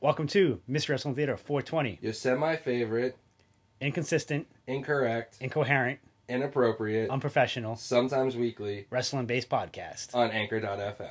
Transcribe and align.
Welcome 0.00 0.26
to 0.28 0.60
Mr. 0.68 0.90
Wrestling 0.90 1.14
Theater 1.14 1.36
420. 1.36 1.98
Your 2.02 2.12
semi 2.12 2.56
favorite, 2.56 3.16
Inconsistent, 3.80 4.46
incorrect, 4.66 5.36
incoherent, 5.40 5.98
inappropriate, 6.28 7.10
unprofessional, 7.10 7.76
sometimes 7.76 8.36
weekly 8.36 8.86
wrestling 8.90 9.26
based 9.26 9.48
podcast. 9.48 10.14
on 10.14 10.30
anchor.fm. 10.30 11.10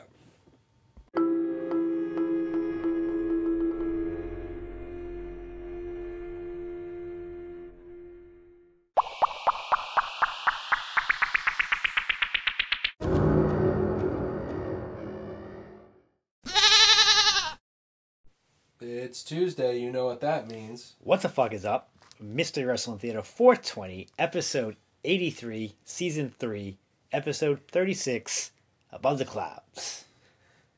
It's 19.23 19.29
Tuesday, 19.29 19.79
you 19.79 19.89
know 19.89 20.05
what 20.05 20.19
that 20.19 20.49
means. 20.49 20.95
What 20.99 21.21
the 21.21 21.29
fuck 21.29 21.53
is 21.53 21.63
up? 21.63 21.87
Mystery 22.19 22.65
Wrestling 22.65 22.97
Theater 22.99 23.21
420, 23.21 24.09
episode 24.19 24.75
83, 25.05 25.75
season 25.85 26.33
3, 26.37 26.77
episode 27.13 27.61
36, 27.69 28.51
Above 28.91 29.19
the 29.19 29.23
Clouds. 29.23 30.03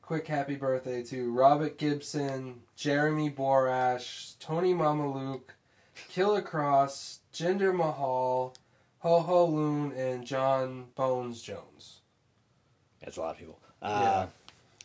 Quick 0.00 0.28
happy 0.28 0.54
birthday 0.54 1.02
to 1.06 1.32
Robert 1.32 1.76
Gibson, 1.76 2.60
Jeremy 2.76 3.30
Borash, 3.30 4.38
Tony 4.38 4.72
Mamaluke, 4.74 5.50
Killer 6.08 6.40
Kross, 6.40 7.18
Jinder 7.34 7.74
Mahal, 7.74 8.54
Ho 9.00 9.20
Ho 9.22 9.44
Lun, 9.46 9.90
and 9.96 10.24
Jon 10.24 10.84
Bones 10.94 11.42
Jones. 11.42 12.02
That's 13.00 13.16
a 13.16 13.20
lot 13.22 13.32
of 13.32 13.38
people. 13.38 13.58
Yeah. 13.82 14.26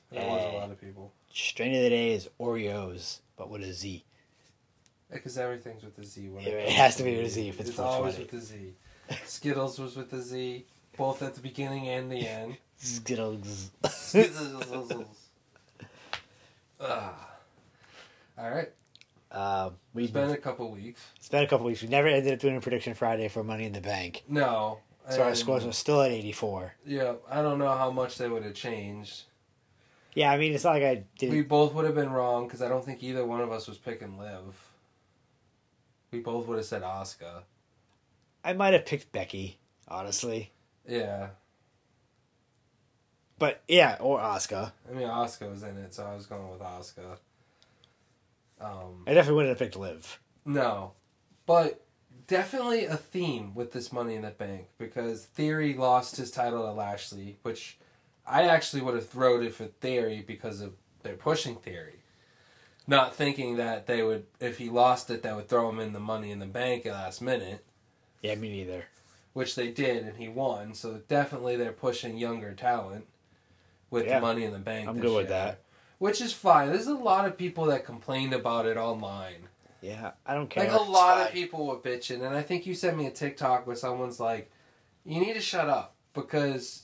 that 0.10 0.28
was 0.28 0.41
Eh. 0.41 0.52
a 0.52 0.58
lot 0.58 0.72
of 0.72 0.82
people. 0.82 1.14
Strain 1.34 1.76
of 1.76 1.81
the 1.84 1.90
day 1.90 2.13
is 2.13 2.30
Oreos, 2.40 3.20
but 3.38 3.49
with 3.49 3.62
a 3.63 3.73
Z. 3.73 4.03
Because 5.12 5.38
everything's 5.38 5.84
with 5.84 5.95
the 5.95 6.05
Z. 6.05 6.29
When 6.29 6.46
It 6.46 6.70
has 6.70 6.96
to 6.98 7.04
be 7.04 7.18
with 7.18 7.26
a 7.27 7.29
Z 7.29 7.49
if 7.49 7.60
it's 7.60 7.70
It's 7.71 7.79
always 7.79 8.18
with 8.18 8.32
the 8.32 8.40
Z. 8.40 8.73
Skittles 9.26 9.77
was 9.77 9.96
with 9.98 10.10
the 10.10 10.21
Z, 10.21 10.65
both 10.98 11.21
at 11.21 11.35
the 11.35 11.41
beginning 11.41 11.90
and 11.90 12.10
the 12.12 12.26
end. 12.27 12.57
Skittles. 12.77 13.71
Skittles. 13.90 15.29
Ah. 16.79 17.27
All 18.38 18.49
right. 18.49 18.70
Uh, 19.32 19.70
we've 19.93 20.05
It's 20.05 20.13
been 20.13 20.32
a 20.32 20.38
couple 20.38 20.70
weeks. 20.71 21.01
it's 21.18 21.29
been 21.29 21.43
a 21.43 21.48
couple 21.48 21.66
weeks. 21.66 21.82
We 21.82 21.88
never 21.88 22.07
ended 22.07 22.34
up 22.34 22.40
doing 22.40 22.57
a 22.57 22.62
prediction 22.62 22.93
Friday 22.93 23.27
for 23.27 23.43
Money 23.43 23.66
in 23.66 23.73
the 23.73 23.82
Bank. 23.82 24.23
No. 24.27 24.79
So 25.10 25.23
our 25.23 25.35
scores 25.35 25.66
are 25.66 25.71
still 25.73 26.01
at 26.01 26.12
84. 26.12 26.73
Yeah, 26.85 27.13
I 27.29 27.41
don't 27.41 27.57
know 27.60 27.70
how 27.70 27.91
much 27.91 28.18
they 28.18 28.29
would 28.29 28.43
have 28.43 28.54
changed. 28.54 29.23
Yeah, 30.13 30.31
I 30.31 30.37
mean, 30.37 30.54
it's 30.54 30.63
not 30.63 30.73
like 30.73 30.84
I 30.84 31.04
did. 31.17 31.31
We 31.31 31.41
both 31.41 31.73
would 31.73 31.85
have 31.85 31.95
been 31.95 32.12
wrong 32.12 32.45
because 32.45 32.62
I 32.62 32.67
don't 32.67 32.84
think 32.84 33.01
either 33.01 33.26
one 33.26 33.41
of 33.41 33.51
us 33.51 33.67
was 33.67 33.77
picking 33.77 34.17
Liv. 34.17 34.41
We 36.12 36.20
both 36.20 36.48
would 36.48 36.57
have 36.57 36.65
said 36.65 36.81
Asuka. 36.81 37.43
I 38.43 38.54
might 38.54 38.73
have 38.73 38.85
picked 38.85 39.12
Becky, 39.12 39.57
honestly. 39.87 40.51
Yeah, 40.87 41.27
But 43.39 43.62
yeah, 43.67 43.98
or 43.99 44.20
Asuka. 44.20 44.71
I 44.89 44.93
mean 44.93 45.07
Asuka 45.07 45.49
was 45.49 45.63
in 45.63 45.77
it, 45.77 45.93
so 45.93 46.05
I 46.05 46.15
was 46.15 46.26
going 46.26 46.51
with 46.51 46.62
Oscar. 46.62 47.17
Um, 48.59 49.04
I 49.07 49.13
definitely 49.13 49.35
wouldn't 49.37 49.57
have 49.57 49.59
picked 49.59 49.77
Liv. 49.79 50.20
no, 50.45 50.91
but 51.45 51.84
definitely 52.27 52.85
a 52.85 52.98
theme 52.98 53.54
with 53.55 53.71
this 53.71 53.91
Money 53.91 54.15
in 54.15 54.21
the 54.23 54.29
Bank 54.32 54.67
because 54.77 55.26
Theory 55.26 55.73
lost 55.73 56.17
his 56.17 56.32
title 56.32 56.63
to 56.65 56.71
Lashley, 56.71 57.37
which 57.43 57.77
I 58.32 58.43
actually 58.48 58.82
would 58.82 58.96
have 58.96 59.10
thrown 59.10 59.43
it 59.43 59.54
for 59.54 59.65
Theory 59.65 60.24
because 60.26 60.62
of 60.62 60.74
their 61.04 61.15
pushing 61.15 61.55
Theory. 61.57 61.98
Not 62.88 63.15
thinking 63.15 63.57
that 63.57 63.88
they 63.88 64.01
would, 64.03 64.25
if 64.40 64.57
he 64.57 64.69
lost 64.69 65.09
it, 65.12 65.22
that 65.23 65.35
would 65.35 65.47
throw 65.50 65.69
him 65.69 65.79
in 65.79 65.94
the 65.94 66.00
Money 66.00 66.31
in 66.31 66.40
the 66.40 66.46
Bank 66.46 66.85
at 66.85 66.94
last 66.94 67.22
minute. 67.22 67.63
Yeah, 68.22 68.35
me 68.35 68.50
neither. 68.51 68.85
which 69.34 69.56
they 69.56 69.69
did, 69.72 70.03
and 70.03 70.17
he 70.17 70.28
won. 70.28 70.73
So 70.73 71.01
definitely 71.07 71.56
they're 71.56 71.72
pushing 71.72 72.17
younger 72.17 72.53
talent 72.53 73.06
with 73.89 74.06
Yeah. 74.06 74.19
Money 74.19 74.44
in 74.44 74.51
the 74.51 74.59
Bank. 74.59 74.89
I'm 74.89 75.00
good 75.00 75.16
with 75.16 75.29
that. 75.29 75.61
Which 76.00 76.19
is 76.19 76.33
fine. 76.33 76.69
There's 76.69 76.88
a 76.88 76.95
lot 76.95 77.25
of 77.25 77.38
people 77.38 77.66
that 77.66 77.85
complained 77.85 78.33
about 78.33 78.66
it 78.66 78.75
online. 78.75 79.47
Yeah, 79.81 80.11
I 80.25 80.33
don't 80.35 80.50
care. 80.50 80.63
Like 80.63 80.73
a 80.73 80.83
lot 80.83 81.17
fine. 81.17 81.27
of 81.27 81.33
people 81.33 81.66
were 81.67 81.77
bitching, 81.77 82.25
and 82.25 82.35
I 82.35 82.41
think 82.41 82.66
you 82.66 82.73
sent 82.75 82.97
me 82.97 83.06
a 83.07 83.11
TikTok 83.11 83.66
where 83.66 83.75
someone's 83.75 84.19
like, 84.19 84.51
"You 85.06 85.19
need 85.22 85.33
to 85.33 85.39
shut 85.41 85.69
up 85.69 85.95
because 86.13 86.83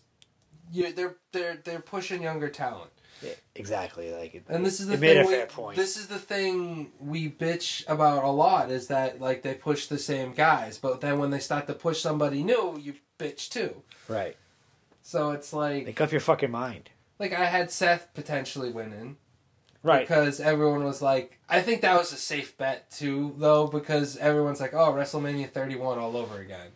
you 0.71 0.91
they're 0.93 1.15
they're 1.31 1.57
they're 1.63 1.79
pushing 1.79 2.21
younger 2.21 2.49
talent." 2.49 2.91
Yeah, 3.23 3.31
exactly. 3.55 4.13
Like, 4.13 4.35
it, 4.35 4.43
And 4.47 4.63
this 4.63 4.79
is 4.79 4.85
the 4.87 4.95
thing. 4.97 5.25
we, 5.25 5.31
fair 5.33 5.47
point. 5.47 5.75
This 5.75 5.97
is 5.97 6.05
the 6.05 6.19
thing 6.19 6.91
we 6.99 7.27
bitch 7.29 7.83
about 7.89 8.23
a 8.23 8.29
lot 8.29 8.69
is 8.69 8.87
that 8.89 9.19
like 9.19 9.41
they 9.41 9.55
push 9.55 9.87
the 9.87 9.97
same 9.97 10.33
guys, 10.33 10.77
but 10.77 11.01
then 11.01 11.17
when 11.17 11.31
they 11.31 11.39
start 11.39 11.65
to 11.65 11.73
push 11.73 11.99
somebody 11.99 12.43
new, 12.43 12.77
you 12.79 12.93
bitch 13.17 13.49
too. 13.49 13.81
right. 14.07 14.35
So 15.01 15.31
it's 15.31 15.51
like 15.51 15.85
Make 15.85 15.99
up 16.01 16.11
your 16.11 16.21
fucking 16.21 16.51
mind. 16.51 16.89
like 17.17 17.33
I 17.33 17.45
had 17.45 17.71
Seth 17.71 18.13
potentially 18.13 18.69
winning 18.71 19.17
Right. 19.81 20.05
because 20.07 20.39
everyone 20.39 20.83
was 20.83 21.01
like, 21.01 21.39
I 21.49 21.61
think 21.61 21.81
that 21.81 21.97
was 21.97 22.11
a 22.13 22.17
safe 22.17 22.55
bet 22.57 22.91
too, 22.91 23.33
though, 23.37 23.65
because 23.67 24.17
everyone's 24.17 24.59
like, 24.59 24.73
oh, 24.75 24.91
WrestleMania 24.93 25.49
31 25.49 25.97
all 25.97 26.17
over 26.17 26.39
again 26.39 26.67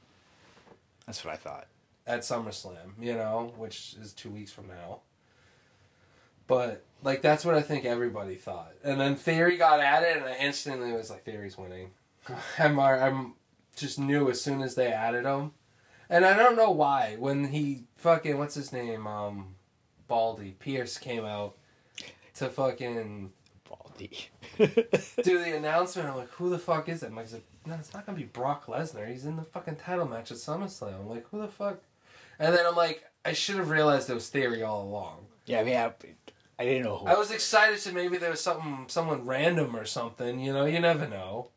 That's 1.06 1.24
what 1.24 1.34
I 1.34 1.38
thought. 1.38 1.68
At 2.08 2.22
SummerSlam, 2.22 2.94
you 3.00 3.14
know, 3.14 3.54
which 3.58 3.96
is 4.02 4.12
two 4.12 4.30
weeks 4.30 4.52
from 4.52 4.68
now. 4.68 5.02
But 6.48 6.84
like 7.04 7.22
that's 7.22 7.46
what 7.46 7.56
I 7.56 7.62
think 7.62 7.86
everybody 7.86 8.36
thought, 8.36 8.74
and 8.84 9.00
then 9.00 9.16
Theory 9.16 9.58
got 9.58 9.80
at 9.80 10.04
it, 10.04 10.18
and 10.18 10.26
I 10.26 10.36
instantly 10.38 10.92
was 10.92 11.10
like, 11.10 11.24
Theory's 11.24 11.58
winning. 11.58 11.92
I'm 12.60 12.80
I'm 12.80 13.34
just 13.76 14.00
knew 14.00 14.30
as 14.30 14.42
soon 14.42 14.62
as 14.62 14.76
they 14.76 14.92
added 14.92 15.26
him, 15.26 15.52
and 16.10 16.26
I 16.26 16.36
don't 16.36 16.58
know 16.58 16.72
why 16.72 17.16
when 17.20 17.46
he 17.46 17.84
fucking 17.98 18.38
what's 18.38 18.56
his 18.56 18.74
name 18.74 19.08
um, 19.08 19.56
Baldy 20.08 20.56
Pearce 20.60 20.98
came 20.98 21.24
out 21.24 21.56
to 22.36 22.50
fucking 22.50 23.32
Baldy. 23.70 24.28
do 24.58 24.68
the 25.40 25.54
announcement. 25.58 26.10
I'm 26.10 26.18
like, 26.18 26.32
who 26.32 26.50
the 26.50 26.60
fuck 26.60 26.90
is 26.90 27.04
it? 27.04 27.12
Mike's 27.12 27.34
like, 27.34 27.46
no, 27.66 27.76
it's 27.76 27.94
not 27.94 28.06
gonna 28.06 28.18
be 28.18 28.26
Brock 28.26 28.66
Lesnar. 28.66 29.08
He's 29.10 29.26
in 29.26 29.38
the 29.38 29.44
fucking 29.44 29.78
title 29.78 30.08
match 30.08 30.32
at 30.32 30.38
SummerSlam. 30.38 31.00
I'm 31.00 31.10
like, 31.10 31.30
who 31.30 31.40
the 31.40 31.48
fuck? 31.48 31.80
And 32.42 32.56
then 32.56 32.66
I'm 32.66 32.76
like, 32.76 33.04
I 33.24 33.34
should 33.34 33.58
have 33.58 33.70
realized 33.70 34.10
it 34.10 34.16
was 34.16 34.28
Theory 34.30 34.64
all 34.64 34.82
along. 34.82 35.28
yeah, 35.46 35.60
I 35.60 35.64
mean, 35.64 35.78
I, 35.78 35.94
I 36.58 36.66
didn't 36.66 36.84
know 36.84 36.98
who. 36.98 37.06
I 37.06 37.14
was 37.14 37.30
excited 37.30 37.80
to 37.82 37.92
maybe 37.92 38.18
there 38.18 38.32
was 38.32 38.42
something, 38.42 38.86
someone 38.88 39.28
random 39.28 39.76
or 39.76 39.86
something. 39.86 40.40
You 40.40 40.52
know, 40.52 40.66
you 40.66 40.80
never 40.80 41.08
know. 41.08 41.50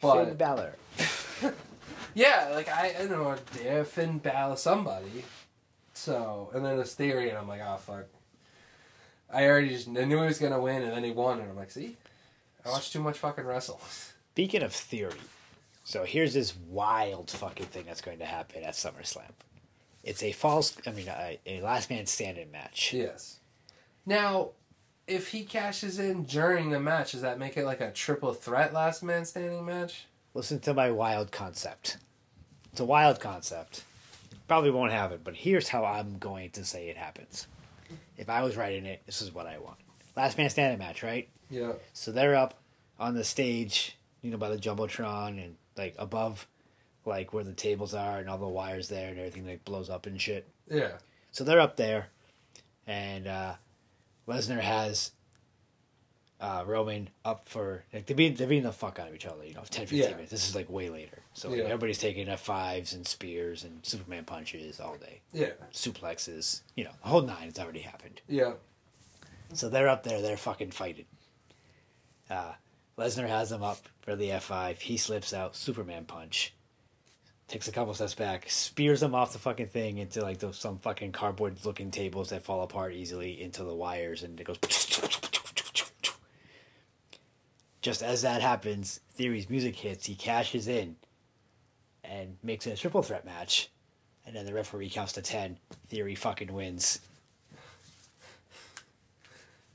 Finn 0.00 0.10
But 0.10 0.38
Balor. 0.38 0.74
yeah, 2.14 2.50
like 2.52 2.68
I, 2.68 2.88
I 2.98 3.06
don't 3.06 3.10
know, 3.10 3.36
dare 3.56 3.84
Finn 3.84 4.18
Balor, 4.18 4.56
somebody. 4.56 5.24
So, 5.94 6.50
and 6.52 6.64
then 6.64 6.74
it 6.74 6.78
was 6.78 6.94
Theory, 6.94 7.28
and 7.28 7.38
I'm 7.38 7.46
like, 7.48 7.60
oh 7.64 7.76
fuck. 7.76 8.06
I 9.32 9.46
already 9.46 9.68
just 9.68 9.86
I 9.88 10.04
knew 10.04 10.18
he 10.20 10.26
was 10.26 10.40
gonna 10.40 10.60
win, 10.60 10.82
and 10.82 10.92
then 10.92 11.04
he 11.04 11.12
won, 11.12 11.38
and 11.38 11.50
I'm 11.50 11.56
like, 11.56 11.70
see, 11.70 11.96
I 12.66 12.70
watched 12.70 12.92
too 12.92 13.00
much 13.00 13.18
fucking 13.18 13.44
wrestle. 13.44 13.80
Speaking 14.32 14.62
of 14.64 14.72
theory, 14.72 15.12
so 15.88 16.04
here's 16.04 16.34
this 16.34 16.54
wild 16.68 17.30
fucking 17.30 17.64
thing 17.64 17.84
that's 17.86 18.02
going 18.02 18.18
to 18.18 18.26
happen 18.26 18.62
at 18.62 18.74
SummerSlam. 18.74 19.30
It's 20.04 20.22
a 20.22 20.32
false, 20.32 20.76
I 20.86 20.90
mean, 20.90 21.08
a, 21.08 21.38
a 21.46 21.62
last 21.62 21.88
man 21.88 22.04
standing 22.04 22.50
match. 22.50 22.92
Yes. 22.92 23.38
Now, 24.04 24.50
if 25.06 25.28
he 25.28 25.44
cashes 25.44 25.98
in 25.98 26.24
during 26.24 26.68
the 26.68 26.78
match, 26.78 27.12
does 27.12 27.22
that 27.22 27.38
make 27.38 27.56
it 27.56 27.64
like 27.64 27.80
a 27.80 27.90
triple 27.90 28.34
threat 28.34 28.74
last 28.74 29.02
man 29.02 29.24
standing 29.24 29.64
match? 29.64 30.04
Listen 30.34 30.60
to 30.60 30.74
my 30.74 30.90
wild 30.90 31.32
concept. 31.32 31.96
It's 32.70 32.80
a 32.80 32.84
wild 32.84 33.18
concept. 33.18 33.82
Probably 34.46 34.70
won't 34.70 34.92
happen, 34.92 35.20
but 35.24 35.36
here's 35.36 35.68
how 35.68 35.86
I'm 35.86 36.18
going 36.18 36.50
to 36.50 36.66
say 36.66 36.90
it 36.90 36.98
happens. 36.98 37.46
If 38.18 38.28
I 38.28 38.42
was 38.42 38.58
writing 38.58 38.84
it, 38.84 39.00
this 39.06 39.22
is 39.22 39.32
what 39.32 39.46
I 39.46 39.56
want. 39.56 39.78
Last 40.18 40.36
man 40.36 40.50
standing 40.50 40.80
match, 40.80 41.02
right? 41.02 41.30
Yeah. 41.48 41.72
So 41.94 42.12
they're 42.12 42.36
up 42.36 42.60
on 43.00 43.14
the 43.14 43.24
stage, 43.24 43.96
you 44.20 44.30
know, 44.30 44.36
by 44.36 44.50
the 44.50 44.58
jumbotron 44.58 45.42
and 45.42 45.56
like 45.78 45.94
above, 45.98 46.46
like 47.04 47.32
where 47.32 47.44
the 47.44 47.52
tables 47.52 47.94
are 47.94 48.18
and 48.18 48.28
all 48.28 48.38
the 48.38 48.46
wires 48.48 48.88
there 48.88 49.08
and 49.10 49.18
everything 49.18 49.46
like 49.46 49.64
blows 49.64 49.88
up 49.88 50.06
and 50.06 50.20
shit. 50.20 50.46
Yeah. 50.70 50.92
So 51.32 51.44
they're 51.44 51.60
up 51.60 51.76
there, 51.76 52.08
and 52.86 53.26
uh, 53.26 53.54
Lesnar 54.26 54.60
has 54.60 55.12
uh, 56.40 56.62
Roman 56.66 57.08
up 57.24 57.48
for 57.48 57.84
like 57.92 58.06
they're 58.06 58.16
beating, 58.16 58.36
they're 58.36 58.46
beating 58.46 58.64
the 58.64 58.72
fuck 58.72 58.98
out 58.98 59.08
of 59.08 59.14
each 59.14 59.26
other. 59.26 59.44
You 59.44 59.54
know, 59.54 59.62
10, 59.68 59.86
15 59.86 59.98
Yeah. 59.98 60.10
minutes. 60.10 60.30
This 60.30 60.48
is 60.48 60.54
like 60.54 60.70
way 60.70 60.88
later. 60.88 61.18
So 61.34 61.48
like, 61.48 61.58
Yeah. 61.58 61.64
everybody's 61.64 61.98
taking 61.98 62.28
F 62.28 62.40
fives 62.40 62.92
and 62.92 63.06
spears 63.06 63.64
and 63.64 63.84
Superman 63.84 64.24
punches 64.24 64.78
all 64.80 64.96
day, 64.96 65.20
Yeah. 65.32 65.50
suplexes. 65.72 66.60
You 66.76 66.84
know, 66.84 66.92
the 67.02 67.08
whole 67.08 67.22
nine 67.22 67.44
has 67.46 67.58
already 67.58 67.80
happened. 67.80 68.20
Yeah. 68.28 68.52
So 69.52 69.68
they're 69.68 69.88
up 69.88 70.02
there, 70.04 70.20
they're 70.22 70.36
fucking 70.36 70.70
fighting. 70.72 71.06
Uh, 72.30 72.52
Lesnar 72.98 73.28
has 73.28 73.52
him 73.52 73.62
up 73.62 73.78
for 74.00 74.16
the 74.16 74.30
F5. 74.30 74.80
He 74.80 74.96
slips 74.96 75.32
out, 75.32 75.54
Superman 75.54 76.04
punch. 76.04 76.52
Takes 77.46 77.68
a 77.68 77.72
couple 77.72 77.94
steps 77.94 78.16
back, 78.16 78.50
spears 78.50 79.02
him 79.02 79.14
off 79.14 79.32
the 79.32 79.38
fucking 79.38 79.68
thing 79.68 79.98
into 79.98 80.20
like 80.20 80.38
those, 80.38 80.58
some 80.58 80.78
fucking 80.78 81.12
cardboard 81.12 81.64
looking 81.64 81.90
tables 81.90 82.30
that 82.30 82.42
fall 82.42 82.62
apart 82.62 82.92
easily 82.92 83.40
into 83.40 83.64
the 83.64 83.74
wires, 83.74 84.22
and 84.24 84.38
it 84.38 84.44
goes. 84.44 84.58
just 87.80 88.02
as 88.02 88.22
that 88.22 88.42
happens, 88.42 89.00
Theory's 89.14 89.48
music 89.48 89.76
hits. 89.76 90.04
He 90.04 90.14
cashes 90.14 90.68
in, 90.68 90.96
and 92.04 92.36
makes 92.42 92.66
it 92.66 92.72
a 92.72 92.76
triple 92.76 93.02
threat 93.02 93.24
match. 93.24 93.70
And 94.26 94.36
then 94.36 94.44
the 94.44 94.52
referee 94.52 94.90
counts 94.90 95.14
to 95.14 95.22
ten. 95.22 95.56
Theory 95.88 96.16
fucking 96.16 96.52
wins. 96.52 97.00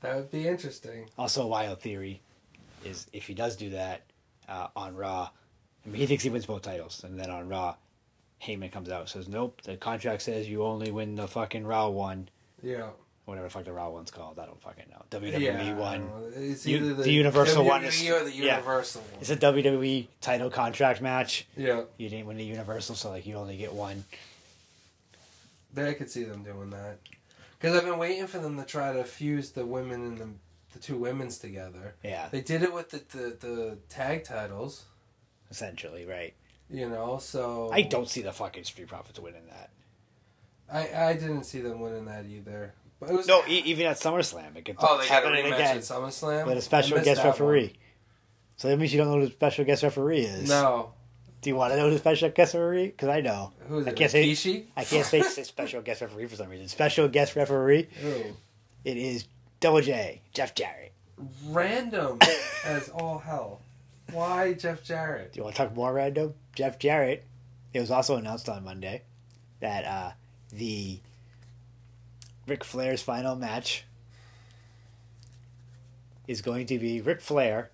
That 0.00 0.14
would 0.14 0.30
be 0.30 0.46
interesting. 0.46 1.08
Also, 1.18 1.46
wild 1.46 1.80
theory 1.80 2.20
is 2.84 3.06
if 3.12 3.26
he 3.26 3.34
does 3.34 3.56
do 3.56 3.70
that 3.70 4.02
uh, 4.48 4.68
on 4.76 4.94
Raw, 4.96 5.30
I 5.84 5.88
mean, 5.88 5.96
he 6.00 6.06
thinks 6.06 6.24
he 6.24 6.30
wins 6.30 6.46
both 6.46 6.62
titles, 6.62 7.02
and 7.04 7.18
then 7.18 7.30
on 7.30 7.48
Raw, 7.48 7.76
Heyman 8.42 8.72
comes 8.72 8.88
out 8.90 9.00
and 9.00 9.08
says, 9.08 9.28
"Nope, 9.28 9.62
the 9.62 9.76
contract 9.76 10.22
says 10.22 10.48
you 10.48 10.64
only 10.64 10.90
win 10.90 11.14
the 11.14 11.28
fucking 11.28 11.66
Raw 11.66 11.88
one, 11.88 12.28
Yeah. 12.62 12.88
whatever 13.24 13.46
the 13.46 13.50
fuck 13.50 13.64
the 13.64 13.72
Raw 13.72 13.90
one's 13.90 14.10
called. 14.10 14.38
I 14.38 14.46
don't 14.46 14.60
fucking 14.60 14.84
know. 14.90 15.02
WWE 15.18 15.40
yeah, 15.40 15.74
one. 15.74 16.10
It's 16.34 16.66
U- 16.66 16.94
the, 16.94 17.02
the 17.04 17.10
Universal 17.12 17.64
WWE 17.64 17.68
one 17.68 17.84
is- 17.84 18.08
or 18.10 18.24
the 18.24 18.32
yeah. 18.34 18.56
Universal 18.56 19.00
one. 19.02 19.20
It's 19.20 19.30
a 19.30 19.36
WWE 19.36 20.06
title 20.20 20.50
contract 20.50 21.00
match. 21.00 21.46
Yeah, 21.56 21.82
You 21.96 22.08
didn't 22.10 22.26
win 22.26 22.36
the 22.36 22.44
Universal, 22.44 22.96
so 22.96 23.10
like 23.10 23.24
you 23.26 23.36
only 23.36 23.56
get 23.56 23.72
one. 23.72 24.04
But 25.72 25.86
I 25.86 25.94
could 25.94 26.10
see 26.10 26.24
them 26.24 26.42
doing 26.44 26.70
that. 26.70 26.98
Because 27.58 27.76
I've 27.76 27.84
been 27.84 27.98
waiting 27.98 28.26
for 28.26 28.38
them 28.38 28.56
to 28.58 28.64
try 28.64 28.92
to 28.92 29.04
fuse 29.04 29.50
the 29.52 29.64
women 29.64 30.02
and 30.06 30.18
the, 30.18 30.28
the 30.74 30.80
two 30.80 30.96
women's 30.98 31.38
together. 31.38 31.94
Yeah, 32.04 32.28
They 32.30 32.40
did 32.42 32.62
it 32.62 32.72
with 32.74 32.90
the, 32.90 32.98
the, 33.16 33.36
the 33.40 33.78
tag 33.88 34.24
titles, 34.24 34.84
essentially, 35.50 36.04
right? 36.04 36.34
you 36.70 36.88
know, 36.88 37.18
so... 37.18 37.70
I 37.72 37.82
don't 37.82 38.08
see 38.08 38.22
the 38.22 38.32
fucking 38.32 38.64
Street 38.64 38.88
Profits 38.88 39.18
winning 39.20 39.46
that. 39.48 39.70
I, 40.72 41.10
I 41.10 41.12
didn't 41.12 41.44
see 41.44 41.60
them 41.60 41.80
winning 41.80 42.06
that 42.06 42.24
either. 42.26 42.72
But 42.98 43.10
it 43.10 43.16
was... 43.16 43.28
No, 43.28 43.42
e- 43.46 43.62
even 43.66 43.86
at 43.86 43.96
SummerSlam, 43.96 44.56
it 44.56 44.64
gets 44.64 44.78
Oh, 44.82 44.98
they 44.98 45.06
got 45.06 45.22
a 45.22 45.26
happening 45.26 45.44
rematch 45.44 45.54
again 45.56 45.76
at 45.76 45.82
SummerSlam? 45.82 46.46
with 46.46 46.58
a 46.58 46.62
special 46.62 47.00
guest 47.00 47.22
referee. 47.22 47.74
So 48.56 48.68
that 48.68 48.78
means 48.78 48.92
you 48.92 48.98
don't 48.98 49.08
know 49.08 49.20
who 49.20 49.26
the 49.26 49.32
special 49.32 49.64
guest 49.64 49.82
referee 49.82 50.20
is. 50.20 50.48
No. 50.48 50.92
Do 51.42 51.50
you 51.50 51.56
want 51.56 51.72
to 51.74 51.76
know 51.76 51.84
who 51.84 51.90
the 51.92 51.98
special 51.98 52.30
guest 52.30 52.54
referee? 52.54 52.86
Because 52.86 53.10
I 53.10 53.20
know. 53.20 53.52
Who 53.68 53.80
is 53.80 53.86
I 53.86 53.92
can't 53.92 54.10
say- 54.10 54.26
Rikishi? 54.26 54.64
I 54.76 54.84
can't 54.84 55.06
say 55.06 55.20
say 55.20 55.42
special 55.44 55.82
guest 55.82 56.00
referee 56.00 56.26
for 56.26 56.36
some 56.36 56.48
reason. 56.48 56.66
Special 56.68 57.06
guest 57.08 57.36
referee. 57.36 57.88
Who? 58.00 58.22
It 58.84 58.96
is 58.96 59.26
Double 59.64 59.80
J, 59.80 60.20
Jeff 60.34 60.54
Jarrett. 60.54 60.92
Random 61.46 62.18
as 62.66 62.90
all 62.90 63.16
hell. 63.16 63.62
Why 64.12 64.52
Jeff 64.52 64.84
Jarrett? 64.84 65.32
Do 65.32 65.38
you 65.38 65.44
want 65.44 65.56
to 65.56 65.62
talk 65.62 65.74
more 65.74 65.90
random? 65.90 66.34
Jeff 66.54 66.78
Jarrett. 66.78 67.24
It 67.72 67.80
was 67.80 67.90
also 67.90 68.16
announced 68.16 68.50
on 68.50 68.62
Monday 68.62 69.04
that 69.60 69.86
uh, 69.86 70.10
the 70.52 70.98
Ric 72.46 72.62
Flair's 72.62 73.00
final 73.00 73.36
match 73.36 73.86
is 76.28 76.42
going 76.42 76.66
to 76.66 76.78
be 76.78 77.00
Ric 77.00 77.22
Flair 77.22 77.70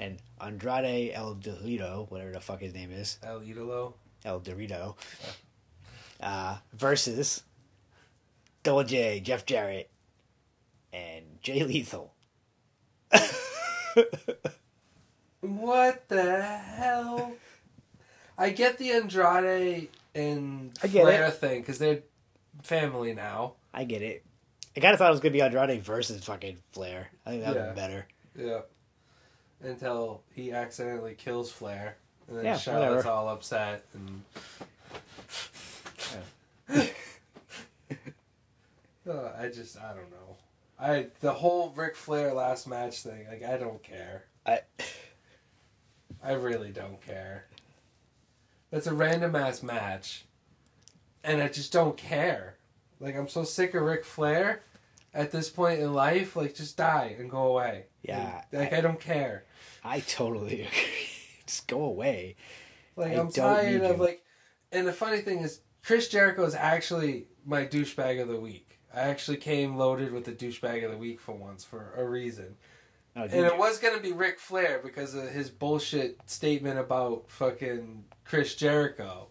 and 0.00 0.18
Andrade 0.40 1.12
El 1.14 1.36
Dorito, 1.36 2.10
whatever 2.10 2.32
the 2.32 2.40
fuck 2.40 2.62
his 2.62 2.74
name 2.74 2.90
is, 2.90 3.16
El 3.22 3.42
Idolo? 3.42 3.92
El 4.24 4.40
Dorito, 4.40 4.96
uh, 6.20 6.56
versus 6.72 7.44
Double 8.64 8.82
J, 8.82 9.20
Jeff 9.20 9.46
Jarrett, 9.46 9.88
and 10.98 11.24
Jay 11.42 11.62
Lethal. 11.64 12.12
What 15.40 16.08
the 16.08 16.42
hell? 16.42 17.32
I 18.36 18.50
get 18.50 18.78
the 18.78 18.90
Andrade 18.92 19.88
and 20.14 20.72
I 20.82 20.88
get 20.88 21.02
Flair 21.02 21.30
thing 21.30 21.60
because 21.60 21.78
they're 21.78 22.00
family 22.62 23.14
now. 23.14 23.54
I 23.72 23.84
get 23.84 24.02
it. 24.02 24.24
I 24.76 24.80
kind 24.80 24.92
of 24.92 24.98
thought 24.98 25.08
it 25.08 25.12
was 25.12 25.20
going 25.20 25.32
to 25.32 25.38
be 25.38 25.42
Andrade 25.42 25.82
versus 25.82 26.24
fucking 26.24 26.58
Flair. 26.72 27.08
I 27.24 27.30
think 27.30 27.42
that 27.44 27.54
would 27.54 27.60
Yeah. 27.64 27.70
be 27.70 27.76
better. 27.76 28.06
Yeah. 28.36 28.60
Until 29.62 30.22
he 30.34 30.52
accidentally 30.52 31.14
kills 31.14 31.50
Flair. 31.50 31.96
And 32.28 32.36
then 32.38 32.44
Yeah, 32.44 32.56
Charlotte's 32.58 33.04
whatever. 33.04 33.08
all 33.08 33.28
upset 33.28 33.84
and 33.94 34.22
Uh, 39.08 39.32
I 39.38 39.48
just 39.48 39.78
I 39.78 39.94
don't 39.94 40.10
know. 40.10 40.27
I 40.80 41.06
the 41.20 41.32
whole 41.32 41.70
Ric 41.76 41.96
Flair 41.96 42.32
last 42.32 42.66
match 42.68 43.02
thing, 43.02 43.26
like 43.28 43.42
I 43.42 43.56
don't 43.58 43.82
care. 43.82 44.24
I 44.46 44.60
I 46.22 46.32
really 46.32 46.70
don't 46.70 47.00
care. 47.04 47.46
That's 48.70 48.86
a 48.86 48.94
random 48.94 49.34
ass 49.34 49.62
match. 49.62 50.24
And 51.24 51.42
I 51.42 51.48
just 51.48 51.72
don't 51.72 51.96
care. 51.96 52.56
Like 53.00 53.16
I'm 53.16 53.28
so 53.28 53.44
sick 53.44 53.74
of 53.74 53.82
Ric 53.82 54.04
Flair 54.04 54.62
at 55.14 55.30
this 55.32 55.50
point 55.50 55.80
in 55.80 55.92
life, 55.92 56.36
like 56.36 56.54
just 56.54 56.76
die 56.76 57.16
and 57.18 57.30
go 57.30 57.46
away. 57.48 57.86
Yeah, 58.02 58.42
Like, 58.52 58.72
I, 58.72 58.80
don't 58.80 59.00
care. 59.00 59.44
I 59.84 60.00
totally 60.00 60.62
agree. 60.62 60.68
Just 61.46 61.66
go 61.66 61.82
away. 61.82 62.36
Like 62.96 63.12
I 63.12 63.16
I'm 63.16 63.30
don't 63.30 63.34
tired 63.34 63.82
of 63.82 63.96
you. 63.98 64.02
like 64.04 64.22
and 64.72 64.86
the 64.86 64.92
funny 64.92 65.20
thing 65.22 65.38
is 65.40 65.60
Chris 65.82 66.08
Jericho 66.08 66.44
is 66.44 66.54
actually 66.54 67.26
my 67.44 67.64
douchebag 67.66 68.20
of 68.20 68.28
the 68.28 68.38
week. 68.40 68.67
I 68.94 69.00
actually 69.00 69.36
came 69.36 69.76
loaded 69.76 70.12
with 70.12 70.24
the 70.24 70.32
douchebag 70.32 70.84
of 70.84 70.90
the 70.90 70.96
week 70.96 71.20
for 71.20 71.32
once 71.32 71.64
for 71.64 71.92
a 71.96 72.04
reason. 72.04 72.56
Oh, 73.16 73.22
And 73.22 73.46
it 73.46 73.58
was 73.58 73.78
gonna 73.78 74.00
be 74.00 74.12
Ric 74.12 74.38
Flair 74.38 74.80
because 74.82 75.14
of 75.14 75.28
his 75.30 75.50
bullshit 75.50 76.18
statement 76.26 76.78
about 76.78 77.24
fucking 77.28 78.04
Chris 78.24 78.54
Jericho 78.54 79.28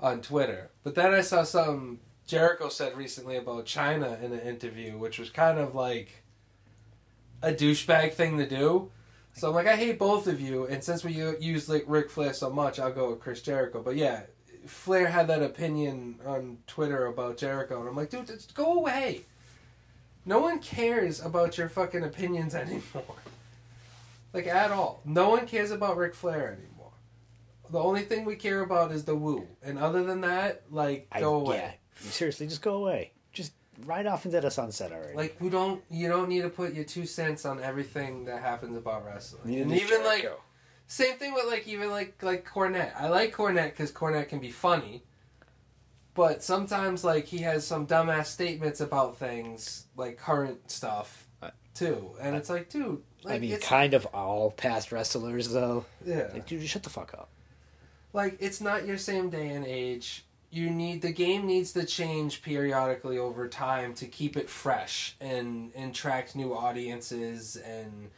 on 0.00 0.22
Twitter. 0.22 0.70
But 0.84 0.94
then 0.94 1.12
I 1.12 1.20
saw 1.22 1.42
something 1.42 1.98
Jericho 2.26 2.68
said 2.68 2.96
recently 2.96 3.36
about 3.36 3.66
Chyna 3.66 4.22
in 4.22 4.32
an 4.32 4.40
interview, 4.40 4.98
which 4.98 5.18
was 5.18 5.30
kind 5.30 5.58
of 5.58 5.74
like 5.74 6.22
a 7.42 7.52
douchebag 7.52 8.12
thing 8.12 8.38
to 8.38 8.48
do. 8.48 8.90
So 9.32 9.48
I'm 9.48 9.54
like, 9.54 9.66
I 9.66 9.76
hate 9.76 9.98
both 9.98 10.26
of 10.26 10.40
you, 10.40 10.66
and 10.66 10.82
since 10.82 11.04
we 11.04 11.12
use 11.12 11.68
like 11.68 11.84
Ric 11.86 12.10
Flair 12.10 12.32
so 12.32 12.50
much, 12.50 12.78
I'll 12.78 12.92
go 12.92 13.10
with 13.10 13.20
Chris 13.20 13.40
Jericho. 13.40 13.82
But 13.82 13.96
yeah, 13.96 14.22
Flair 14.68 15.08
had 15.08 15.26
that 15.28 15.42
opinion 15.42 16.18
on 16.26 16.58
Twitter 16.66 17.06
about 17.06 17.38
Jericho, 17.38 17.80
and 17.80 17.88
I'm 17.88 17.96
like, 17.96 18.10
dude, 18.10 18.26
just 18.26 18.54
go 18.54 18.74
away. 18.74 19.22
No 20.24 20.40
one 20.40 20.58
cares 20.60 21.24
about 21.24 21.56
your 21.56 21.68
fucking 21.68 22.04
opinions 22.04 22.54
anymore. 22.54 23.16
Like 24.32 24.46
at 24.46 24.70
all. 24.70 25.00
No 25.04 25.30
one 25.30 25.46
cares 25.46 25.70
about 25.70 25.96
Ric 25.96 26.14
Flair 26.14 26.52
anymore. 26.52 26.92
The 27.70 27.78
only 27.78 28.02
thing 28.02 28.24
we 28.24 28.36
care 28.36 28.60
about 28.60 28.92
is 28.92 29.04
the 29.04 29.14
woo. 29.14 29.46
And 29.62 29.78
other 29.78 30.04
than 30.04 30.20
that, 30.22 30.62
like 30.70 31.06
I, 31.12 31.20
go 31.20 31.36
away. 31.36 31.56
Yeah, 31.56 32.10
seriously, 32.10 32.46
just 32.46 32.62
go 32.62 32.74
away. 32.74 33.12
Just 33.32 33.52
ride 33.86 34.06
off 34.06 34.26
into 34.26 34.40
the 34.40 34.50
sunset 34.50 34.92
already. 34.92 35.16
Like 35.16 35.36
we 35.40 35.48
don't 35.48 35.82
you 35.90 36.08
don't 36.08 36.28
need 36.28 36.42
to 36.42 36.50
put 36.50 36.74
your 36.74 36.84
two 36.84 37.06
cents 37.06 37.44
on 37.44 37.62
everything 37.62 38.24
that 38.26 38.42
happens 38.42 38.76
about 38.76 39.06
wrestling. 39.06 39.42
Neither 39.44 39.62
and 39.62 39.70
does 39.70 39.80
even 39.82 40.04
like 40.04 40.22
Jericho. 40.22 40.40
Same 40.88 41.16
thing 41.18 41.34
with 41.34 41.46
like 41.46 41.68
even 41.68 41.90
like 41.90 42.20
like 42.22 42.44
Cornette. 42.48 42.92
I 42.98 43.08
like 43.08 43.34
Cornette 43.34 43.70
because 43.70 43.92
Cornette 43.92 44.28
can 44.28 44.40
be 44.40 44.50
funny, 44.50 45.04
but 46.14 46.42
sometimes 46.42 47.04
like 47.04 47.26
he 47.26 47.38
has 47.38 47.66
some 47.66 47.86
dumbass 47.86 48.26
statements 48.26 48.80
about 48.80 49.16
things 49.18 49.86
like 49.96 50.16
current 50.18 50.70
stuff 50.70 51.26
too, 51.74 52.10
and 52.20 52.34
it's 52.34 52.50
like, 52.50 52.68
dude, 52.70 53.02
like 53.22 53.36
I 53.36 53.38
mean, 53.38 53.56
kind 53.60 53.94
of 53.94 54.04
all 54.06 54.50
past 54.50 54.90
wrestlers 54.90 55.52
though. 55.52 55.84
yeah, 56.04 56.28
Like, 56.32 56.46
dude, 56.46 56.66
shut 56.66 56.82
the 56.82 56.90
fuck 56.90 57.14
up. 57.14 57.28
like 58.12 58.36
it's 58.40 58.60
not 58.60 58.84
your 58.86 58.98
same 58.98 59.30
day 59.30 59.50
and 59.50 59.64
age. 59.64 60.24
You 60.50 60.70
need 60.70 61.02
the 61.02 61.12
game 61.12 61.46
needs 61.46 61.72
to 61.74 61.84
change 61.84 62.40
periodically 62.42 63.18
over 63.18 63.46
time 63.48 63.92
to 63.94 64.06
keep 64.06 64.36
it 64.36 64.48
fresh 64.48 65.14
and 65.20 65.70
and 65.76 65.90
attract 65.90 66.34
new 66.34 66.54
audiences 66.54 67.56
and 67.56 68.08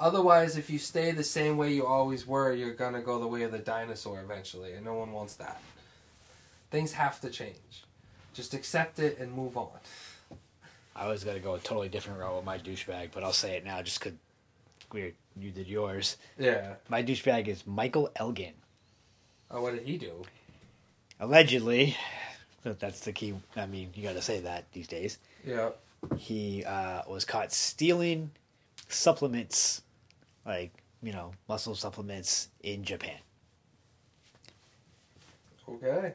otherwise 0.00 0.56
if 0.56 0.68
you 0.70 0.78
stay 0.78 1.12
the 1.12 1.22
same 1.22 1.56
way 1.56 1.72
you 1.72 1.86
always 1.86 2.26
were 2.26 2.52
you're 2.52 2.74
gonna 2.74 3.00
go 3.00 3.20
the 3.20 3.26
way 3.26 3.42
of 3.42 3.52
the 3.52 3.58
dinosaur 3.58 4.20
eventually 4.20 4.72
and 4.72 4.84
no 4.84 4.94
one 4.94 5.12
wants 5.12 5.34
that. 5.36 5.60
Things 6.70 6.92
have 6.92 7.20
to 7.20 7.30
change. 7.30 7.84
Just 8.34 8.54
accept 8.54 8.98
it 8.98 9.18
and 9.18 9.32
move 9.32 9.56
on. 9.56 9.78
I 10.96 11.06
was 11.08 11.22
gonna 11.22 11.38
go 11.38 11.54
a 11.54 11.58
totally 11.58 11.88
different 11.88 12.18
route 12.18 12.34
with 12.34 12.44
my 12.44 12.58
douchebag, 12.58 13.10
but 13.12 13.22
I'll 13.22 13.32
say 13.32 13.56
it 13.56 13.64
now 13.64 13.82
just 13.82 14.00
because 14.00 14.18
we 14.92 15.12
you 15.36 15.50
did 15.50 15.68
yours. 15.68 16.16
Yeah. 16.38 16.74
My 16.88 17.02
douchebag 17.02 17.48
is 17.48 17.66
Michael 17.66 18.10
Elgin. 18.16 18.54
Oh, 19.50 19.62
what 19.62 19.74
did 19.74 19.86
he 19.86 19.96
do? 19.98 20.22
Allegedly, 21.18 21.96
that's 22.62 23.00
the 23.00 23.12
key. 23.12 23.34
I 23.56 23.66
mean, 23.66 23.90
you 23.94 24.02
got 24.02 24.14
to 24.14 24.22
say 24.22 24.40
that 24.40 24.70
these 24.72 24.88
days. 24.88 25.18
Yeah. 25.44 25.70
He 26.16 26.64
uh, 26.64 27.02
was 27.08 27.24
caught 27.24 27.52
stealing 27.52 28.30
supplements, 28.88 29.82
like 30.46 30.72
you 31.02 31.12
know, 31.12 31.32
muscle 31.48 31.74
supplements 31.74 32.48
in 32.62 32.84
Japan. 32.84 33.16
Okay. 35.68 36.14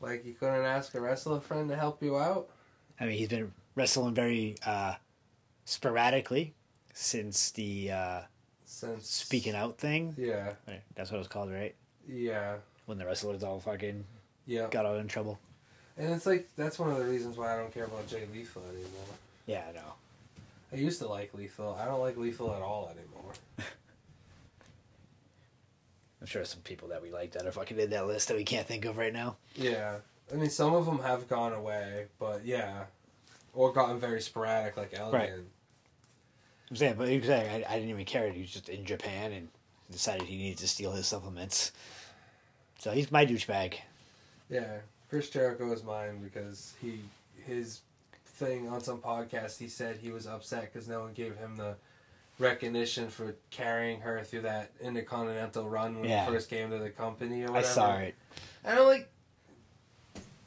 Like 0.00 0.24
you 0.24 0.34
couldn't 0.34 0.64
ask 0.64 0.94
a 0.94 1.00
wrestler 1.00 1.40
friend 1.40 1.68
to 1.70 1.76
help 1.76 2.02
you 2.02 2.18
out? 2.18 2.48
I 3.00 3.06
mean, 3.06 3.18
he's 3.18 3.28
been 3.28 3.52
wrestling 3.74 4.14
very 4.14 4.56
uh, 4.64 4.94
sporadically 5.64 6.54
since 6.92 7.50
the 7.52 7.90
uh, 7.92 8.20
Since 8.64 9.08
speaking 9.08 9.54
out 9.54 9.78
thing. 9.78 10.14
Yeah. 10.16 10.52
That's 10.94 11.10
what 11.10 11.16
it 11.16 11.20
was 11.20 11.28
called, 11.28 11.50
right? 11.50 11.74
Yeah. 12.08 12.56
When 12.86 12.98
the 12.98 13.06
wrestlers 13.06 13.42
all 13.42 13.60
fucking 13.60 14.04
Yeah. 14.46 14.68
got 14.70 14.86
all 14.86 14.96
in 14.96 15.08
trouble. 15.08 15.38
And 15.96 16.12
it's 16.12 16.26
like 16.26 16.48
that's 16.56 16.78
one 16.78 16.90
of 16.90 16.98
the 16.98 17.04
reasons 17.04 17.36
why 17.36 17.54
I 17.54 17.56
don't 17.56 17.72
care 17.72 17.84
about 17.84 18.06
Jay 18.08 18.24
Lethal 18.32 18.62
anymore. 18.70 19.14
Yeah, 19.46 19.64
I 19.68 19.72
know. 19.72 19.94
I 20.72 20.76
used 20.76 21.00
to 21.00 21.08
like 21.08 21.32
Lethal. 21.34 21.78
I 21.80 21.86
don't 21.86 22.00
like 22.00 22.16
Lethal 22.16 22.54
at 22.54 22.62
all 22.62 22.90
anymore. 22.90 23.32
I'm 26.20 26.26
sure 26.26 26.44
some 26.44 26.60
people 26.60 26.88
that 26.88 27.00
we 27.02 27.10
like 27.10 27.32
that 27.32 27.46
are 27.46 27.52
fucking 27.52 27.78
in 27.78 27.90
that 27.90 28.06
list 28.06 28.28
that 28.28 28.36
we 28.36 28.44
can't 28.44 28.66
think 28.66 28.84
of 28.84 28.98
right 28.98 29.12
now. 29.12 29.36
Yeah, 29.54 29.96
I 30.32 30.36
mean 30.36 30.50
some 30.50 30.74
of 30.74 30.84
them 30.84 30.98
have 31.00 31.28
gone 31.28 31.52
away, 31.52 32.06
but 32.18 32.44
yeah, 32.44 32.84
or 33.54 33.72
gotten 33.72 33.98
very 33.98 34.20
sporadic 34.20 34.76
like 34.76 34.92
Elgin. 34.94 35.20
Right. 35.20 35.32
I'm 36.70 36.76
saying, 36.76 36.96
but 36.98 37.06
saying 37.06 37.64
I, 37.64 37.72
I 37.72 37.74
didn't 37.76 37.90
even 37.90 38.04
care. 38.04 38.30
He 38.30 38.40
was 38.40 38.50
just 38.50 38.68
in 38.68 38.84
Japan 38.84 39.32
and 39.32 39.48
decided 39.90 40.26
he 40.26 40.36
needed 40.36 40.58
to 40.58 40.68
steal 40.68 40.92
his 40.92 41.06
supplements. 41.06 41.72
So 42.78 42.90
he's 42.90 43.10
my 43.10 43.24
douchebag. 43.24 43.74
Yeah, 44.50 44.78
Chris 45.08 45.30
Jericho 45.30 45.72
is 45.72 45.82
mine 45.82 46.20
because 46.22 46.74
he 46.80 47.00
his 47.46 47.80
thing 48.38 48.68
on 48.68 48.80
some 48.80 48.98
podcast 48.98 49.58
he 49.58 49.68
said 49.68 49.96
he 49.96 50.10
was 50.10 50.26
upset 50.26 50.72
because 50.72 50.88
no 50.88 51.00
one 51.00 51.12
gave 51.12 51.36
him 51.36 51.56
the 51.56 51.74
recognition 52.38 53.08
for 53.08 53.34
carrying 53.50 54.00
her 54.00 54.22
through 54.22 54.42
that 54.42 54.70
intercontinental 54.80 55.68
run 55.68 55.98
when 55.98 56.08
Yeah. 56.08 56.24
he 56.24 56.30
first 56.32 56.48
came 56.48 56.70
to 56.70 56.78
the 56.78 56.90
company 56.90 57.44
or 57.44 57.56
I 57.56 57.62
saw 57.62 57.96
it. 57.98 58.14
And 58.64 58.78
I'm 58.78 58.86
like, 58.86 59.08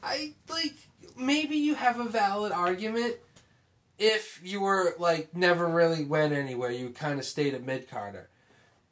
I 0.02 0.32
like 0.48 0.74
maybe 1.16 1.56
you 1.56 1.74
have 1.74 2.00
a 2.00 2.04
valid 2.04 2.50
argument 2.52 3.16
if 3.98 4.40
you 4.42 4.60
were 4.62 4.94
like 4.98 5.36
never 5.36 5.66
really 5.68 6.04
went 6.04 6.32
anywhere. 6.32 6.70
You 6.70 6.88
kind 6.90 7.18
of 7.18 7.26
stayed 7.26 7.52
at 7.54 7.62
mid 7.62 7.90
carder. 7.90 8.28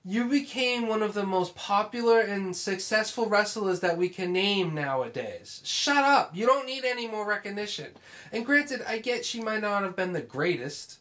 You 0.04 0.24
became 0.28 0.86
one 0.88 1.02
of 1.02 1.12
the 1.12 1.26
most 1.26 1.54
popular 1.54 2.20
and 2.20 2.56
successful 2.56 3.26
wrestlers 3.26 3.80
that 3.80 3.98
we 3.98 4.08
can 4.08 4.32
name 4.32 4.74
nowadays. 4.74 5.60
Shut 5.62 6.02
up! 6.04 6.34
You 6.34 6.46
don't 6.46 6.64
need 6.66 6.84
any 6.86 7.06
more 7.06 7.26
recognition. 7.26 7.88
And 8.32 8.46
granted, 8.46 8.80
I 8.88 8.98
get 8.98 9.26
she 9.26 9.42
might 9.42 9.60
not 9.60 9.82
have 9.82 9.96
been 9.96 10.12
the 10.14 10.22
greatest. 10.22 10.98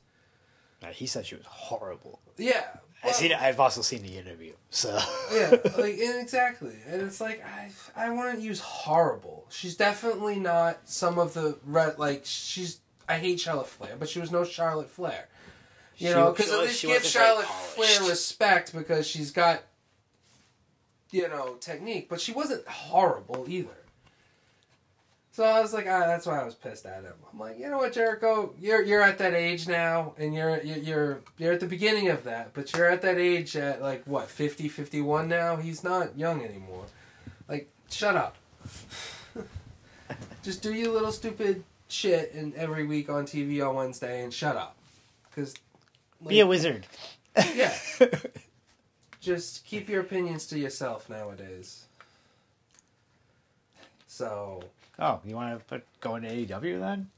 He 0.91 1.06
said 1.08 1.25
she 1.25 1.36
was 1.36 1.46
horrible. 1.46 2.20
Yeah, 2.38 2.65
I 3.03 3.08
but- 3.08 3.15
seen. 3.15 3.32
I've 3.34 3.60
also 3.60 3.82
seen 3.82 4.01
the 4.01 4.18
interview. 4.18 4.53
So 4.70 5.00
yeah, 5.34 5.51
like 5.77 5.96
exactly, 5.98 6.75
and 6.88 7.01
it's 7.01 7.22
like 7.22 7.44
I 7.46 7.72
I 7.96 8.10
wouldn't 8.10 8.41
use 8.41 8.60
horrible. 8.60 9.46
She's 9.50 9.75
definitely 9.77 10.39
not 10.39 10.79
some 10.86 11.18
of 11.20 11.34
the 11.34 11.58
like 11.98 12.24
she's. 12.25 12.79
I 13.08 13.18
hate 13.18 13.39
Charlotte 13.39 13.68
Flair, 13.68 13.96
but 13.98 14.08
she 14.10 14.20
was 14.20 14.29
no 14.32 14.44
Charlotte 14.44 14.89
Flair. 14.89 15.29
You 16.00 16.08
She- 16.08 16.13
know, 16.13 16.32
because 16.32 16.51
at 16.51 16.60
least 16.60 16.82
give 16.82 17.03
Charlotte. 17.06 17.46
Flair 17.46 18.10
respect 18.10 18.74
because 18.74 19.06
she's 19.06 19.32
got, 19.32 19.62
you 21.12 21.27
know, 21.27 21.56
technique. 21.60 22.08
But 22.10 22.20
she 22.22 22.32
wasn't 22.32 22.65
horrible 22.68 23.46
either. 23.48 23.70
So 25.34 25.44
I 25.46 25.62
was 25.62 25.74
like, 25.74 25.86
ah, 25.88 26.06
that's 26.08 26.25
why 26.25 26.41
I 26.41 26.44
was 26.44 26.56
pissed 26.56 26.86
at 26.86 27.03
him. 27.03 27.13
I'm 27.32 27.39
like, 27.39 27.58
you 27.60 27.70
know 27.70 27.77
what, 27.77 27.94
Jericho, 27.94 28.53
you're 28.60 28.82
you're 28.82 29.01
at 29.01 29.18
that 29.20 29.34
age 29.34 29.68
now, 29.68 30.13
and 30.18 30.34
you're 30.34 30.62
you're 30.63 30.77
you're, 30.77 31.22
you're 31.38 31.53
at 31.53 31.60
the 31.62 31.65
beginning 31.68 32.10
of 32.10 32.24
that, 32.25 32.53
but 32.53 32.75
you're 32.75 32.89
at 32.89 33.01
that 33.03 33.18
age 33.18 33.56
at 33.56 33.82
like 33.82 34.03
what 34.06 34.27
50, 34.29 34.68
51 34.68 35.29
now. 35.29 35.56
He's 35.56 35.84
not 35.84 36.18
young 36.18 36.44
anymore. 36.44 36.86
Like, 37.48 37.70
shut 37.89 38.15
up. 38.18 38.36
Just 40.44 40.62
do 40.62 40.74
your 40.74 40.91
little 40.91 41.12
stupid 41.12 41.63
shit 41.88 42.34
and 42.34 42.53
every 42.56 42.86
week 42.86 43.10
on 43.10 43.25
TV 43.25 43.65
on 43.68 43.75
Wednesday 43.75 44.24
and 44.24 44.34
shut 44.34 44.56
up. 44.56 44.75
Because 45.29 45.53
be 46.28 46.40
a 46.40 46.48
wizard. 46.48 46.86
yeah, 47.56 47.74
just 49.22 49.66
keep 49.66 49.88
your 49.90 50.02
opinions 50.02 50.48
to 50.48 50.60
yourself 50.60 51.10
nowadays. 51.10 51.86
So 54.08 54.64
Oh, 54.98 55.22
you 55.24 55.36
want 55.36 55.58
to 55.58 55.64
put 55.66 55.84
go 56.02 56.16
into 56.16 56.30
AEW 56.30 56.80
then? 56.80 57.10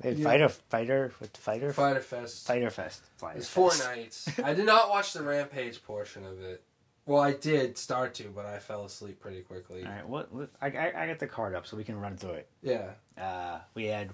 They 0.00 0.10
had 0.10 0.18
Yeah. 0.18 0.24
fighter 0.24 0.48
fighter 0.48 1.12
with 1.20 1.36
fighter 1.36 1.72
Fyter 1.72 2.00
Fest. 2.00 2.46
Fyter 2.46 2.70
Fest. 2.70 3.02
Fighter 3.16 3.38
It's 3.38 3.48
four 3.48 3.70
Fest. 3.70 3.84
nights. 3.84 4.28
I 4.42 4.54
did 4.54 4.66
not 4.66 4.88
watch 4.90 5.12
the 5.12 5.22
Rampage 5.22 5.82
portion 5.84 6.24
of 6.24 6.40
it. 6.42 6.62
Well, 7.06 7.20
I 7.20 7.32
did 7.32 7.76
start 7.76 8.14
to, 8.14 8.24
but 8.34 8.46
I 8.46 8.58
fell 8.58 8.84
asleep 8.86 9.20
pretty 9.20 9.42
quickly. 9.42 9.84
All 9.84 9.90
right, 9.92 10.08
what, 10.08 10.32
what 10.32 10.48
I, 10.62 10.68
I 10.68 11.02
I 11.02 11.06
got 11.06 11.18
the 11.18 11.26
card 11.26 11.54
up 11.54 11.66
so 11.66 11.76
we 11.76 11.84
can 11.84 12.00
run 12.00 12.16
through 12.16 12.32
it. 12.32 12.48
Yeah. 12.62 12.90
Uh, 13.18 13.58
we 13.74 13.84
had. 13.86 14.10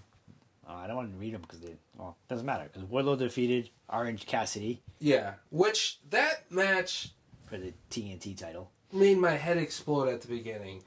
Oh, 0.73 0.77
I 0.77 0.87
don't 0.87 0.97
want 0.97 1.13
to 1.13 1.19
read 1.19 1.35
them 1.35 1.41
because 1.43 1.61
they. 1.61 1.75
Well, 1.97 2.17
doesn't 2.29 2.47
matter 2.47 2.69
because 2.73 2.89
Wardlow 2.89 3.19
defeated 3.19 3.71
Orange 3.89 4.25
Cassidy 4.27 4.81
Yeah. 5.01 5.35
Which, 5.51 5.99
that 6.11 6.51
match 6.51 7.11
for 7.47 7.59
the 7.59 7.73
TNT 7.91 8.37
title. 8.39 8.71
made 8.93 9.19
my 9.19 9.33
head 9.33 9.59
explode 9.59 10.09
at 10.09 10.21
the 10.21 10.29
beginning. 10.29 10.83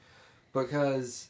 Because, 0.54 1.28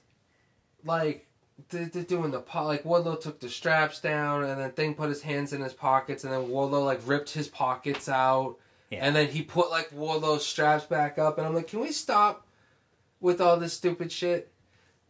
like, 0.85 1.27
they're, 1.71 1.87
they're 1.87 2.03
doing 2.05 2.31
the 2.31 2.41
po- 2.41 2.67
like 2.67 2.85
Wardlow 2.85 3.21
took 3.21 3.41
the 3.41 3.49
straps 3.49 4.01
down 4.01 4.45
and 4.45 4.61
then 4.61 4.71
Thing 4.73 4.95
put 4.95 5.09
his 5.09 5.23
hands 5.23 5.53
in 5.53 5.61
his 5.61 5.73
pockets 5.73 6.23
and 6.25 6.33
then 6.33 6.43
Wardlow 6.49 6.85
like 6.85 7.01
ripped 7.07 7.31
his 7.31 7.49
pockets 7.49 8.09
out 8.09 8.57
Yeah. 8.91 8.99
and 9.07 9.15
then 9.17 9.29
he 9.29 9.43
put 9.43 9.71
like 9.71 9.91
Wardlow's 9.91 10.45
straps 10.47 10.85
back 10.85 11.19
up 11.19 11.39
and 11.39 11.47
I'm 11.47 11.55
like, 11.55 11.69
can 11.69 11.81
we 11.81 11.91
stop 11.93 12.47
with 13.21 13.41
all 13.41 13.57
this 13.57 13.73
stupid 13.73 14.13
shit? 14.13 14.53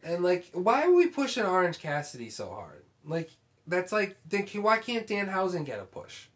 And 0.02 0.22
like, 0.22 0.46
why 0.52 0.82
are 0.82 0.92
we 0.92 1.06
pushing 1.08 1.44
Orange 1.44 1.78
Cassidy 1.78 2.28
so 2.30 2.48
hard? 2.50 2.83
Like, 3.06 3.30
that's 3.66 3.92
like, 3.92 4.16
then 4.28 4.44
can, 4.44 4.62
why 4.62 4.78
can't 4.78 5.06
Dan 5.06 5.28
Danhausen 5.28 5.64
get 5.64 5.80
a 5.80 5.84
push? 5.84 6.26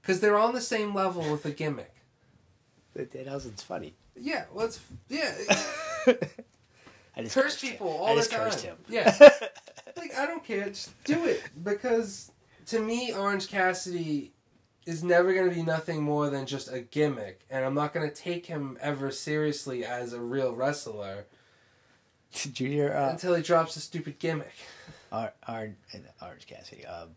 Because 0.00 0.20
they're 0.20 0.38
on 0.38 0.54
the 0.54 0.60
same 0.60 0.94
level 0.94 1.30
with 1.30 1.44
a 1.44 1.50
gimmick. 1.50 1.90
That 2.94 3.12
Danhausen's 3.12 3.60
funny. 3.60 3.94
Yeah, 4.14 4.44
let's 4.54 4.78
yeah. 5.08 5.34
I 6.06 7.22
just 7.22 7.34
curse 7.34 7.44
cursed 7.44 7.62
him. 7.62 7.72
people 7.72 7.88
all 7.88 8.16
I 8.16 8.22
the 8.22 8.28
time. 8.28 8.76
Yeah. 8.88 9.16
like 9.96 10.14
I 10.16 10.26
don't 10.26 10.44
care, 10.44 10.68
just 10.68 11.02
do 11.02 11.24
it 11.24 11.42
because 11.62 12.30
to 12.66 12.78
me, 12.78 13.12
Orange 13.12 13.48
Cassidy 13.48 14.32
is 14.86 15.02
never 15.02 15.32
going 15.32 15.48
to 15.48 15.54
be 15.54 15.62
nothing 15.62 16.02
more 16.02 16.30
than 16.30 16.46
just 16.46 16.72
a 16.72 16.80
gimmick, 16.80 17.40
and 17.50 17.64
I'm 17.64 17.74
not 17.74 17.92
going 17.92 18.08
to 18.08 18.14
take 18.14 18.46
him 18.46 18.78
ever 18.80 19.10
seriously 19.10 19.84
as 19.84 20.12
a 20.12 20.20
real 20.20 20.54
wrestler 20.54 21.26
Did 22.42 22.60
you 22.60 22.68
hear 22.68 22.92
uh, 22.92 23.10
until 23.10 23.34
he 23.34 23.42
drops 23.42 23.76
a 23.76 23.80
stupid 23.80 24.18
gimmick. 24.18 24.52
Ar- 25.12 25.32
Ar- 25.46 25.70
Orange 26.22 26.46
Cassidy? 26.46 26.84
Um, 26.84 27.10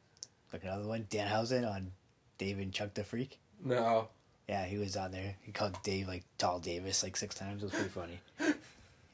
like 0.54 0.64
another 0.64 0.88
one, 0.88 1.06
Danhausen 1.10 1.70
on 1.70 1.92
Dave 2.38 2.60
and 2.60 2.72
Chuck 2.72 2.94
the 2.94 3.04
Freak. 3.04 3.40
No, 3.64 4.08
Yeah, 4.48 4.66
he 4.66 4.78
was 4.78 4.96
on 4.96 5.12
there. 5.12 5.36
He 5.42 5.52
called 5.52 5.78
Dave 5.84 6.08
like 6.08 6.24
Tall 6.38 6.60
Davis 6.60 7.02
like 7.04 7.18
six 7.18 7.34
times. 7.36 7.64
It 7.64 7.66
was 7.66 7.74
pretty 7.74 7.90
funny. 7.90 8.20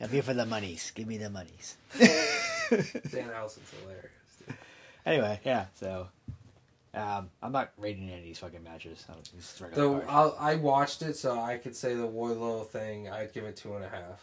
I'm 0.01 0.09
here 0.09 0.21
for 0.23 0.33
the 0.33 0.45
monies. 0.45 0.91
Give 0.93 1.07
me 1.07 1.17
the 1.17 1.29
monies. 1.29 1.77
Dan 1.99 3.29
Allison's 3.29 3.69
hilarious. 3.81 4.09
dude. 4.45 4.55
Anyway, 5.05 5.39
yeah. 5.45 5.65
So, 5.75 6.07
um, 6.93 7.29
I'm 7.41 7.51
not 7.53 7.71
rating 7.77 8.09
any 8.09 8.17
of 8.19 8.23
these 8.25 8.39
fucking 8.39 8.63
matches. 8.63 9.05
I'm 9.09 9.15
just 9.37 9.61
regular 9.61 10.01
So. 10.01 10.05
I'll, 10.09 10.35
I 10.39 10.55
watched 10.55 11.01
it, 11.03 11.15
so 11.15 11.39
I 11.39 11.57
could 11.57 11.75
say 11.75 11.95
the 11.95 12.07
Wardlow 12.07 12.67
thing. 12.67 13.09
I'd 13.09 13.33
give 13.33 13.45
it 13.45 13.55
two 13.55 13.75
and 13.75 13.85
a 13.85 13.89
half. 13.89 14.21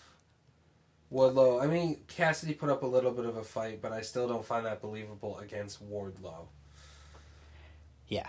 Wardlow. 1.12 1.62
I 1.62 1.66
mean, 1.66 2.00
Cassidy 2.08 2.54
put 2.54 2.68
up 2.70 2.82
a 2.82 2.86
little 2.86 3.10
bit 3.10 3.24
of 3.26 3.36
a 3.36 3.42
fight, 3.42 3.82
but 3.82 3.92
I 3.92 4.00
still 4.02 4.28
don't 4.28 4.44
find 4.44 4.64
that 4.66 4.80
believable 4.80 5.38
against 5.38 5.82
Wardlow. 5.90 6.46
yeah, 8.08 8.28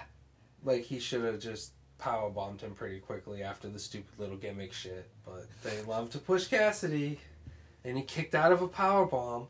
Like 0.63 0.83
he 0.83 0.99
should 0.99 1.23
have 1.23 1.39
just 1.39 1.71
power 1.97 2.29
bombed 2.29 2.61
him 2.61 2.73
pretty 2.73 2.99
quickly 2.99 3.43
after 3.43 3.67
the 3.69 3.77
stupid 3.79 4.17
little 4.19 4.37
gimmick 4.37 4.73
shit. 4.73 5.09
But 5.25 5.45
they 5.63 5.81
love 5.83 6.09
to 6.11 6.17
push 6.17 6.47
Cassidy, 6.47 7.19
and 7.85 7.97
he 7.97 8.03
kicked 8.03 8.33
out 8.35 8.51
of 8.51 8.61
a 8.61 8.67
power 8.67 9.05
bomb. 9.05 9.47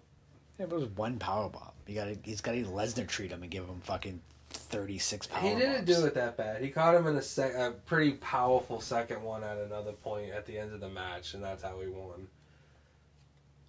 it 0.60 0.70
was 0.70 0.86
one 0.86 1.18
power 1.18 1.50
bomb. 1.50 1.72
You 1.88 1.96
got 1.96 2.10
he's 2.24 2.42
got 2.42 2.52
to 2.54 2.64
Lesnar 2.64 3.08
treat 3.08 3.32
him 3.32 3.42
and 3.44 3.52
give 3.52 3.66
him 3.66 3.80
fucking 3.84 4.22
thirty 4.50 4.98
six 4.98 5.28
power. 5.28 5.42
he 5.42 5.56
didn't 5.56 5.86
bombs. 5.86 6.00
do 6.00 6.06
it 6.06 6.14
that 6.16 6.36
bad. 6.38 6.62
He 6.62 6.70
caught 6.70 6.96
him 6.96 7.08
in 7.08 7.16
a 7.16 7.22
sec, 7.22 7.54
a 7.56 7.72
pretty 7.86 8.12
powerful 8.14 8.80
second 8.82 9.24
one 9.24 9.44
at 9.44 9.58
another 9.58 9.94
point 9.94 10.32
at 10.32 10.46
the 10.46 10.58
end 10.58 10.74
of 10.74 10.80
the 10.82 10.90
match, 10.90 11.34
and 11.34 11.44
that's 11.44 11.64
how 11.64 11.80
he 11.80 11.88
won. 11.88 12.28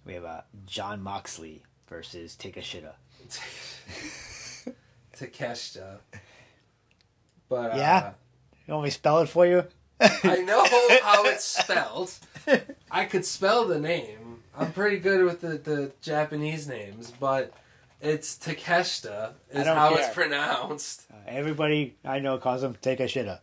We 0.05 0.13
have 0.13 0.25
uh, 0.25 0.41
Jon 0.65 1.01
Moxley 1.01 1.63
versus 1.87 2.35
Takeshita. 2.39 2.93
Takeshita. 5.17 5.97
But 7.49 7.73
uh, 7.73 7.77
Yeah? 7.77 8.11
You 8.67 8.73
want 8.73 8.85
me 8.85 8.89
to 8.89 8.93
spell 8.95 9.19
it 9.19 9.29
for 9.29 9.45
you? 9.45 9.65
I 9.99 10.37
know 10.37 10.65
how 11.01 11.25
it's 11.25 11.43
spelled. 11.61 12.11
I 12.91 13.05
could 13.05 13.25
spell 13.25 13.65
the 13.65 13.79
name. 13.79 14.39
I'm 14.57 14.71
pretty 14.73 14.97
good 14.97 15.23
with 15.25 15.41
the, 15.41 15.57
the 15.57 15.91
Japanese 16.01 16.67
names, 16.67 17.11
but 17.19 17.53
it's 18.01 18.37
Takeshita 18.37 19.31
is 19.51 19.65
how 19.65 19.89
care. 19.95 19.99
it's 19.99 20.13
pronounced. 20.13 21.05
Uh, 21.11 21.15
everybody 21.27 21.95
I 22.03 22.19
know 22.19 22.37
calls 22.37 22.63
him 22.63 22.75
Takeshita. 22.75 23.39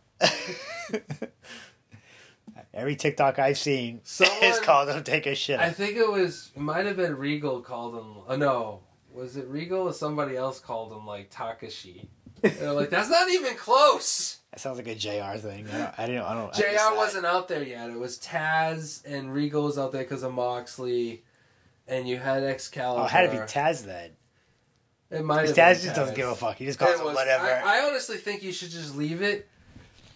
Every 2.73 2.95
TikTok 2.95 3.39
I've 3.39 3.57
seen 3.57 4.01
Someone- 4.03 4.43
is 4.43 4.59
called 4.59 4.89
him 4.89 5.35
Shit." 5.35 5.59
I 5.59 5.71
think 5.71 5.97
it 5.97 6.09
was 6.09 6.51
it 6.55 6.61
might 6.61 6.85
have 6.85 6.97
been 6.97 7.17
Regal 7.17 7.61
called 7.61 7.95
him. 7.95 8.23
Oh 8.27 8.35
no, 8.35 8.79
was 9.13 9.35
it 9.37 9.47
Regal 9.47 9.87
or 9.87 9.93
somebody 9.93 10.35
else 10.37 10.59
called 10.59 10.91
him 10.91 11.05
like 11.05 11.31
Takashi? 11.31 12.07
They're 12.41 12.71
like 12.73 12.89
that's 12.89 13.09
not 13.09 13.29
even 13.29 13.55
close. 13.55 14.37
That 14.51 14.59
sounds 14.59 14.77
like 14.77 14.87
a 14.87 14.95
JR 14.95 15.37
thing. 15.37 15.67
I 15.69 15.77
don't. 15.77 15.99
I 15.99 16.07
don't. 16.07 16.17
I 16.25 16.33
don't 16.33 16.49
I 16.55 16.59
Jr. 16.59 16.61
that. 16.75 16.93
wasn't 16.95 17.25
out 17.25 17.47
there 17.47 17.63
yet. 17.63 17.89
It 17.89 17.97
was 17.99 18.17
Taz 18.19 19.01
and 19.05 19.33
Regal 19.33 19.63
was 19.63 19.77
out 19.77 19.91
there 19.91 20.01
because 20.03 20.23
of 20.23 20.33
Moxley, 20.33 21.23
and 21.87 22.07
you 22.07 22.17
had 22.17 22.43
Excalibur. 22.43 23.03
Oh, 23.03 23.05
it 23.05 23.11
had 23.11 23.31
to 23.31 23.37
be 23.37 23.43
Taz 23.43 23.85
then. 23.85 24.11
It 25.09 25.23
might 25.25 25.47
have 25.47 25.55
Taz 25.55 25.83
just 25.83 25.95
doesn't 25.95 26.15
give 26.15 26.27
a 26.29 26.35
fuck. 26.35 26.55
He 26.57 26.65
just 26.65 26.81
It 26.81 26.85
calls 26.85 26.99
him 26.99 27.05
was- 27.07 27.15
whatever. 27.15 27.45
I, 27.45 27.79
I 27.81 27.87
honestly 27.89 28.17
think 28.17 28.43
you 28.43 28.51
should 28.51 28.71
just 28.71 28.95
leave 28.95 29.21
it 29.21 29.47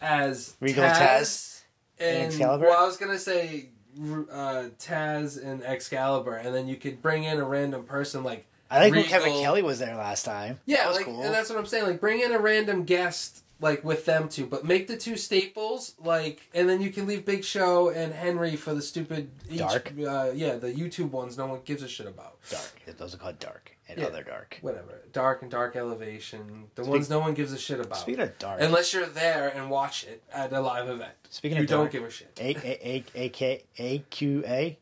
as 0.01 0.55
Regal 0.59 0.83
Taz, 0.83 0.97
Taz 0.97 1.54
and 1.99 2.17
and 2.17 2.25
Excalibur? 2.27 2.65
Well, 2.65 2.81
I 2.81 2.85
was 2.85 2.97
gonna 2.97 3.19
say 3.19 3.69
uh, 3.97 4.69
Taz 4.79 5.43
and 5.43 5.63
Excalibur, 5.63 6.35
and 6.35 6.53
then 6.53 6.67
you 6.67 6.75
could 6.75 7.01
bring 7.01 7.23
in 7.23 7.39
a 7.39 7.45
random 7.45 7.83
person 7.83 8.23
like 8.23 8.45
I 8.69 8.79
like 8.79 8.93
when 8.93 9.03
Kevin 9.05 9.33
Kelly 9.41 9.61
was 9.61 9.79
there 9.79 9.95
last 9.95 10.23
time. 10.23 10.59
yeah, 10.65 10.77
that 10.77 10.87
was 10.87 10.97
like, 10.97 11.05
cool. 11.05 11.21
and 11.21 11.33
that's 11.33 11.49
what 11.49 11.59
I'm 11.59 11.65
saying. 11.65 11.85
Like, 11.85 12.01
bring 12.01 12.21
in 12.21 12.31
a 12.31 12.39
random 12.39 12.83
guest 12.83 13.43
like 13.61 13.83
with 13.83 14.05
them 14.05 14.27
two, 14.27 14.45
but 14.45 14.65
make 14.65 14.87
the 14.87 14.97
two 14.97 15.15
staples 15.15 15.93
like, 16.03 16.41
and 16.53 16.67
then 16.67 16.81
you 16.81 16.91
can 16.91 17.05
leave 17.07 17.25
Big 17.25 17.43
Show 17.43 17.89
and 17.89 18.13
Henry 18.13 18.55
for 18.55 18.73
the 18.73 18.81
stupid 18.81 19.29
each, 19.49 19.59
Dark? 19.59 19.93
Uh, 19.97 20.31
yeah, 20.33 20.55
the 20.55 20.71
YouTube 20.73 21.11
ones 21.11 21.37
no 21.37 21.47
one 21.47 21.59
gives 21.63 21.83
a 21.83 21.87
shit 21.87 22.07
about. 22.07 22.37
dark. 22.49 22.97
Those 22.97 23.15
are 23.15 23.17
called 23.17 23.39
dark 23.39 23.74
and 23.95 24.01
Yeah. 24.03 24.07
other 24.09 24.23
dark. 24.23 24.57
Whatever, 24.61 25.01
Dark 25.11 25.41
and 25.41 25.49
Dark 25.49 25.75
Elevation, 25.75 26.69
the 26.75 26.83
Speak- 26.83 26.91
ones 26.91 27.09
no 27.09 27.19
one 27.19 27.33
gives 27.33 27.51
a 27.53 27.57
shit 27.57 27.79
about. 27.79 27.97
Speaking 27.97 28.21
of 28.23 28.37
dark, 28.37 28.61
Unless 28.61 28.93
you're 28.93 29.05
there 29.05 29.49
and 29.49 29.69
watch 29.69 30.03
it 30.03 30.23
at 30.31 30.51
a 30.53 30.59
live 30.61 30.89
event. 30.89 31.13
speaking 31.29 31.57
you 31.57 31.63
of 31.63 31.69
dark, 31.69 31.91
don't 31.91 31.91
give 31.91 32.03
a 32.07 32.11
shit. 32.11 32.37
A 32.39 32.55
A 32.55 32.87
A 32.95 33.05
A 33.15 33.29
K 33.29 33.63
A 33.77 33.99
Q 33.99 34.43
A 34.45 34.77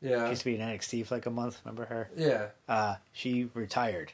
Yeah. 0.00 0.28
used 0.28 0.42
to 0.42 0.44
be 0.46 0.54
in 0.54 0.60
NXT 0.60 1.02
for 1.04 1.14
like 1.16 1.26
a 1.26 1.30
month. 1.30 1.60
Remember 1.64 1.86
her? 1.86 2.10
Yeah. 2.16 2.48
Uh, 2.68 2.96
she 3.12 3.50
retired, 3.54 4.12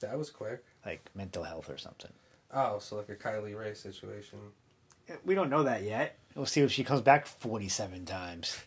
That 0.00 0.16
was 0.18 0.30
quick. 0.30 0.64
like 0.84 1.08
mental 1.14 1.44
health 1.44 1.68
or 1.68 1.78
something. 1.78 2.12
Oh, 2.52 2.78
so 2.78 2.96
like 2.96 3.08
a 3.10 3.16
Kylie 3.16 3.56
Rae 3.58 3.74
situation. 3.74 4.38
We 5.24 5.34
don't 5.34 5.50
know 5.50 5.62
that 5.64 5.82
yet. 5.82 6.16
We'll 6.34 6.46
see 6.46 6.60
if 6.62 6.70
she 6.72 6.84
comes 6.84 7.00
back 7.02 7.26
forty-seven 7.26 8.06
times. 8.06 8.58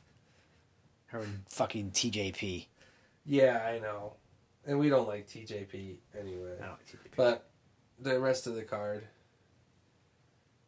Her 1.08 1.26
fucking 1.48 1.92
TJP. 1.92 2.68
Yeah, 3.26 3.64
I 3.66 3.80
know. 3.80 4.14
And 4.66 4.80
we 4.80 4.90
don't 4.90 5.08
like 5.08 5.28
TJP 5.28 5.98
anyway. 6.20 6.56
I 6.60 6.66
don't 6.66 6.72
like 6.72 6.88
TJP. 6.88 7.16
But 7.16 7.50
the 8.00 8.20
rest 8.20 8.48
of 8.48 8.56
the 8.56 8.64
card. 8.64 9.08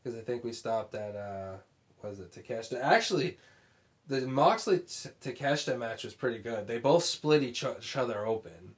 Because 0.03 0.17
I 0.17 0.21
think 0.21 0.43
we 0.43 0.51
stopped 0.51 0.95
at, 0.95 1.15
uh, 1.15 1.53
was 2.03 2.19
it 2.19 2.31
Takeshita? 2.31 2.81
Actually, 2.81 3.37
the 4.07 4.21
Moxley 4.21 4.79
Takeshita 4.79 5.77
match 5.77 6.03
was 6.03 6.13
pretty 6.13 6.39
good. 6.39 6.67
They 6.67 6.77
both 6.77 7.03
split 7.03 7.41
each, 7.41 7.63
each 7.63 7.95
other 7.95 8.25
open. 8.25 8.75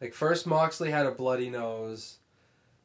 Like, 0.00 0.14
first 0.14 0.46
Moxley 0.46 0.90
had 0.90 1.06
a 1.06 1.12
bloody 1.12 1.48
nose. 1.48 2.18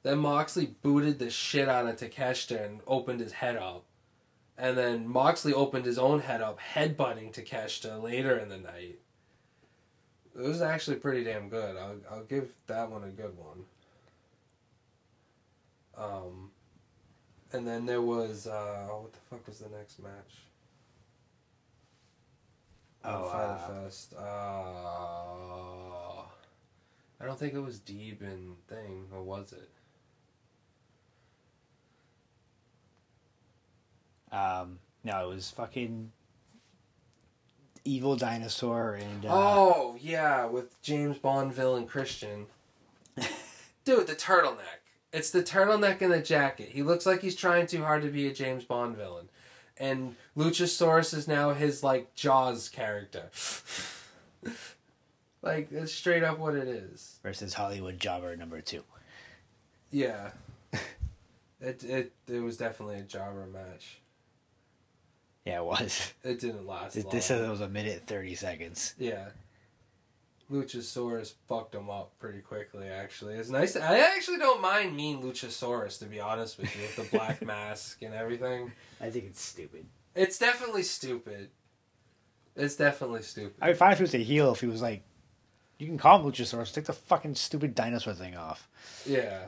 Then 0.03 0.19
Moxley 0.19 0.75
booted 0.81 1.19
the 1.19 1.29
shit 1.29 1.67
out 1.67 1.87
of 1.87 1.97
Takeshita 1.97 2.63
and 2.63 2.81
opened 2.87 3.19
his 3.19 3.33
head 3.33 3.57
up. 3.57 3.85
And 4.57 4.77
then 4.77 5.07
Moxley 5.07 5.53
opened 5.53 5.85
his 5.85 5.97
own 5.97 6.19
head 6.19 6.41
up, 6.41 6.59
headbutting 6.59 7.33
Takeshita 7.33 8.01
later 8.01 8.37
in 8.37 8.49
the 8.49 8.57
night. 8.57 8.99
It 10.39 10.47
was 10.47 10.61
actually 10.61 10.97
pretty 10.97 11.25
damn 11.25 11.49
good. 11.49 11.75
I'll, 11.75 11.97
I'll 12.09 12.23
give 12.23 12.53
that 12.67 12.89
one 12.89 13.03
a 13.03 13.09
good 13.09 13.37
one. 13.37 13.65
Um, 15.97 16.51
and 17.51 17.67
then 17.67 17.85
there 17.85 18.01
was 18.01 18.47
uh, 18.47 18.87
what 18.87 19.11
the 19.11 19.19
fuck 19.29 19.45
was 19.47 19.59
the 19.59 19.67
next 19.69 20.01
match? 20.01 20.37
Oh, 23.03 23.29
Fyter 23.29 23.51
uh, 23.51 23.83
Fest. 23.83 24.13
Uh, 24.17 24.21
I 27.21 27.25
don't 27.25 27.37
think 27.37 27.53
it 27.53 27.59
was 27.59 27.79
Deeb 27.79 28.21
and 28.21 28.55
thing, 28.67 29.07
or 29.13 29.21
was 29.21 29.53
it? 29.53 29.69
Um, 34.33 34.79
no, 35.03 35.29
it 35.29 35.33
was 35.33 35.49
fucking 35.51 36.11
evil 37.85 38.15
dinosaur 38.15 38.93
and 38.95 39.25
uh, 39.25 39.29
oh 39.31 39.97
yeah, 39.99 40.45
with 40.45 40.81
James 40.81 41.17
Bond 41.17 41.53
villain 41.53 41.87
Christian. 41.87 42.47
Dude, 43.85 44.07
the 44.07 44.15
turtleneck. 44.15 44.79
It's 45.11 45.31
the 45.31 45.41
turtleneck 45.41 46.01
and 46.01 46.13
the 46.13 46.21
jacket. 46.21 46.69
He 46.69 46.83
looks 46.83 47.05
like 47.05 47.21
he's 47.21 47.35
trying 47.35 47.67
too 47.67 47.83
hard 47.83 48.03
to 48.03 48.09
be 48.09 48.27
a 48.27 48.33
James 48.33 48.63
Bond 48.63 48.95
villain. 48.95 49.29
And 49.77 50.15
Luchasaurus 50.37 51.13
is 51.13 51.27
now 51.27 51.53
his 51.53 51.83
like 51.83 52.13
Jaws 52.13 52.69
character. 52.69 53.29
like 55.41 55.71
it's 55.71 55.93
straight 55.93 56.23
up 56.23 56.37
what 56.37 56.55
it 56.55 56.67
is. 56.67 57.19
versus 57.23 57.53
Hollywood 57.53 57.99
Jobber 57.99 58.35
number 58.35 58.61
two. 58.61 58.83
Yeah. 59.91 60.31
it 61.61 61.83
it 61.83 62.13
it 62.27 62.39
was 62.39 62.57
definitely 62.57 62.99
a 62.99 63.03
jobber 63.03 63.47
match. 63.47 64.01
Yeah, 65.49 65.59
it 65.61 65.65
was. 65.65 66.13
It 66.23 66.39
didn't 66.39 66.67
last 66.67 66.95
long. 66.95 67.11
this 67.11 67.25
says 67.25 67.41
it 67.45 67.49
was 67.49 67.61
a 67.61 67.69
minute 67.69 68.03
thirty 68.05 68.35
seconds. 68.35 68.93
Yeah. 68.99 69.29
Luchasaurus 70.51 71.33
fucked 71.47 71.75
him 71.75 71.89
up 71.89 72.11
pretty 72.19 72.39
quickly, 72.39 72.87
actually. 72.87 73.35
It's 73.35 73.49
nice. 73.49 73.75
I 73.75 73.99
actually 73.99 74.37
don't 74.37 74.61
mind 74.61 74.95
mean 74.95 75.21
Luchasaurus, 75.21 75.99
to 75.99 76.05
be 76.05 76.19
honest 76.19 76.57
with 76.57 76.75
you, 76.75 76.81
with 76.81 76.95
the 76.95 77.17
black 77.17 77.41
mask 77.45 78.01
and 78.01 78.15
everything. 78.15 78.71
I 78.99 79.11
think 79.11 79.25
it's 79.25 79.41
stupid. 79.41 79.85
It's 80.15 80.39
definitely 80.39 80.81
stupid. 80.83 81.49
It's 82.55 82.75
definitely 82.75 83.21
stupid. 83.21 83.55
I 83.61 83.67
mean, 83.67 83.77
if 83.79 83.97
he 83.97 84.03
was 84.03 84.15
a 84.15 84.17
heel, 84.17 84.51
if 84.53 84.61
he 84.61 84.65
was 84.67 84.81
like, 84.81 85.03
you 85.77 85.85
can 85.85 85.99
call 85.99 86.19
him 86.19 86.31
Luchasaurus, 86.31 86.73
take 86.73 86.85
the 86.85 86.93
fucking 86.93 87.35
stupid 87.35 87.75
dinosaur 87.75 88.13
thing 88.13 88.35
off. 88.35 88.67
yeah. 89.05 89.45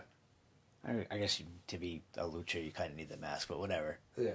I, 0.87 1.05
I 1.11 1.17
guess 1.19 1.39
you, 1.39 1.45
to 1.67 1.77
be 1.77 2.01
a 2.17 2.23
lucha, 2.23 2.63
you 2.63 2.71
kind 2.71 2.89
of 2.89 2.97
need 2.97 3.09
the 3.09 3.17
mask, 3.17 3.47
but 3.47 3.59
whatever. 3.59 3.99
Yeah. 4.17 4.31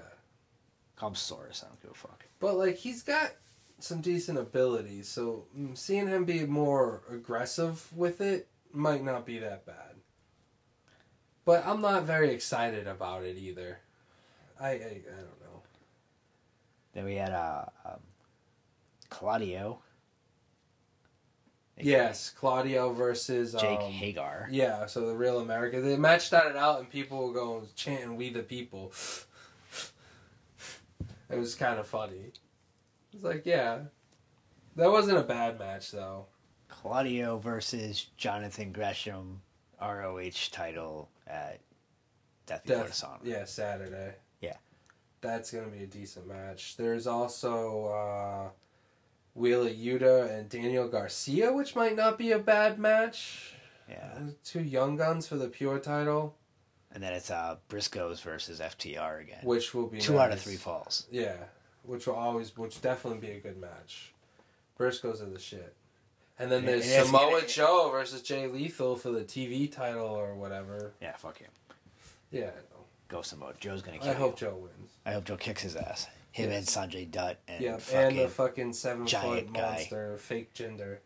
Call 0.96 1.10
him 1.10 1.14
Saurus. 1.14 1.62
I 1.62 1.68
don't 1.68 1.80
give 1.82 1.90
a 1.90 1.94
fuck. 1.94 2.24
But, 2.40 2.56
like, 2.56 2.76
he's 2.76 3.02
got 3.02 3.32
some 3.78 4.00
decent 4.00 4.38
abilities, 4.38 5.08
so 5.08 5.46
mm, 5.56 5.76
seeing 5.76 6.08
him 6.08 6.24
be 6.24 6.46
more 6.46 7.02
aggressive 7.10 7.92
with 7.94 8.20
it 8.20 8.48
might 8.72 9.04
not 9.04 9.26
be 9.26 9.38
that 9.38 9.66
bad. 9.66 9.96
But 11.44 11.66
I'm 11.66 11.80
not 11.80 12.04
very 12.04 12.30
excited 12.30 12.86
about 12.86 13.24
it 13.24 13.36
either. 13.36 13.78
I, 14.58 14.68
I, 14.68 14.72
I 14.72 15.16
don't 15.16 15.40
know. 15.40 15.62
Then 16.94 17.04
we 17.04 17.14
had 17.14 17.30
uh, 17.30 17.66
um, 17.84 18.00
Claudio. 19.10 19.80
Yes, 21.78 22.30
Claudio 22.30 22.94
versus 22.94 23.52
Jake 23.52 23.80
um, 23.80 23.92
Hager. 23.92 24.48
Yeah, 24.50 24.86
so 24.86 25.06
the 25.06 25.14
real 25.14 25.40
America. 25.40 25.80
The 25.80 25.98
match 25.98 26.26
started 26.26 26.56
out 26.56 26.80
and 26.80 26.88
people 26.88 27.28
were 27.28 27.34
going 27.34 27.68
chanting 27.76 28.16
"We 28.16 28.30
the 28.30 28.42
People." 28.42 28.92
It 31.30 31.38
was 31.38 31.54
kind 31.54 31.78
of 31.78 31.86
funny. 31.86 32.32
It's 33.12 33.24
like, 33.24 33.46
yeah, 33.46 33.80
that 34.76 34.90
wasn't 34.90 35.18
a 35.18 35.22
bad 35.22 35.58
match 35.58 35.90
though. 35.90 36.26
Claudio 36.68 37.38
versus 37.38 38.06
Jonathan 38.16 38.72
Gresham, 38.72 39.40
ROH 39.80 40.50
title 40.50 41.08
at 41.26 41.60
Death 42.46 42.64
Before 42.64 42.86
Dishonor. 42.86 43.18
yeah, 43.24 43.44
Saturday. 43.44 44.14
Yeah. 44.40 44.56
that's 45.20 45.50
gonna 45.50 45.68
be 45.68 45.84
a 45.84 45.86
decent 45.86 46.26
match. 46.26 46.76
There's 46.76 47.06
also 47.06 47.86
uh, 47.86 48.48
Wheeler 49.34 49.70
Yuta 49.70 50.30
and 50.30 50.48
Daniel 50.48 50.88
Garcia, 50.88 51.52
which 51.52 51.74
might 51.76 51.96
not 51.96 52.18
be 52.18 52.32
a 52.32 52.38
bad 52.38 52.78
match. 52.78 53.54
Yeah. 53.88 54.18
Two 54.44 54.62
young 54.62 54.96
guns 54.96 55.26
for 55.28 55.36
the 55.36 55.48
pure 55.48 55.78
title, 55.78 56.36
And 56.92 57.02
then 57.02 57.12
it's 57.12 57.30
uh, 57.30 57.56
Briscoes 57.68 58.20
versus 58.22 58.60
FTR 58.60 59.20
again. 59.20 59.40
which 59.42 59.74
will 59.74 59.86
be 59.86 59.98
Two 60.00 60.18
out 60.18 60.32
of 60.32 60.40
three 60.40 60.56
falls. 60.56 61.06
Yeah, 61.10 61.36
which 61.82 62.06
will 62.06 62.14
always, 62.14 62.56
which 62.56 62.80
definitely 62.80 63.20
be 63.20 63.34
a 63.34 63.40
good 63.40 63.58
match. 63.60 64.12
Briscoes 64.78 65.20
are 65.22 65.26
the 65.30 65.38
shit. 65.38 65.74
And 66.38 66.50
then 66.50 66.64
there's 66.64 66.86
is- 66.86 67.06
Samoa 67.06 67.38
it- 67.38 67.48
Joe 67.48 67.88
versus 67.90 68.22
Jay 68.22 68.46
Lethal 68.46 68.96
for 68.96 69.10
the 69.10 69.22
TV 69.24 69.70
title 69.70 70.06
or 70.06 70.34
whatever. 70.34 70.92
Yeah, 71.00 71.16
fuck 71.16 71.38
him. 71.38 71.50
Yeah. 72.30 72.50
Go 73.08 73.22
Samoa. 73.22 73.52
Joe's 73.60 73.82
gonna 73.82 73.98
kill 73.98 74.10
I 74.10 74.14
hope 74.14 74.36
Joe 74.38 74.54
wins. 74.56 74.92
I 75.06 75.12
hope 75.12 75.24
Joe 75.24 75.36
kicks 75.36 75.62
his 75.62 75.76
ass. 75.76 76.08
Him 76.32 76.50
Yes. 76.50 76.76
and 76.76 76.90
Sanjay 76.92 77.10
Dutt 77.10 77.38
and 77.48 77.62
Yeah, 77.62 77.74
and 77.74 77.82
fucking 77.82 78.16
the 78.18 78.28
fucking 78.28 78.72
seven 78.74 79.02
foot 79.04 79.10
giant 79.10 79.52
guy. 79.54 79.60
monster, 79.76 80.16
fake 80.18 80.52
gender, 80.52 81.00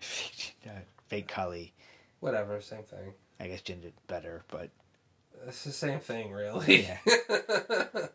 fake 0.00 1.28
Khali. 1.28 1.72
whatever, 2.20 2.60
same 2.60 2.82
thing. 2.82 3.14
I 3.40 3.48
guess 3.48 3.62
Jinder 3.62 3.92
better, 4.06 4.44
but 4.48 4.70
It's 5.46 5.64
the 5.64 5.72
same 5.72 6.00
thing, 6.00 6.32
really. 6.32 6.82
Yeah. 6.82 6.98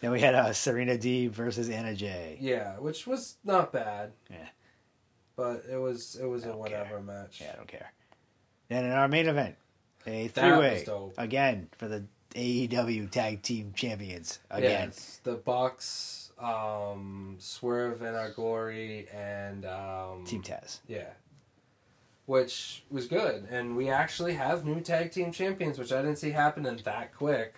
then 0.00 0.10
we 0.10 0.20
had 0.20 0.34
uh, 0.34 0.52
Serena 0.52 0.98
D 0.98 1.26
versus 1.28 1.68
Anna 1.68 1.94
Jay. 1.94 2.38
yeah, 2.40 2.78
which 2.78 3.06
was 3.06 3.36
not 3.44 3.72
bad. 3.72 4.12
Yeah. 4.30 4.48
But 5.36 5.64
it 5.70 5.76
was 5.78 6.16
it 6.20 6.26
was 6.26 6.44
a 6.44 6.56
whatever 6.56 6.96
care. 6.96 7.00
match. 7.00 7.40
Yeah, 7.40 7.52
I 7.54 7.56
don't 7.56 7.68
care. 7.68 7.92
Then 8.68 8.84
in 8.84 8.92
our 8.92 9.08
main 9.08 9.26
event, 9.26 9.56
a 10.06 10.28
three 10.28 10.52
way 10.52 10.84
again 11.16 11.68
for 11.78 11.88
the 11.88 12.04
AEW 12.34 13.10
Tag 13.10 13.42
Team 13.42 13.72
Champions 13.74 14.38
again. 14.50 14.88
Yes, 14.88 15.20
the 15.24 15.34
Bucks, 15.34 16.32
um, 16.38 17.36
Swerve 17.38 18.02
and 18.02 18.16
Our 18.16 18.30
Glory, 18.30 19.08
and 19.12 19.64
um, 19.64 20.24
Team 20.24 20.42
Taz. 20.42 20.80
Yeah. 20.86 21.08
Which 22.30 22.84
was 22.88 23.08
good. 23.08 23.48
And 23.50 23.76
we 23.76 23.88
actually 23.88 24.34
have 24.34 24.64
new 24.64 24.80
tag 24.80 25.10
team 25.10 25.32
champions, 25.32 25.80
which 25.80 25.90
I 25.90 26.00
didn't 26.00 26.18
see 26.18 26.30
happening 26.30 26.78
that 26.84 27.12
quick. 27.12 27.56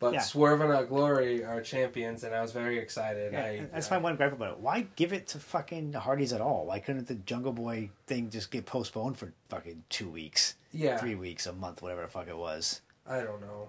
But 0.00 0.14
Yeah. 0.14 0.20
Swerve 0.20 0.62
and 0.62 0.72
Our 0.72 0.86
Glory 0.86 1.44
are 1.44 1.60
champions, 1.60 2.24
and 2.24 2.34
I 2.34 2.40
was 2.40 2.52
very 2.52 2.78
excited. 2.78 3.34
Yeah, 3.34 3.44
I, 3.44 3.66
that's 3.70 3.92
I, 3.92 3.96
my 3.98 4.02
one 4.02 4.16
gripe 4.16 4.32
about 4.32 4.52
it. 4.54 4.60
Why 4.60 4.86
give 4.96 5.12
it 5.12 5.26
to 5.28 5.38
fucking 5.38 5.90
the 5.90 6.00
Hardys 6.00 6.32
at 6.32 6.40
all? 6.40 6.64
Why 6.64 6.78
couldn't 6.78 7.06
the 7.06 7.16
Jungle 7.16 7.52
Boy 7.52 7.90
thing 8.06 8.30
just 8.30 8.50
get 8.50 8.64
postponed 8.64 9.18
for 9.18 9.34
fucking 9.50 9.84
two 9.90 10.08
weeks, 10.08 10.54
Yeah, 10.72 10.96
three 10.96 11.14
weeks, 11.14 11.46
a 11.46 11.52
month, 11.52 11.82
whatever 11.82 12.00
the 12.00 12.08
fuck 12.08 12.28
it 12.28 12.38
was? 12.38 12.80
I 13.06 13.20
don't 13.20 13.42
know. 13.42 13.68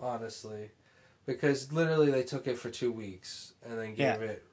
Honestly, 0.00 0.72
because 1.24 1.70
literally 1.70 2.10
they 2.10 2.24
took 2.24 2.48
it 2.48 2.58
for 2.58 2.68
two 2.68 2.90
weeks 2.90 3.52
and 3.64 3.78
then 3.78 3.90
gave 3.90 3.98
Yeah. 3.98 4.14
it 4.16 4.44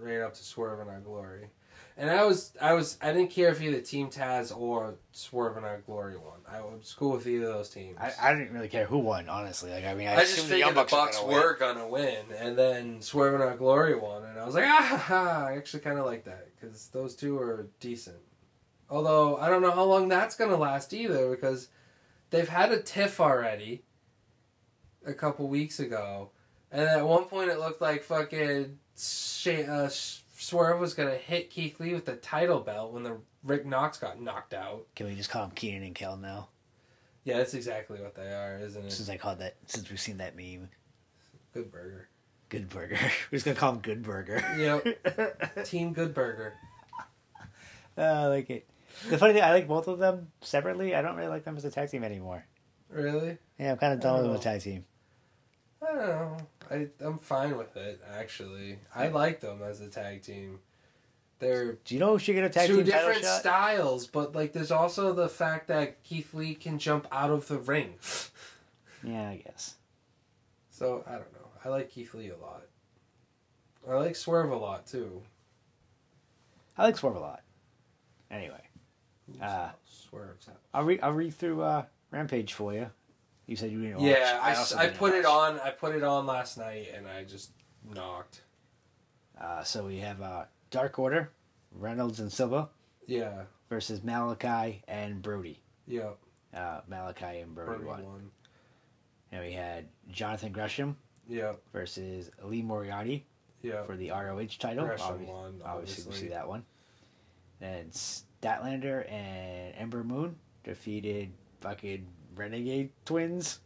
right 0.00 0.22
up 0.22 0.34
to 0.34 0.42
Swerve 0.42 0.80
and 0.80 0.90
Our 0.90 0.98
Glory. 0.98 1.50
And 1.96 2.10
I 2.10 2.24
was, 2.24 2.52
I 2.60 2.72
was, 2.72 2.98
I 3.00 3.12
didn't 3.12 3.30
care 3.30 3.50
if 3.50 3.62
either 3.62 3.80
Team 3.80 4.10
Taz 4.10 4.56
or 4.56 4.96
Swerve 5.12 5.56
and 5.56 5.64
Our 5.64 5.78
Glory 5.78 6.16
won. 6.16 6.40
I 6.50 6.60
was 6.60 6.92
cool 6.98 7.12
with 7.12 7.26
either 7.26 7.46
of 7.46 7.54
those 7.54 7.70
teams. 7.70 7.96
I, 8.00 8.12
I 8.20 8.32
didn't 8.34 8.52
really 8.52 8.68
care 8.68 8.84
who 8.84 8.98
won, 8.98 9.28
honestly. 9.28 9.70
Like, 9.70 9.84
I 9.84 9.94
mean, 9.94 10.08
I, 10.08 10.14
I, 10.14 10.20
just 10.20 10.32
assumed 10.32 10.48
figured 10.48 10.74
the 10.74 10.74
Young 10.74 10.86
Bucks, 10.90 10.92
were 10.92 10.98
gonna 10.98 11.26
win. 11.26 11.36
were 11.36 11.56
gonna 11.58 11.88
win, 11.88 12.24
and 12.36 12.58
then 12.58 13.00
Swerve 13.00 13.34
and 13.34 13.42
Our 13.44 13.56
Glory 13.56 13.94
won, 13.94 14.24
and 14.24 14.38
I 14.38 14.44
was 14.44 14.56
like, 14.56 14.64
ah, 14.64 14.86
ha, 14.90 14.96
ha. 14.96 15.46
I 15.48 15.56
actually 15.56 15.80
kind 15.80 15.98
of 15.98 16.04
like 16.04 16.24
that 16.24 16.48
because 16.60 16.88
those 16.88 17.14
two 17.14 17.38
are 17.38 17.68
decent. 17.78 18.16
Although 18.90 19.36
I 19.36 19.48
don't 19.48 19.62
know 19.62 19.70
how 19.70 19.84
long 19.84 20.08
that's 20.08 20.34
gonna 20.34 20.56
last 20.56 20.92
either, 20.92 21.30
because 21.30 21.68
they've 22.30 22.48
had 22.48 22.72
a 22.72 22.82
tiff 22.82 23.20
already. 23.20 23.84
A 25.06 25.12
couple 25.12 25.46
weeks 25.48 25.80
ago, 25.80 26.30
and 26.72 26.80
at 26.88 27.06
one 27.06 27.24
point 27.24 27.50
it 27.50 27.58
looked 27.58 27.82
like 27.82 28.02
fucking 28.02 28.78
Sha- 28.96 29.70
uh, 29.70 29.90
Swerve 30.44 30.78
was 30.78 30.92
gonna 30.92 31.16
hit 31.16 31.48
Keith 31.48 31.80
Lee 31.80 31.94
with 31.94 32.04
the 32.04 32.16
title 32.16 32.60
belt 32.60 32.92
when 32.92 33.02
the 33.02 33.16
Rick 33.42 33.64
Knox 33.64 33.96
got 33.96 34.20
knocked 34.20 34.52
out. 34.52 34.86
Can 34.94 35.06
we 35.06 35.14
just 35.14 35.30
call 35.30 35.44
him 35.44 35.52
Keenan 35.52 35.82
and 35.82 35.94
Kel 35.94 36.18
now? 36.18 36.48
Yeah, 37.24 37.38
that's 37.38 37.54
exactly 37.54 37.98
what 37.98 38.14
they 38.14 38.30
are, 38.30 38.58
isn't 38.60 38.84
it? 38.84 38.92
Since 38.92 39.08
I 39.08 39.16
called 39.16 39.38
that, 39.38 39.56
since 39.64 39.88
we've 39.88 39.98
seen 39.98 40.18
that 40.18 40.36
meme, 40.36 40.68
Good 41.54 41.72
burger. 41.72 42.08
Good 42.50 42.68
Burger. 42.68 42.98
We're 43.30 43.36
just 43.36 43.46
gonna 43.46 43.56
call 43.56 43.72
him 43.72 43.78
Good 43.78 44.02
Burger. 44.02 44.44
Yep. 44.58 45.64
Team 45.64 45.94
Good 45.94 46.12
Burger. 46.12 46.52
Uh, 47.96 48.02
I 48.02 48.26
like 48.26 48.50
it. 48.50 48.68
The 49.08 49.16
funny 49.16 49.32
thing, 49.32 49.42
I 49.42 49.52
like 49.52 49.66
both 49.66 49.88
of 49.88 49.98
them 49.98 50.28
separately. 50.42 50.94
I 50.94 51.00
don't 51.00 51.16
really 51.16 51.28
like 51.28 51.44
them 51.44 51.56
as 51.56 51.64
a 51.64 51.70
tag 51.70 51.90
team 51.90 52.04
anymore. 52.04 52.44
Really? 52.90 53.38
Yeah, 53.58 53.72
I'm 53.72 53.78
kind 53.78 53.94
of 53.94 54.00
done 54.00 54.16
with 54.16 54.24
them 54.24 54.34
as 54.34 54.40
a 54.40 54.44
tag 54.44 54.60
team. 54.60 54.84
I 55.82 55.86
don't 55.86 56.06
know. 56.06 56.36
I 56.70 56.88
I'm 57.00 57.18
fine 57.18 57.56
with 57.56 57.76
it 57.76 58.00
actually. 58.16 58.78
I 58.94 59.08
like 59.08 59.40
them 59.40 59.60
as 59.62 59.80
a 59.80 59.88
tag 59.88 60.22
team. 60.22 60.60
They're 61.40 61.72
Do 61.84 61.94
you 61.94 62.00
know 62.00 62.12
who 62.12 62.18
should 62.18 62.34
get 62.34 62.44
a 62.44 62.48
tag 62.50 62.68
two 62.68 62.76
team 62.82 62.86
title 62.86 63.00
different 63.08 63.24
shot? 63.24 63.40
styles, 63.40 64.06
but 64.06 64.34
like 64.34 64.52
there's 64.52 64.70
also 64.70 65.12
the 65.12 65.28
fact 65.28 65.68
that 65.68 66.02
Keith 66.04 66.32
Lee 66.34 66.54
can 66.54 66.78
jump 66.78 67.06
out 67.12 67.30
of 67.30 67.48
the 67.48 67.58
ring. 67.58 67.94
yeah, 69.04 69.30
I 69.30 69.42
guess. 69.44 69.74
So 70.70 71.04
I 71.06 71.12
don't 71.12 71.32
know. 71.32 71.48
I 71.64 71.68
like 71.68 71.90
Keith 71.90 72.14
Lee 72.14 72.30
a 72.30 72.36
lot. 72.36 72.62
I 73.88 73.94
like 73.96 74.16
Swerve 74.16 74.50
a 74.50 74.56
lot 74.56 74.86
too. 74.86 75.22
I 76.78 76.84
like 76.84 76.96
Swerve 76.96 77.16
a 77.16 77.20
lot. 77.20 77.42
Anyway, 78.30 78.62
Uh, 79.40 79.70
Swerve's 79.86 80.48
out. 80.48 80.60
I'll 80.72 80.84
read. 80.84 81.00
I'll 81.02 81.12
read 81.12 81.34
through 81.34 81.62
uh, 81.62 81.84
Rampage 82.10 82.52
for 82.54 82.72
you. 82.72 82.90
You 83.46 83.56
said 83.56 83.70
you 83.70 83.80
didn't 83.82 83.96
watch. 83.98 84.04
Yeah, 84.10 84.40
I, 84.42 84.52
s- 84.52 84.58
also 84.58 84.78
I 84.78 84.86
didn't 84.86 84.98
put 84.98 85.14
it 85.14 85.24
on. 85.26 85.60
I 85.60 85.70
put 85.70 85.94
it 85.94 86.02
on 86.02 86.26
last 86.26 86.56
night, 86.58 86.88
and 86.96 87.06
I 87.06 87.24
just 87.24 87.50
knocked. 87.94 88.40
Uh, 89.40 89.62
so 89.62 89.84
we 89.86 89.98
have 89.98 90.22
uh, 90.22 90.44
Dark 90.70 90.98
Order, 90.98 91.30
Reynolds 91.72 92.20
and 92.20 92.32
Silva 92.32 92.68
Yeah, 93.06 93.42
versus 93.68 94.02
Malachi 94.02 94.82
and 94.88 95.20
Brody. 95.20 95.60
yeah. 95.86 96.10
Uh, 96.54 96.80
Malachi 96.88 97.40
and 97.40 97.52
Brody, 97.54 97.82
Brody 97.82 98.02
won. 98.02 98.04
won. 98.04 98.30
And 99.32 99.44
we 99.44 99.52
had 99.52 99.88
Jonathan 100.12 100.52
Gresham 100.52 100.96
Yeah, 101.28 101.54
versus 101.72 102.30
Lee 102.44 102.62
Moriarty 102.62 103.26
yeah. 103.60 103.82
for 103.82 103.96
the 103.96 104.10
ROH 104.10 104.46
title. 104.60 104.86
Gresham 104.86 105.18
Obvi- 105.18 105.26
won, 105.26 105.60
Obviously, 105.64 105.64
we 105.64 106.06
obviously. 106.06 106.12
see 106.14 106.28
that 106.28 106.46
one. 106.48 106.64
And 107.60 107.90
Statlander 107.90 109.10
and 109.10 109.74
Ember 109.76 110.04
Moon 110.04 110.36
defeated 110.62 111.32
fucking 111.58 112.06
Renegade 112.34 112.90
twins. 113.04 113.60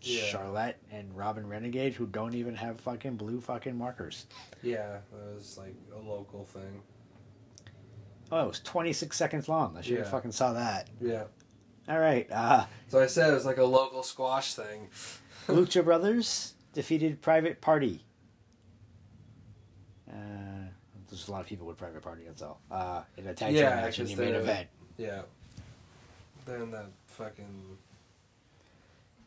Yeah. 0.00 0.24
Charlotte 0.24 0.76
and 0.92 1.16
Robin 1.16 1.46
Renegade, 1.48 1.94
who 1.94 2.06
don't 2.06 2.34
even 2.34 2.54
have 2.54 2.78
fucking 2.80 3.16
blue 3.16 3.40
fucking 3.40 3.76
markers. 3.76 4.26
Yeah, 4.62 4.98
that 5.12 5.34
was 5.34 5.56
like 5.56 5.74
a 5.94 5.98
local 5.98 6.44
thing. 6.44 6.82
Oh, 8.30 8.44
it 8.44 8.48
was 8.48 8.60
26 8.60 9.16
seconds 9.16 9.48
long. 9.48 9.76
I 9.78 9.80
should 9.80 9.96
have 9.96 10.06
Yeah. 10.06 10.10
fucking 10.10 10.32
saw 10.32 10.52
that. 10.52 10.88
Yeah. 11.00 11.24
All 11.88 11.98
right. 11.98 12.30
Uh, 12.30 12.66
So 12.88 13.00
I 13.00 13.06
said 13.06 13.30
it 13.30 13.34
was 13.34 13.46
like 13.46 13.56
a 13.58 13.64
local 13.64 14.02
squash 14.02 14.54
thing. 14.54 14.88
Lucha 15.48 15.82
Brothers 15.84 16.54
defeated 16.74 17.22
Private 17.22 17.60
Party. 17.62 18.04
Uh, 20.10 20.14
there's 21.08 21.28
a 21.28 21.30
lot 21.32 21.40
of 21.40 21.46
people 21.46 21.66
with 21.66 21.76
Private 21.78 22.02
Party, 22.02 22.24
that's 22.26 22.42
all. 22.42 22.60
Uh, 22.70 23.02
in 23.16 23.26
a 23.26 23.34
tag 23.34 23.50
team 23.54 23.58
Yeah, 23.62 23.76
match 23.76 23.98
in 23.98 24.06
the 24.06 24.16
main 24.16 24.34
event. 24.34 24.68
Yeah. 24.96 25.22
Then 26.46 26.70
that 26.72 26.86
fucking 27.06 27.78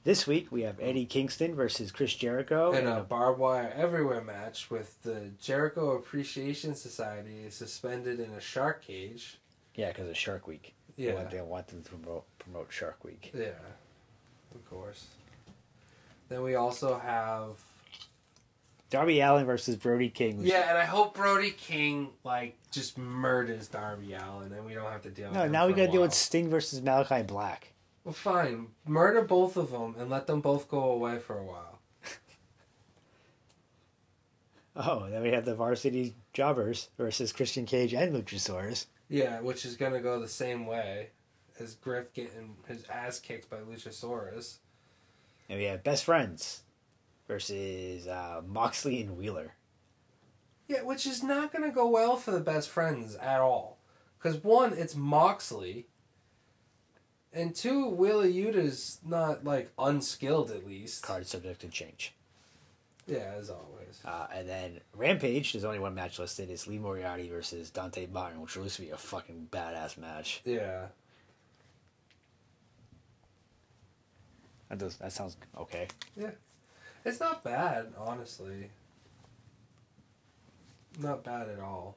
This 0.07 0.25
week 0.25 0.53
we 0.53 0.61
have 0.61 0.79
Eddie 0.79 1.05
Kingston 1.05 1.53
versus 1.53 1.91
Chris 1.91 2.15
Jericho. 2.15 2.71
in 2.71 2.87
in 2.87 2.87
a 2.87 3.01
barbed 3.03 3.39
wire 3.39 3.73
everywhere 3.75 4.21
match 4.21 4.71
with 4.71 5.01
the 5.01 5.31
Jericho 5.37 5.97
Appreciation 5.97 6.75
Society 6.75 7.49
suspended 7.49 8.21
in 8.21 8.29
a 8.31 8.39
shark 8.39 8.81
cage. 8.85 9.37
yeah, 9.75 9.89
because 9.89 10.07
it's 10.07 10.17
Shark 10.17 10.47
Week. 10.47 10.73
They 10.95 11.07
Yeah. 11.07 11.15
want, 11.15 11.29
they 11.31 11.41
want 11.41 11.67
them 11.67 11.83
to 11.83 11.89
promote, 11.89 12.23
promote 12.39 12.71
Shark 12.71 13.03
Week. 13.03 13.31
Yeah. 13.35 13.49
Of 14.55 14.69
course. 14.69 15.07
Then 16.29 16.41
we 16.41 16.55
also 16.55 16.97
have 16.97 17.61
Darby 18.89 19.19
Allin 19.19 19.45
versus 19.45 19.75
Brody 19.75 20.09
King. 20.09 20.39
Yeah, 20.41 20.69
and 20.69 20.77
I 20.77 20.85
hope 20.85 21.15
Brody 21.15 21.51
King 21.51 22.11
like 22.23 22.55
just 22.71 22.97
murders 22.97 23.67
Darby 23.67 24.13
Allin 24.13 24.53
and 24.53 24.65
we 24.65 24.73
don't 24.73 24.89
have 24.89 25.01
to 25.01 25.09
deal 25.09 25.27
with 25.27 25.35
No, 25.35 25.43
him 25.43 25.51
now 25.51 25.67
we 25.67 25.73
gotta 25.73 25.91
deal 25.91 25.99
with. 25.99 26.13
Sting 26.13 26.49
versus 26.49 26.81
Malachi 26.81 27.23
Black. 27.23 27.73
Well 28.07 28.13
fine. 28.13 28.67
Murder 28.85 29.21
both 29.21 29.57
of 29.57 29.71
them 29.71 29.95
and 29.99 30.09
let 30.09 30.27
them 30.27 30.39
both 30.39 30.69
go 30.69 30.91
away 30.91 31.19
for 31.19 31.37
a 31.37 31.43
while. 31.43 31.79
Oh, 34.77 35.09
then 35.09 35.23
we 35.23 35.31
have 35.31 35.43
the 35.43 35.55
Varsity 35.55 36.15
Jobbers 36.31 36.89
versus 36.97 37.33
Christian 37.33 37.65
Cage 37.65 37.93
and 37.93 38.15
Luchasaurus. 38.15 38.85
Yeah, 39.09 39.41
which 39.41 39.65
is 39.65 39.75
gonna 39.75 39.99
go 39.99 40.21
the 40.21 40.27
same 40.29 40.67
way 40.67 41.09
as 41.59 41.75
Griff 41.75 42.13
getting 42.13 42.55
his 42.67 42.85
ass 42.87 43.19
kicked 43.19 43.49
by 43.49 43.57
Luchasaurus. 43.57 44.59
And 45.49 45.59
we 45.59 45.65
have 45.65 45.83
Best 45.83 46.05
Friends 46.05 46.61
versus 47.27 48.07
uh, 48.07 48.41
Moxley 48.47 49.01
and 49.01 49.17
Wheeler. 49.17 49.55
Yeah, 50.69 50.83
which 50.83 51.05
is 51.05 51.23
not 51.23 51.51
gonna 51.51 51.71
go 51.71 51.89
well 51.89 52.15
for 52.15 52.31
the 52.31 52.39
best 52.39 52.69
friends 52.69 53.15
at 53.15 53.41
all. 53.41 53.79
Because 54.17 54.41
one, 54.43 54.71
it's 54.71 54.95
Moxley. 54.95 55.87
And 57.33 57.53
two, 57.53 57.89
Wheeler 57.89 58.27
Yuta's 58.27 58.99
not 59.05 59.43
like 59.43 59.71
unskilled 59.77 60.51
at 60.51 60.65
least. 60.65 61.03
Card 61.03 61.27
subject 61.27 61.61
to 61.61 61.67
change. 61.67 62.13
Yeah, 63.05 63.33
as 63.37 63.49
always. 63.49 64.01
Uh, 64.03 64.27
and 64.33 64.49
then 64.49 64.79
Rampage, 64.95 65.53
there's 65.53 65.63
only 65.63 65.79
one 65.79 65.95
match 65.95 66.19
listed. 66.19 66.49
It's 66.49 66.67
Lee 66.67 66.77
Moriarty 66.77 67.29
versus 67.29 67.69
Dante 67.69 68.07
Martin, 68.07 68.41
which 68.41 68.57
looks 68.57 68.75
to 68.75 68.81
be 68.81 68.89
a 68.89 68.97
fucking 68.97 69.47
badass 69.51 69.97
match. 69.97 70.41
Yeah. 70.43 70.87
That 74.69 74.79
does 74.79 74.97
that 74.97 75.13
sounds 75.13 75.37
okay. 75.57 75.87
Yeah, 76.17 76.31
it's 77.05 77.19
not 77.19 77.43
bad, 77.43 77.93
honestly. 77.97 78.69
Not 80.99 81.23
bad 81.23 81.47
at 81.49 81.59
all. 81.59 81.95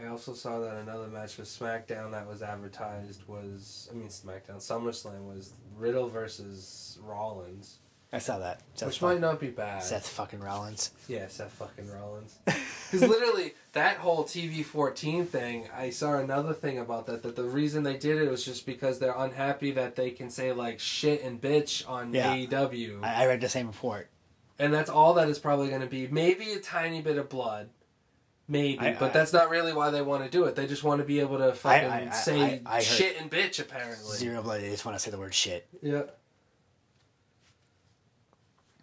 I 0.00 0.06
also 0.06 0.32
saw 0.32 0.58
that 0.60 0.76
another 0.76 1.06
match 1.08 1.36
with 1.36 1.48
SmackDown 1.48 2.12
that 2.12 2.26
was 2.26 2.42
advertised 2.42 3.26
was, 3.28 3.88
I 3.92 3.94
mean, 3.94 4.08
SmackDown, 4.08 4.56
SummerSlam 4.56 5.26
was 5.32 5.52
Riddle 5.76 6.08
versus 6.08 6.98
Rollins. 7.02 7.78
I 8.14 8.18
saw 8.18 8.38
that. 8.40 8.60
Seth, 8.74 8.88
which 8.88 9.00
might 9.02 9.20
not 9.20 9.40
be 9.40 9.48
bad. 9.48 9.82
Seth 9.82 10.06
fucking 10.08 10.40
Rollins. 10.40 10.90
Yeah, 11.08 11.28
Seth 11.28 11.52
fucking 11.52 11.90
Rollins. 11.90 12.38
Because 12.92 13.08
literally, 13.08 13.54
that 13.72 13.96
whole 13.96 14.22
TV 14.22 14.62
14 14.62 15.24
thing, 15.24 15.66
I 15.74 15.88
saw 15.88 16.18
another 16.18 16.52
thing 16.52 16.78
about 16.78 17.06
that, 17.06 17.22
that 17.22 17.36
the 17.36 17.44
reason 17.44 17.84
they 17.84 17.96
did 17.96 18.20
it 18.20 18.30
was 18.30 18.44
just 18.44 18.66
because 18.66 18.98
they're 18.98 19.16
unhappy 19.16 19.70
that 19.70 19.96
they 19.96 20.10
can 20.10 20.28
say, 20.28 20.52
like, 20.52 20.78
shit 20.78 21.22
and 21.22 21.40
bitch 21.40 21.88
on 21.88 22.12
Yeah. 22.12 22.34
AEW. 22.36 23.02
I, 23.02 23.22
I 23.22 23.26
read 23.28 23.40
the 23.40 23.48
same 23.48 23.66
report. 23.68 24.08
and 24.58 24.74
that's 24.74 24.90
all 24.90 25.14
that 25.14 25.30
is 25.30 25.38
probably 25.38 25.70
going 25.70 25.80
to 25.80 25.86
be. 25.86 26.06
Maybe 26.06 26.52
a 26.52 26.58
tiny 26.60 27.00
bit 27.00 27.16
of 27.16 27.30
blood. 27.30 27.70
Maybe. 28.48 28.78
I- 28.78 28.92
but 28.94 29.10
I- 29.10 29.12
that's 29.14 29.32
not 29.32 29.50
really 29.50 29.72
why 29.72 29.90
they 29.90 30.02
want 30.02 30.24
to 30.24 30.30
do 30.30 30.44
it. 30.44 30.54
They 30.56 30.66
just 30.66 30.84
want 30.84 31.00
to 31.00 31.04
be 31.06 31.20
able 31.20 31.38
to 31.38 31.52
fucking 31.54 31.88
I- 31.88 32.10
say 32.10 32.40
I- 32.40 32.62
I 32.66 32.74
heard- 32.76 32.84
shit 32.84 33.20
and 33.20 33.30
bitch, 33.30 33.60
apparently. 33.60 34.16
Zero 34.16 34.42
blood. 34.42 34.60
They 34.60 34.70
just 34.70 34.84
want 34.84 34.96
to 34.96 35.02
say 35.02 35.10
the 35.10 35.18
word 35.18 35.34
shit. 35.34 35.66
Yeah. 35.80 36.02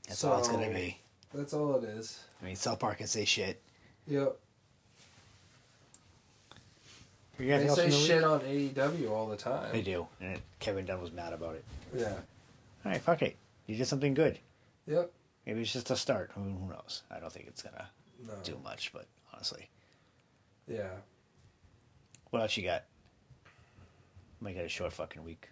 That's 0.07 0.23
all 0.23 0.39
it's 0.39 0.47
gonna 0.47 0.69
be. 0.69 0.97
That's 1.33 1.53
all 1.53 1.75
it 1.75 1.83
is. 1.83 2.19
I 2.41 2.45
mean, 2.45 2.55
South 2.55 2.79
Park 2.79 2.97
can 2.97 3.07
say 3.07 3.25
shit. 3.25 3.61
Yep. 4.07 4.35
They 7.37 7.67
say 7.69 7.89
the 7.89 7.91
shit 7.95 8.23
on 8.23 8.41
AEW 8.41 9.11
all 9.11 9.27
the 9.27 9.37
time. 9.37 9.71
They 9.71 9.81
do, 9.81 10.07
and 10.19 10.41
Kevin 10.59 10.85
Dunn 10.85 10.99
was 11.01 11.11
mad 11.11 11.31
about 11.31 11.55
it. 11.55 11.63
Yeah. 11.95 12.09
All 12.85 12.91
right, 12.91 13.01
fuck 13.01 13.21
it. 13.21 13.37
You 13.67 13.77
did 13.77 13.85
something 13.87 14.13
good. 14.13 14.39
Yep. 14.87 15.11
Maybe 15.45 15.61
it's 15.61 15.71
just 15.71 15.89
a 15.91 15.95
start. 15.95 16.31
Who, 16.35 16.41
who 16.41 16.67
knows? 16.69 17.03
I 17.09 17.19
don't 17.19 17.31
think 17.31 17.47
it's 17.47 17.61
gonna 17.61 17.89
No. 18.27 18.33
do 18.43 18.59
much, 18.63 18.91
but 18.91 19.05
honestly, 19.39 19.69
Yeah. 20.67 20.89
what 22.29 22.41
else 22.41 22.57
you 22.57 22.63
got? 22.63 22.83
I 23.45 24.43
might 24.43 24.53
get 24.55 24.65
a 24.65 24.69
short 24.69 24.91
fucking 24.91 25.23
week. 25.23 25.47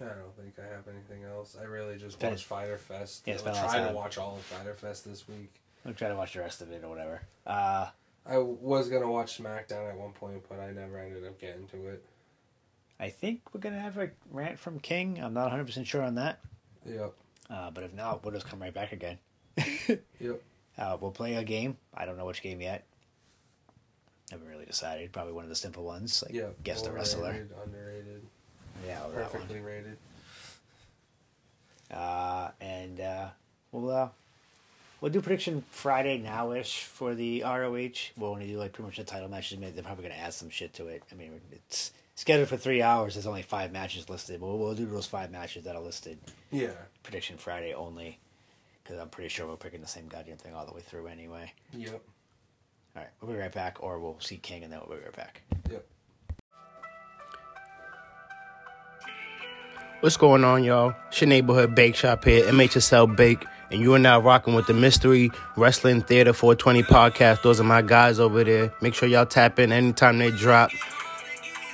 I 0.00 0.06
don't 0.06 0.34
think 0.34 0.54
I 0.58 0.62
have 0.74 0.88
anything 0.88 1.24
else. 1.24 1.56
I 1.60 1.64
really 1.64 1.98
just 1.98 2.20
watched 2.22 2.44
Fyter 2.46 2.78
Fest. 2.78 3.24
Yeah, 3.26 3.34
I 3.34 3.36
spend 3.36 3.50
was 3.54 3.58
a 3.58 3.62
lot 3.66 3.70
trying 3.72 3.88
to 3.88 3.94
watch 3.94 4.16
all 4.18 4.36
of 4.36 4.42
Fyter 4.42 4.74
Fest 4.74 5.04
this 5.04 5.28
week. 5.28 5.52
I'll 5.86 5.92
try 5.92 6.08
to 6.08 6.16
watch 6.16 6.32
the 6.32 6.40
rest 6.40 6.62
of 6.62 6.70
it 6.72 6.82
or 6.82 6.88
whatever. 6.88 7.20
Uh, 7.46 7.90
I 8.24 8.38
was 8.38 8.88
gonna 8.88 9.10
watch 9.10 9.38
SmackDown 9.38 9.90
at 9.90 9.98
one 9.98 10.12
point, 10.12 10.42
but 10.48 10.58
I 10.58 10.72
never 10.72 10.98
ended 10.98 11.26
up 11.26 11.38
getting 11.38 11.66
to 11.68 11.88
it. 11.88 12.02
I 12.98 13.10
think 13.10 13.42
we're 13.52 13.60
gonna 13.60 13.78
have 13.80 13.98
a 13.98 14.10
rant 14.30 14.58
from 14.58 14.80
King. 14.80 15.18
I'm 15.22 15.34
not 15.34 15.42
100 15.44 15.66
percent 15.66 15.86
sure 15.86 16.02
on 16.02 16.14
that, 16.14 16.40
Yep. 16.86 17.12
uh, 17.50 17.70
but 17.70 17.84
if 17.84 17.92
not, 17.92 18.24
we'll 18.24 18.32
just 18.32 18.46
come 18.48 18.62
right 18.62 18.72
back 18.72 18.92
again. 18.92 19.18
Yep. 20.18 20.40
Uh, 20.78 20.96
we'll 21.00 21.10
play 21.12 21.34
a 21.34 21.44
game. 21.44 21.76
I 21.94 22.04
don't 22.04 22.16
know 22.16 22.26
which 22.26 22.42
game 22.42 22.60
yet. 22.60 22.84
Haven't 24.30 24.48
really 24.48 24.64
decided. 24.64 25.12
Probably 25.12 25.32
one 25.32 25.44
of 25.44 25.50
the 25.50 25.56
simple 25.56 25.84
ones, 25.84 26.22
like 26.24 26.34
Yep. 26.34 26.62
guess 26.64 26.82
the 26.82 26.90
wrestler. 26.92 27.46
Underrated. 27.64 28.26
Yeah, 28.86 29.04
or 29.06 29.10
that 29.12 29.32
one. 29.32 29.42
Perfectly 29.42 29.60
rated. 29.60 29.96
Uh, 31.90 32.50
and 32.60 33.00
uh, 33.00 33.28
we'll 33.70 33.90
uh, 33.90 34.08
we'll 35.00 35.12
do 35.12 35.20
prediction 35.20 35.62
Friday 35.70 36.18
now 36.18 36.52
ish 36.52 36.82
for 36.84 37.14
the 37.14 37.42
ROH. 37.44 38.10
We'll 38.16 38.30
only 38.30 38.46
do 38.46 38.58
like 38.58 38.72
pretty 38.72 38.86
much 38.86 38.96
the 38.96 39.04
title 39.04 39.28
matches. 39.28 39.58
They're 39.60 39.82
probably 39.84 40.02
gonna 40.04 40.14
add 40.20 40.34
some 40.34 40.50
shit 40.50 40.72
to 40.74 40.88
it. 40.88 41.02
I 41.12 41.14
mean, 41.14 41.40
it's 41.52 41.92
scheduled 42.14 42.48
for 42.48 42.56
three 42.56 42.82
hours. 42.82 43.14
There's 43.14 43.26
only 43.26 43.42
five 43.42 43.70
matches 43.72 44.08
listed, 44.08 44.40
but 44.40 44.46
we'll, 44.46 44.58
we'll 44.58 44.74
do 44.74 44.86
those 44.86 45.06
five 45.06 45.30
matches 45.30 45.64
that 45.64 45.76
are 45.76 45.82
listed. 45.82 46.18
Yeah. 46.50 46.70
Prediction 47.02 47.36
Friday 47.36 47.74
only, 47.74 48.18
because 48.84 49.00
I'm 49.00 49.08
pretty 49.08 49.30
sure 49.30 49.46
we're 49.46 49.56
picking 49.56 49.80
the 49.80 49.86
same 49.86 50.08
goddamn 50.08 50.36
thing 50.36 50.54
all 50.54 50.66
the 50.66 50.74
way 50.74 50.82
through 50.82 51.06
anyway. 51.06 51.52
Yep. 51.72 52.02
All 52.96 53.02
right, 53.02 53.10
we'll 53.20 53.32
be 53.32 53.38
right 53.38 53.52
back, 53.52 53.78
or 53.80 53.98
we'll 53.98 54.20
see 54.20 54.36
King 54.36 54.62
and 54.62 54.72
then 54.72 54.80
we'll 54.86 54.98
be 54.98 55.04
right 55.04 55.16
back. 55.16 55.42
Yep. 55.70 55.86
What's 60.00 60.18
going 60.18 60.44
on, 60.44 60.64
y'all? 60.64 60.94
It's 61.08 61.20
your 61.22 61.28
neighborhood 61.28 61.74
bake 61.74 61.96
shop 61.96 62.24
here, 62.24 62.44
MHSL 62.44 63.16
Bake, 63.16 63.46
and 63.70 63.80
you 63.80 63.94
are 63.94 63.98
now 63.98 64.20
rocking 64.20 64.54
with 64.54 64.66
the 64.66 64.74
Mystery 64.74 65.30
Wrestling 65.56 66.02
Theater 66.02 66.34
420 66.34 66.82
podcast. 66.82 67.40
Those 67.42 67.58
are 67.58 67.64
my 67.64 67.80
guys 67.80 68.20
over 68.20 68.44
there. 68.44 68.74
Make 68.82 68.92
sure 68.92 69.08
y'all 69.08 69.24
tap 69.24 69.58
in 69.58 69.72
anytime 69.72 70.18
they 70.18 70.30
drop. 70.30 70.70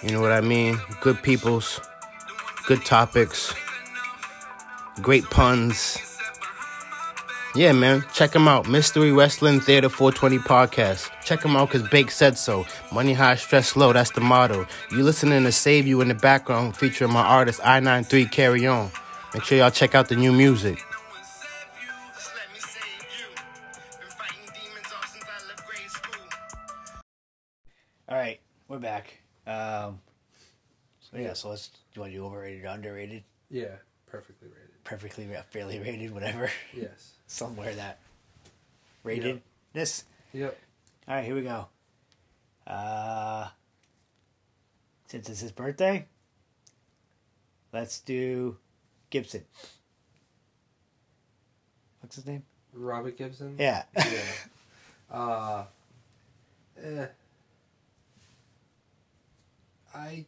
You 0.05 0.13
know 0.13 0.21
what 0.21 0.31
I 0.31 0.41
mean? 0.41 0.79
Good 1.01 1.21
peoples, 1.25 1.81
good 2.69 2.85
topics, 2.85 3.53
great 5.03 5.25
puns. 5.25 6.10
Yeah, 7.57 7.73
man, 7.73 8.05
check 8.15 8.35
him 8.35 8.47
out. 8.47 8.69
Mystery 8.69 9.11
Wrestling 9.11 9.61
Theater 9.61 9.89
420 9.89 10.39
podcast. 10.39 11.11
Check 11.25 11.43
him 11.43 11.57
out 11.57 11.71
because 11.71 11.89
Bake 11.89 12.11
said 12.13 12.39
so. 12.39 12.65
Money 12.93 13.13
high, 13.13 13.35
stress 13.35 13.75
low, 13.75 13.93
that's 13.93 14.11
the 14.13 14.21
motto. 14.21 14.67
You 14.93 15.03
listening 15.03 15.43
to 15.43 15.51
Save 15.53 15.87
You 15.87 16.01
in 16.01 16.09
the 16.09 16.15
background 16.15 16.77
featuring 16.77 17.13
my 17.13 17.23
artist 17.25 17.61
I93 17.61 18.31
Carry 18.31 18.67
On. 18.69 18.91
Make 19.35 19.43
sure 19.43 19.59
y'all 19.59 19.71
check 19.71 19.97
out 19.97 20.09
the 20.09 20.17
new 20.17 20.33
music. 20.33 20.79
All 28.09 28.17
right, 28.17 28.41
we're 28.69 28.79
back. 28.79 29.21
Um, 29.47 30.01
so 31.01 31.17
yeah, 31.17 31.33
so 31.35 31.51
let's. 31.51 31.69
Do 31.69 31.77
you 31.95 32.01
want 32.03 32.13
to 32.13 32.19
do 32.19 32.25
overrated, 32.25 32.65
underrated, 32.65 33.25
Yeah. 33.51 33.77
Perfectly 34.07 34.49
rated. 34.49 34.85
perfectly, 34.85 35.29
fairly 35.51 35.79
rated, 35.79 36.13
whatever? 36.13 36.51
Yes. 36.77 37.13
Somewhere 37.31 37.73
that 37.77 38.01
ratedness. 39.05 40.03
Yep. 40.33 40.59
All 41.07 41.15
right, 41.15 41.25
here 41.25 41.37
we 41.37 41.43
go. 41.43 41.69
Uh, 42.67 43.47
since 45.07 45.29
it's 45.29 45.39
his 45.41 45.53
birthday, 45.53 46.07
let's 47.73 48.01
do 48.01 48.57
Gibson. 49.11 49.45
What's 52.01 52.17
his 52.17 52.27
name? 52.27 52.43
Robert 52.75 53.17
Gibson. 53.17 53.55
Yeah. 53.61 53.85
Yeah. 53.97 54.03
Uh, 55.09 55.65
eh. 56.83 57.07
I 59.95 60.25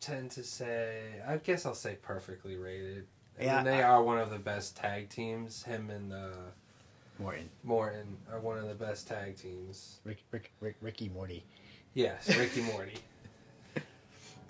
tend 0.00 0.30
to 0.32 0.44
say, 0.44 1.20
I 1.26 1.38
guess 1.38 1.66
I'll 1.66 1.74
say 1.74 1.96
perfectly 2.00 2.54
rated. 2.54 3.08
I 3.40 3.44
Yeah, 3.44 3.56
mean, 3.56 3.64
they 3.64 3.82
I- 3.82 3.90
are 3.90 4.02
one 4.02 4.18
of 4.18 4.30
the 4.30 4.38
best 4.38 4.76
tag 4.76 5.08
teams. 5.08 5.62
Him 5.64 5.90
and 5.90 6.12
uh, 6.12 6.28
Morton. 7.18 7.48
Morton 7.62 8.16
are 8.32 8.40
one 8.40 8.58
of 8.58 8.68
the 8.68 8.74
best 8.74 9.08
tag 9.08 9.36
teams. 9.36 10.00
Rick, 10.04 10.18
Rick, 10.30 10.52
Rick, 10.60 10.76
Ricky 10.80 11.08
Morty. 11.08 11.44
Yes, 11.94 12.28
Ricky 12.36 12.62
Morty. 12.62 12.94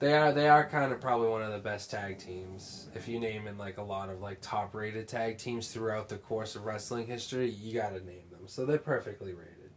They 0.00 0.12
are 0.12 0.32
they 0.32 0.48
are 0.48 0.68
kind 0.68 0.92
of 0.92 1.00
probably 1.00 1.28
one 1.28 1.40
of 1.42 1.52
the 1.52 1.60
best 1.60 1.90
tag 1.90 2.18
teams. 2.18 2.88
If 2.94 3.06
you 3.08 3.18
name 3.20 3.46
in 3.46 3.56
like 3.56 3.78
a 3.78 3.82
lot 3.82 4.10
of 4.10 4.20
like 4.20 4.40
top 4.42 4.74
rated 4.74 5.06
tag 5.08 5.38
teams 5.38 5.68
throughout 5.68 6.08
the 6.08 6.16
course 6.18 6.56
of 6.56 6.64
wrestling 6.66 7.06
history, 7.06 7.48
you 7.48 7.72
got 7.74 7.90
to 7.90 8.04
name 8.04 8.24
them. 8.30 8.40
So 8.46 8.66
they're 8.66 8.76
perfectly 8.76 9.32
rated. 9.32 9.70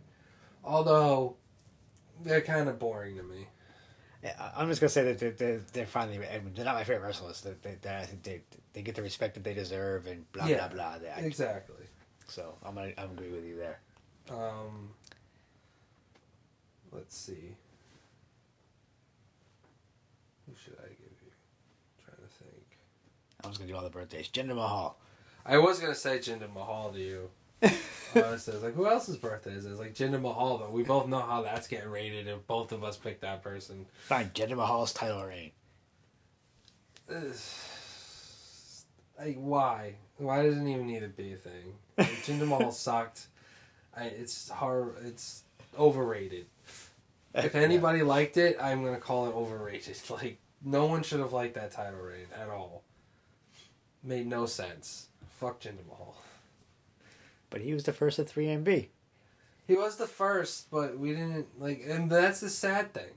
Although 0.66 1.36
they're 2.24 2.42
kind 2.42 2.68
of 2.68 2.80
boring 2.80 3.16
to 3.18 3.24
me. 3.24 3.48
I'm 4.56 4.68
just 4.70 4.82
gonna 4.82 4.90
say 4.90 5.04
that 5.04 5.20
they're, 5.20 5.32
they're, 5.32 5.62
they're 5.74 5.86
finally. 5.86 6.18
I 6.28 6.40
mean, 6.40 6.54
they're 6.56 6.66
not 6.66 6.76
my 6.76 6.84
favorite 6.84 7.06
wrestlers. 7.08 7.42
They, 7.42 7.54
they, 7.62 7.76
they, 7.82 7.96
I 7.96 8.06
think 8.06 8.24
they 8.24 8.42
they 8.74 8.82
get 8.82 8.96
the 8.96 9.02
respect 9.02 9.34
that 9.36 9.44
they 9.44 9.54
deserve 9.54 10.08
and 10.08 10.30
blah 10.32 10.46
Yeah, 10.46 10.68
blah 10.68 10.98
blah. 10.98 11.10
I- 11.16 11.20
Exactly. 11.22 11.86
so 12.28 12.56
I'm 12.64 12.76
gonna 12.76 12.92
I'm 12.98 13.12
agree 13.12 13.30
with 13.32 13.46
you 13.46 13.58
there. 13.58 13.80
Um 14.30 14.90
let's 16.92 17.16
see. 17.18 17.56
Who 20.48 20.54
should 20.56 20.78
I 20.84 20.88
give 20.88 21.00
you? 21.26 21.32
trying 22.04 22.18
to 22.18 22.34
think. 22.44 22.64
I 23.44 23.48
was 23.48 23.58
gonna 23.58 23.70
do 23.70 23.76
all 23.76 23.84
the 23.84 23.90
birthdays. 23.90 24.30
Jinder 24.30 24.56
Mahal. 24.56 24.98
I 25.46 25.58
was 25.58 25.80
gonna 25.80 25.96
say 25.96 26.20
Jinder 26.20 26.52
Mahal 26.54 26.92
to 26.92 27.00
you. 27.00 27.30
Honestly, 27.62 28.54
I 28.54 28.56
was 28.56 28.64
like, 28.64 28.76
who 28.76 28.88
else's 28.88 29.18
birthday 29.18 29.52
is 29.52 29.66
it? 29.66 29.72
It's 29.72 29.80
like 29.80 29.94
Jinder 29.94 30.22
Mahal, 30.22 30.58
but 30.58 30.72
we 30.72 30.84
both 30.84 31.08
know 31.08 31.20
how 31.20 31.42
that's 31.42 31.68
getting 31.68 31.90
rated 31.90 32.28
if 32.28 32.46
both 32.48 32.72
of 32.72 32.84
us 32.84 32.98
pick 32.98 33.20
that 33.22 33.44
person. 33.44 33.86
Fine, 34.08 34.32
Jinder 34.34 34.56
Mahal's 34.56 34.94
title 34.94 35.24
reign. 35.26 35.52
Like, 39.20 39.38
why? 39.38 39.96
Why 40.18 40.44
does 40.44 40.58
it 40.58 40.62
even 40.68 40.86
need 40.86 41.00
to 41.00 41.08
be 41.08 41.34
a 41.34 41.38
thing? 41.38 41.74
Like, 41.98 42.08
Jinder 42.24 42.48
Mahal 42.48 42.72
sucked. 42.72 43.26
I, 43.96 44.04
it's 44.04 44.48
hard. 44.50 44.94
It's 45.04 45.44
overrated. 45.78 46.46
If 47.34 47.54
anybody 47.56 48.02
liked 48.02 48.38
it, 48.38 48.58
I'm 48.60 48.84
gonna 48.84 48.98
call 49.00 49.28
it 49.28 49.34
overrated. 49.36 49.98
Like, 50.10 50.38
no 50.64 50.86
one 50.86 51.04
should 51.04 51.20
have 51.20 51.34
liked 51.34 51.54
that 51.56 51.72
title 51.72 52.00
reign 52.00 52.28
at 52.40 52.50
all. 52.50 52.84
Made 54.04 54.28
no 54.28 54.46
sense. 54.46 55.08
Fuck 55.40 55.62
Jinder 55.62 55.86
Mahal. 55.88 56.16
But 57.50 57.62
he 57.62 57.74
was 57.74 57.84
the 57.84 57.94
first 57.94 58.20
of 58.20 58.28
three 58.28 58.48
MB. 58.48 58.88
He 59.68 59.76
was 59.76 59.98
the 59.98 60.08
first, 60.08 60.72
but 60.72 60.98
we 60.98 61.10
didn't 61.10 61.48
like, 61.60 61.84
and 61.86 62.10
that's 62.10 62.40
the 62.40 62.50
sad 62.50 62.94
thing. 62.94 63.12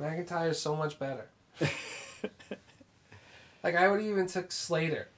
McIntyre's 0.00 0.58
so 0.58 0.74
much 0.76 0.98
better. 0.98 1.28
like 3.62 3.76
I 3.76 3.88
would 3.88 4.00
have 4.00 4.10
even 4.10 4.26
took 4.26 4.52
Slater. 4.52 5.08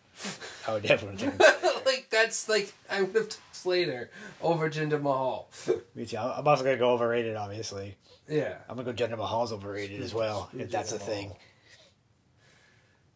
I 0.67 0.75
would 0.75 0.83
definitely 0.83 1.27
like 1.87 2.09
that's 2.11 2.49
like 2.49 2.73
I 2.91 3.03
would 3.03 3.15
have 3.15 3.29
took 3.31 3.41
Slater 3.53 4.11
over 4.43 4.69
Jinder 4.69 5.01
Mahal. 5.01 5.49
Me 5.95 6.05
too. 6.05 6.19
I'm 6.19 6.47
also 6.47 6.65
gonna 6.65 6.77
go 6.77 6.91
overrated. 6.91 7.35
Obviously, 7.37 7.97
yeah. 8.29 8.57
I'm 8.69 8.77
gonna 8.77 8.93
go 8.93 9.07
Jinder 9.07 9.17
Mahal's 9.17 9.53
overrated 9.53 10.03
as 10.03 10.15
well. 10.15 10.49
Screw 10.49 10.61
if 10.61 10.71
that's 10.71 10.93
a 10.93 10.99
thing. 10.99 11.29
Mahal. 11.29 11.39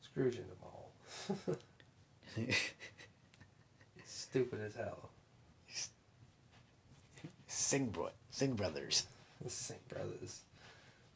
Screw 0.01 0.31
Jinder 0.31 0.57
Mahal. 0.61 1.57
Stupid 4.33 4.61
as 4.65 4.75
hell. 4.75 5.11
Singh 7.47 7.91
bro, 7.91 8.09
Singh 8.31 8.55
brothers. 8.55 9.05
The 9.43 9.51
Singh 9.51 9.77
brothers. 9.91 10.41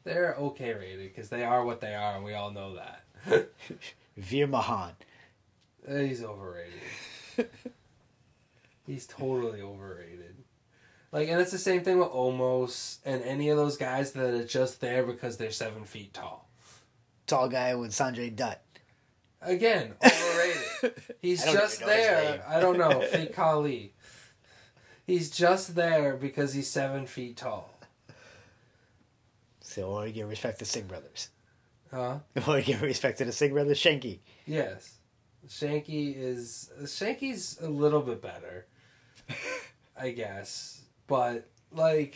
They're 0.03 0.35
okay 0.35 0.71
rated 0.75 1.15
because 1.15 1.29
they 1.29 1.43
are 1.43 1.65
what 1.65 1.81
they 1.81 1.95
are, 1.95 2.17
and 2.17 2.23
we 2.23 2.35
all 2.35 2.51
know 2.51 2.75
that. 2.75 3.49
Veer 4.17 4.45
Mahan. 4.45 4.91
He's 5.89 6.23
overrated. 6.23 6.79
He's 8.85 9.07
totally 9.07 9.63
overrated. 9.63 10.35
Like, 11.11 11.27
and 11.27 11.41
it's 11.41 11.49
the 11.49 11.57
same 11.57 11.83
thing 11.83 11.97
with 11.97 12.09
Omos 12.09 12.99
and 13.03 13.23
any 13.23 13.49
of 13.49 13.57
those 13.57 13.77
guys 13.77 14.11
that 14.11 14.31
are 14.31 14.45
just 14.45 14.79
there 14.79 15.03
because 15.03 15.37
they're 15.37 15.49
seven 15.49 15.85
feet 15.85 16.13
tall. 16.13 16.51
Tall 17.25 17.49
guy 17.49 17.73
with 17.73 17.93
Sanjay 17.93 18.35
Dutt. 18.35 18.61
Again, 19.41 19.93
overrated. 20.05 20.93
He's 21.21 21.43
just 21.43 21.81
even 21.81 21.87
know 21.87 21.93
his 21.93 22.05
there. 22.05 22.45
I 22.47 22.59
don't 22.59 22.77
know. 22.77 23.01
Fake 23.11 23.35
Khali. 23.35 23.93
He's 25.05 25.29
just 25.29 25.75
there 25.75 26.17
because 26.17 26.53
he's 26.53 26.69
seven 26.69 27.05
feet 27.05 27.37
tall. 27.37 27.73
So 29.61 29.91
want 29.91 30.07
to 30.07 30.11
give 30.11 30.27
respect 30.27 30.59
to 30.59 30.65
Singh 30.65 30.87
brothers. 30.87 31.29
Huh? 31.91 32.19
Want 32.47 32.65
to 32.65 32.71
give 32.71 32.81
respect 32.81 33.19
to 33.19 33.25
the 33.25 33.31
Singh 33.31 33.53
brothers. 33.53 33.79
Shanky. 33.79 34.19
Yes. 34.45 34.97
Shanky 35.47 36.15
is 36.17 36.71
Shanky's 36.83 37.57
a 37.61 37.69
little 37.69 38.01
bit 38.01 38.21
better, 38.21 38.65
I 39.99 40.11
guess. 40.11 40.81
But 41.07 41.47
like, 41.71 42.15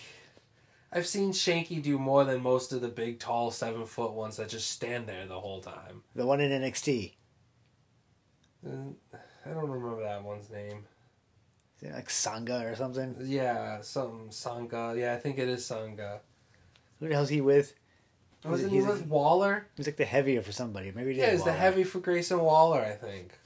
I've 0.93 1.07
seen 1.07 1.31
Shanky 1.31 1.81
do 1.81 1.97
more 1.97 2.25
than 2.25 2.41
most 2.41 2.73
of 2.73 2.81
the 2.81 2.89
big, 2.89 3.19
tall, 3.19 3.49
seven 3.51 3.85
foot 3.85 4.11
ones 4.13 4.37
that 4.37 4.49
just 4.49 4.69
stand 4.69 5.07
there 5.07 5.25
the 5.25 5.39
whole 5.39 5.61
time. 5.61 6.03
The 6.15 6.25
one 6.25 6.41
in 6.41 6.51
NXT. 6.51 7.13
Uh, 8.65 8.69
I 9.45 9.49
don't 9.49 9.69
remember 9.69 10.03
that 10.03 10.23
one's 10.23 10.49
name. 10.49 10.85
Is 11.81 11.89
it 11.89 11.93
like 11.93 12.09
Sangha 12.09 12.71
or 12.71 12.75
something? 12.75 13.15
Yeah, 13.21 13.81
something 13.81 14.29
Sangha. 14.29 14.99
Yeah, 14.99 15.13
I 15.13 15.17
think 15.17 15.39
it 15.39 15.47
is 15.47 15.63
Sangha. 15.63 16.19
Who 16.99 17.07
the 17.07 17.15
hell's 17.15 17.29
he 17.29 17.41
with? 17.41 17.73
Wasn't 18.43 18.71
he 18.71 18.77
he's- 18.77 18.89
with 18.89 19.05
Waller? 19.07 19.67
He's 19.77 19.87
like 19.87 19.97
the 19.97 20.05
heavier 20.05 20.41
for 20.41 20.51
somebody. 20.51 20.91
Maybe 20.91 21.13
he 21.13 21.19
Yeah, 21.19 21.31
he's 21.31 21.43
the 21.43 21.53
heavy 21.53 21.83
for 21.83 21.99
Grayson 21.99 22.39
Waller, 22.39 22.81
I 22.81 22.91
think. 22.91 23.37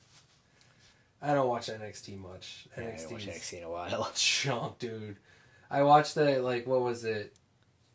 I 1.22 1.34
don't 1.34 1.48
watch 1.48 1.68
NXT 1.68 2.18
much. 2.20 2.68
Yeah, 2.78 2.84
I 2.84 2.86
haven't 2.92 3.12
watched 3.12 3.28
NXT 3.28 3.58
in 3.60 3.64
a 3.64 3.70
while. 3.70 4.12
junk, 4.16 4.80
dude. 4.80 5.18
I 5.70 5.84
watched 5.84 6.16
the 6.16 6.40
like 6.40 6.68
what 6.68 6.82
was 6.82 7.04
it? 7.04 7.36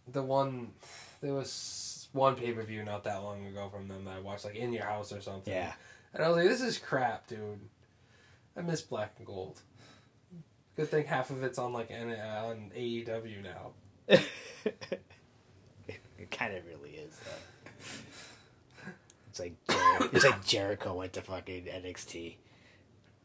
The 0.09 0.23
one 0.23 0.73
there 1.21 1.35
was 1.35 2.09
one 2.13 2.35
pay 2.35 2.53
per 2.53 2.63
view 2.63 2.85
not 2.85 3.05
that 3.05 3.23
long 3.23 3.47
ago 3.47 3.69
from 3.73 3.89
them 3.89 4.05
that 4.05 4.17
I 4.17 4.21
watched 4.21 4.45
like 4.45 4.57
in 4.57 4.73
your 4.73 4.85
house 4.85 5.13
or 5.13 5.21
something. 5.21 5.53
Yeah. 5.53 5.73
And 6.13 6.25
I 6.25 6.29
was 6.29 6.39
like, 6.39 6.49
this 6.49 6.61
is 6.61 6.79
crap, 6.79 7.29
dude. 7.29 7.61
I 8.57 8.63
miss 8.63 8.83
black 8.83 9.15
and 9.19 9.27
gold. 9.27 9.61
Good 10.77 10.89
thing 10.89 11.07
half 11.07 11.31
of 11.31 11.43
it's 11.45 11.59
on 11.59 11.73
like 11.73 11.91
N- 11.91 12.11
on 12.11 12.73
AEW 12.77 13.43
now. 13.43 13.71
it 14.09 14.27
kind 16.31 16.57
of 16.57 16.67
really 16.67 16.91
is. 16.91 17.15
Though. 17.25 18.91
It's 19.29 19.39
like 19.39 19.55
Jer- 19.69 20.09
it's 20.13 20.25
like 20.25 20.45
Jericho 20.45 20.95
went 20.95 21.13
to 21.13 21.23
fucking 21.23 21.67
NXT. 21.67 22.35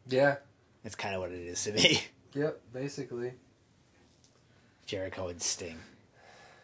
Yeah. 0.08 0.36
That's 0.84 0.96
kind 0.96 1.16
of 1.16 1.22
what 1.22 1.32
it 1.32 1.42
is 1.42 1.64
to 1.64 1.72
me. 1.74 2.02
Yep. 2.36 2.62
Basically. 2.74 3.32
Jericho 4.86 5.28
and 5.28 5.42
Sting. 5.42 5.78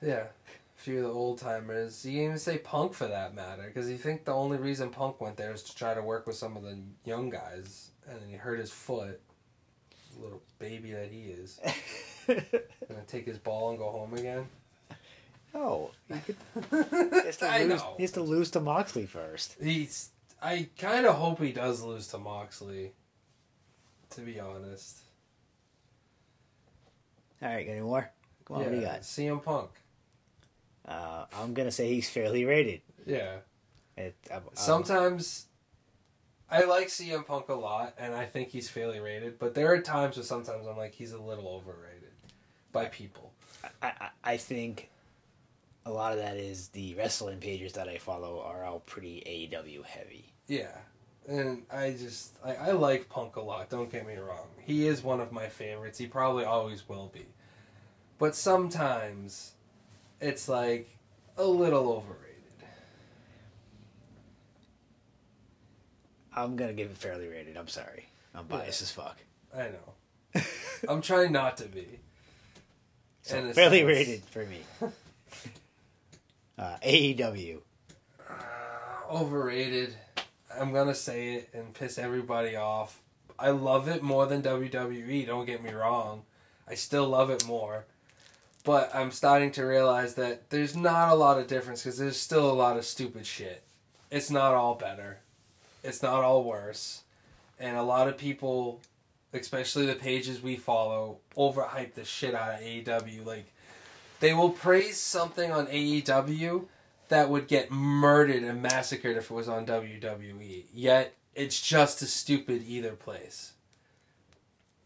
Yeah. 0.02 0.26
A 0.26 0.82
few 0.82 0.98
of 0.98 1.04
the 1.04 1.10
old 1.12 1.38
timers. 1.40 2.06
You 2.06 2.14
can 2.14 2.22
even 2.24 2.40
say 2.40 2.58
Punk 2.58 2.94
for 2.94 3.08
that 3.08 3.36
matter, 3.36 3.64
because 3.68 3.90
you 3.90 3.98
think 3.98 4.26
the 4.26 4.34
only 4.34 4.58
reason 4.58 4.90
Punk 4.90 5.22
went 5.22 5.38
there 5.38 5.54
is 5.54 5.64
to 5.64 5.76
try 5.76 5.94
to 5.94 6.02
work 6.02 6.26
with 6.28 6.36
some 6.36 6.58
of 6.58 6.64
the 6.64 6.78
young 7.06 7.30
guys, 7.30 7.92
and 8.10 8.20
then 8.20 8.30
he 8.30 8.36
hurt 8.36 8.60
his 8.60 8.72
foot. 8.72 9.22
Little 10.20 10.42
baby 10.60 10.92
that 10.92 11.10
he 11.10 11.30
is. 11.30 11.60
Gonna 12.28 13.02
take 13.08 13.26
his 13.26 13.38
ball 13.38 13.70
and 13.70 13.80
go 13.80 13.90
home 13.90 14.14
again. 14.14 14.46
oh, 15.56 15.92
he, 16.10 16.20
could, 16.20 16.36
he, 16.70 16.78
has 17.26 17.38
to 17.38 17.46
I 17.50 17.64
lose, 17.64 17.80
know. 17.80 17.94
he 17.98 18.04
has 18.04 18.12
to 18.14 18.22
lose 18.22 18.52
to 18.52 18.60
Moxley 18.60 19.06
first. 19.06 19.56
He's. 19.62 20.10
I 20.42 20.68
kind 20.78 21.06
of 21.06 21.16
hope 21.16 21.40
he 21.42 21.52
does 21.54 21.82
lose 21.82 22.08
to 22.08 22.18
Moxley. 22.18 22.92
To 24.12 24.22
be 24.22 24.40
honest. 24.40 24.98
All 27.42 27.50
right, 27.50 27.66
got 27.66 27.72
any 27.72 27.82
more? 27.82 28.10
Come 28.46 28.58
on, 28.58 28.64
what 28.64 28.72
do 28.72 28.78
you 28.78 28.84
got? 28.84 29.02
CM 29.02 29.42
Punk. 29.44 29.70
Uh, 30.88 31.26
I'm 31.34 31.54
gonna 31.54 31.72
say 31.72 31.94
he's 31.94 32.10
fairly 32.10 32.46
rated. 32.46 32.82
Yeah. 33.06 33.38
It, 33.98 34.16
um, 34.30 34.38
um, 34.38 34.44
Sometimes 34.54 35.48
I 36.50 36.64
like 36.66 36.88
CM 36.88 37.26
Punk 37.26 37.50
a 37.50 37.54
lot, 37.54 37.96
and 37.98 38.14
I 38.14 38.26
think 38.26 38.50
he's 38.50 38.70
fairly 38.70 39.00
rated. 39.00 39.40
But 39.40 39.54
there 39.54 39.72
are 39.72 39.80
times 39.82 40.18
where 40.18 40.24
sometimes 40.26 40.68
I'm 40.68 40.78
like 40.78 40.94
he's 40.94 41.14
a 41.14 41.22
little 41.22 41.48
overrated 41.48 42.12
by 42.72 42.86
people. 42.86 43.32
I, 43.82 43.88
I, 44.00 44.10
I 44.24 44.38
think 44.38 44.90
a 45.86 45.92
lot 45.92 46.14
of 46.14 46.20
that 46.20 46.38
is 46.38 46.70
the 46.70 46.94
wrestling 46.96 47.40
pages 47.40 47.74
that 47.74 47.88
I 47.88 47.98
follow 47.98 48.42
are 48.42 48.66
all 48.66 48.80
pretty 48.82 49.50
AEW 49.52 49.86
heavy. 49.86 50.34
Yeah, 50.48 50.78
and 51.28 51.64
I 51.72 51.92
just 51.92 52.38
I, 52.44 52.56
I 52.56 52.72
like 52.72 53.10
Punk 53.10 53.36
a 53.36 53.42
lot. 53.42 53.70
Don't 53.70 53.92
get 53.92 54.06
me 54.08 54.16
wrong. 54.16 54.48
He 54.60 54.88
is 54.88 55.04
one 55.04 55.20
of 55.20 55.32
my 55.32 55.48
favorites. 55.48 55.98
He 55.98 56.08
probably 56.08 56.46
always 56.46 56.88
will 56.88 57.12
be. 57.14 57.26
But 58.18 58.36
sometimes 58.36 59.54
it's 60.20 60.48
like 60.48 60.90
a 61.38 61.46
little 61.46 61.92
overrated. 61.92 62.28
I'm 66.36 66.56
gonna 66.56 66.74
give 66.74 66.90
it 66.92 66.98
fairly 66.98 67.28
rated. 67.28 67.58
I'm 67.58 67.68
sorry. 67.68 68.08
I'm 68.34 68.46
biased 68.46 68.82
as 68.82 68.92
fuck. 68.92 69.18
I 69.56 69.70
know. 69.70 70.42
I'm 70.88 71.02
trying 71.02 71.32
not 71.32 71.58
to 71.58 71.66
be. 71.66 71.88
So 73.24 73.36
fairly 73.54 73.80
sense. 73.82 73.88
rated 73.88 74.24
for 74.26 74.46
me. 74.46 74.62
Uh, 76.58 76.78
AEW. 76.86 77.60
Uh, 78.30 78.34
overrated. 79.10 79.96
I'm 80.60 80.74
gonna 80.74 80.96
say 80.96 81.34
it 81.34 81.50
and 81.54 81.74
piss 81.74 81.98
everybody 81.98 82.56
off. 82.56 83.00
I 83.38 83.50
love 83.50 83.88
it 83.88 84.04
more 84.04 84.26
than 84.26 84.42
WWE. 84.42 85.26
Don't 85.26 85.46
get 85.46 85.64
me 85.64 85.72
wrong. 85.72 86.24
I 86.68 86.76
still 86.76 87.08
love 87.08 87.30
it 87.30 87.46
more. 87.46 87.86
But 88.64 88.94
I'm 88.94 89.12
starting 89.12 89.52
to 89.54 89.64
realize 89.64 90.14
that 90.16 90.50
there's 90.52 90.76
not 90.76 91.10
a 91.10 91.16
lot 91.16 91.40
of 91.40 91.48
difference 91.48 91.84
because 91.84 91.98
there's 91.98 92.18
still 92.18 92.50
a 92.50 92.54
lot 92.54 92.78
of 92.78 92.86
stupid 92.86 93.26
shit. 93.26 93.64
It's 94.12 94.30
not 94.30 94.54
all 94.54 94.76
better. 94.76 95.20
It's 95.84 96.04
not 96.04 96.24
all 96.24 96.44
worse. 96.44 97.02
And 97.60 97.78
a 97.78 97.84
lot 97.84 98.08
of 98.08 98.18
people, 98.18 98.82
especially 99.34 99.88
the 99.88 99.96
pages 99.96 100.42
we 100.42 100.56
follow, 100.56 101.18
overhype 101.36 101.96
the 101.96 102.06
shit 102.06 102.36
out 102.36 102.54
of 102.54 102.60
AEW. 102.60 103.26
Like, 103.26 103.46
they 104.20 104.34
will 104.34 104.52
praise 104.52 104.98
something 104.98 105.52
on 105.52 105.66
AEW 105.68 106.66
that 107.12 107.30
would 107.30 107.48
get 107.50 107.70
murdered 107.70 108.42
and 108.42 108.62
massacred 108.62 109.18
if 109.18 109.30
it 109.30 109.34
was 109.34 109.50
on 109.50 109.66
WWE. 109.66 110.64
Yet 110.74 111.14
it's 111.36 111.60
just 111.60 112.02
as 112.02 112.12
stupid 112.12 112.64
either 112.66 112.94
place. 112.94 113.52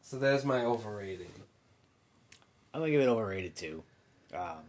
So 0.02 0.18
there's 0.18 0.44
my 0.44 0.66
overrating. 0.66 1.32
I'm 2.74 2.82
gonna 2.82 2.92
give 2.92 3.02
it 3.02 3.08
overrated 3.08 3.56
too. 3.56 3.84
Um, 4.34 4.64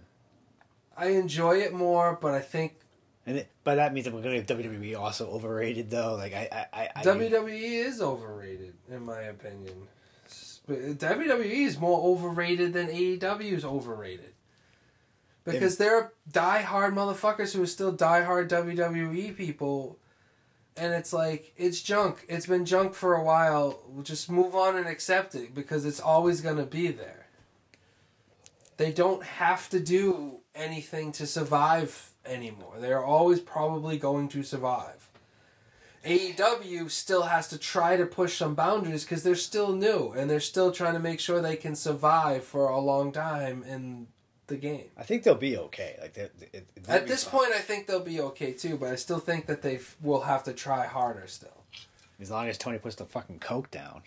I 0.96 1.08
enjoy 1.08 1.56
it 1.56 1.72
more, 1.72 2.18
but 2.20 2.34
I 2.34 2.40
think 2.40 2.76
and 3.24 3.38
it, 3.38 3.48
but 3.64 3.76
that 3.76 3.94
means 3.94 4.04
that 4.04 4.12
we're 4.12 4.22
gonna 4.22 4.40
give 4.40 4.58
WWE 4.58 4.98
also 4.98 5.30
overrated 5.30 5.90
though. 5.90 6.14
Like 6.14 6.34
I, 6.34 6.48
I, 6.52 6.80
I, 6.82 6.88
I 6.96 7.02
WWE 7.02 7.86
is 7.86 8.02
overrated 8.02 8.74
in 8.90 9.02
my 9.02 9.22
opinion. 9.22 9.88
WWE 10.68 11.66
is 11.66 11.78
more 11.78 12.02
overrated 12.02 12.74
than 12.74 12.88
AEW 12.88 13.52
is 13.52 13.64
overrated. 13.64 14.34
Because 15.54 15.76
there 15.78 15.96
are 15.96 16.12
die-hard 16.30 16.94
motherfuckers 16.94 17.54
who 17.54 17.62
are 17.62 17.66
still 17.66 17.92
die-hard 17.92 18.50
WWE 18.50 19.36
people 19.36 19.98
and 20.76 20.92
it's 20.92 21.12
like 21.12 21.52
it's 21.56 21.80
junk. 21.80 22.24
It's 22.28 22.46
been 22.46 22.66
junk 22.66 22.94
for 22.94 23.14
a 23.14 23.24
while. 23.24 23.80
Just 24.02 24.30
move 24.30 24.54
on 24.54 24.76
and 24.76 24.86
accept 24.86 25.34
it 25.34 25.54
because 25.54 25.84
it's 25.84 26.00
always 26.00 26.40
going 26.40 26.58
to 26.58 26.66
be 26.66 26.88
there. 26.88 27.26
They 28.76 28.92
don't 28.92 29.22
have 29.22 29.70
to 29.70 29.80
do 29.80 30.40
anything 30.54 31.12
to 31.12 31.26
survive 31.26 32.10
anymore. 32.26 32.74
They're 32.78 33.04
always 33.04 33.40
probably 33.40 33.96
going 33.96 34.28
to 34.28 34.42
survive. 34.42 35.08
AEW 36.04 36.90
still 36.90 37.22
has 37.22 37.48
to 37.48 37.58
try 37.58 37.96
to 37.96 38.06
push 38.06 38.36
some 38.36 38.54
boundaries 38.54 39.02
because 39.02 39.22
they're 39.22 39.34
still 39.34 39.72
new 39.72 40.12
and 40.12 40.30
they're 40.30 40.40
still 40.40 40.70
trying 40.70 40.92
to 40.92 41.00
make 41.00 41.18
sure 41.18 41.40
they 41.40 41.56
can 41.56 41.74
survive 41.74 42.44
for 42.44 42.68
a 42.68 42.78
long 42.78 43.10
time 43.12 43.64
in 43.64 44.06
the 44.46 44.56
game. 44.56 44.84
I 44.96 45.02
think 45.02 45.22
they'll 45.22 45.34
be 45.34 45.56
okay. 45.58 45.96
Like 46.00 46.14
they, 46.14 46.28
it, 46.52 46.68
At 46.88 47.06
this 47.06 47.24
point, 47.24 47.52
I 47.52 47.58
think 47.58 47.86
they'll 47.86 48.00
be 48.00 48.20
okay 48.20 48.52
too, 48.52 48.76
but 48.76 48.90
I 48.90 48.96
still 48.96 49.18
think 49.18 49.46
that 49.46 49.62
they 49.62 49.80
will 50.02 50.22
have 50.22 50.44
to 50.44 50.52
try 50.52 50.86
harder 50.86 51.26
still. 51.26 51.64
as 52.20 52.30
long 52.30 52.48
as 52.48 52.58
Tony 52.58 52.78
puts 52.78 52.96
the 52.96 53.04
fucking 53.04 53.38
coke 53.40 53.70
down. 53.70 54.02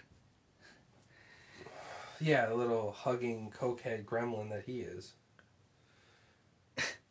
Yeah, 2.21 2.47
the 2.47 2.55
little 2.55 2.91
hugging 2.91 3.53
cokehead 3.57 4.03
gremlin 4.03 4.49
that 4.49 4.63
he 4.65 4.81
is. 4.81 5.13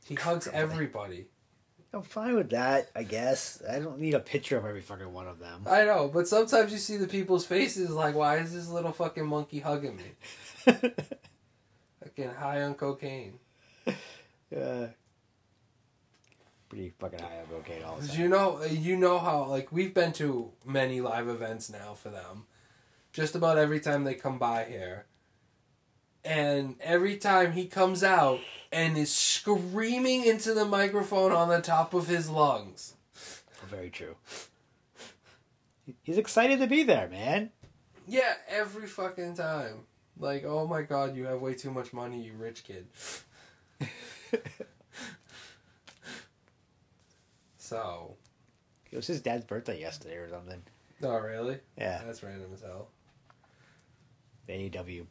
He 0.05 0.15
hugs 0.17 0.49
everybody. 0.53 1.27
I'm 1.93 2.03
fine 2.03 2.35
with 2.35 2.51
that. 2.51 2.91
I 2.95 3.03
guess 3.03 3.63
I 3.69 3.79
don't 3.79 3.99
need 3.99 4.13
a 4.13 4.21
picture 4.21 4.59
of 4.59 4.67
every 4.67 4.83
fucking 4.83 5.11
one 5.11 5.27
of 5.27 5.39
them. 5.39 5.63
I 5.67 5.85
know, 5.85 6.11
but 6.13 6.29
sometimes 6.29 6.71
you 6.71 6.77
see 6.77 6.99
the 6.99 7.09
people's 7.09 7.47
faces 7.47 7.91
like, 7.91 8.15
why 8.15 8.37
is 8.37 8.53
this 8.53 8.69
little 8.69 8.93
fucking 8.93 9.27
monkey 9.27 9.61
hugging 9.61 9.97
me? 9.97 10.73
Fucking 12.19 12.35
high 12.35 12.63
on 12.63 12.75
cocaine. 12.75 13.39
uh, 13.87 13.93
pretty 16.69 16.93
fucking 16.99 17.21
high 17.21 17.39
on 17.39 17.47
cocaine 17.47 17.85
all 17.85 17.97
the 17.97 18.09
time. 18.09 18.21
you 18.21 18.29
know, 18.29 18.65
you 18.65 18.97
know 18.97 19.21
how 19.21 19.45
like 19.45 19.71
we've 19.71 19.95
been 19.95 20.13
to 20.15 20.51
many 20.67 21.01
live 21.01 21.29
events 21.29 21.71
now 21.71 21.95
for 21.95 22.09
them. 22.09 22.47
Just 23.13 23.37
about 23.37 23.57
every 23.57 23.79
time 23.79 24.03
they 24.03 24.15
come 24.15 24.37
by 24.37 24.65
here, 24.65 25.07
and 26.25 26.75
every 26.81 27.17
time 27.19 27.53
he 27.53 27.67
comes 27.67 28.03
out 28.03 28.41
and 28.73 28.99
is 28.99 29.13
screaming 29.13 30.25
into 30.25 30.55
the 30.55 30.65
microphone 30.65 31.31
on 31.31 31.49
the 31.49 31.61
top 31.61 31.95
of 31.95 32.09
his 32.09 32.29
lungs. 32.29 32.95
Very 33.71 33.91
true. 33.91 34.17
He's 36.03 36.19
excited 36.19 36.59
to 36.59 36.67
be 36.67 36.83
there, 36.83 37.09
man. 37.09 37.51
Yeah, 38.09 38.35
every 38.49 38.89
fucking 38.89 39.37
time. 39.37 39.87
Like, 40.19 40.45
oh 40.45 40.67
my 40.67 40.83
god, 40.83 41.17
you 41.17 41.25
have 41.27 41.41
way 41.41 41.55
too 41.55 41.71
much 41.71 41.93
money, 41.93 42.21
you 42.23 42.33
rich 42.37 42.65
kid. 42.65 42.87
so, 47.57 48.17
It 48.91 48.97
was 48.97 49.07
his 49.07 49.21
dad's 49.21 49.45
birthday 49.45 49.81
yesterday 49.81 50.17
or 50.17 50.29
something. 50.29 50.63
Oh, 51.03 51.17
really? 51.19 51.59
Yeah, 51.77 52.03
That's 52.05 52.23
random 52.23 52.51
as 52.53 52.63
hell. 52.63 52.89
the 54.47 54.55
AEW 54.55 55.07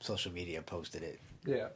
social 0.00 0.32
media 0.32 0.62
posted 0.62 1.02
it. 1.02 1.20
Yeah. 1.44 1.68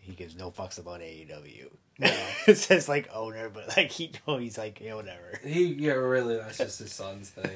He 0.00 0.12
gives 0.12 0.34
no 0.36 0.50
fucks 0.50 0.78
about 0.80 1.00
AEW. 1.00 1.68
No. 1.98 2.10
it 2.48 2.56
says 2.56 2.88
like 2.88 3.08
owner, 3.14 3.48
but 3.48 3.76
like 3.76 3.90
he 3.92 4.10
he's 4.26 4.58
like 4.58 4.80
yeah, 4.80 4.94
whatever. 4.94 5.38
He, 5.44 5.66
yeah, 5.74 5.92
really, 5.92 6.38
that's 6.38 6.58
just 6.58 6.78
his 6.80 6.92
son's 6.92 7.30
thing. 7.30 7.50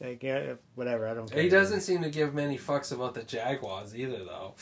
Like 0.00 0.22
yeah, 0.22 0.54
whatever. 0.74 1.08
I 1.08 1.14
don't. 1.14 1.30
care. 1.30 1.42
He 1.42 1.48
doesn't 1.48 1.80
seem 1.80 2.02
to 2.02 2.10
give 2.10 2.34
many 2.34 2.58
fucks 2.58 2.92
about 2.92 3.14
the 3.14 3.22
Jaguars 3.22 3.96
either, 3.96 4.24
though. 4.24 4.54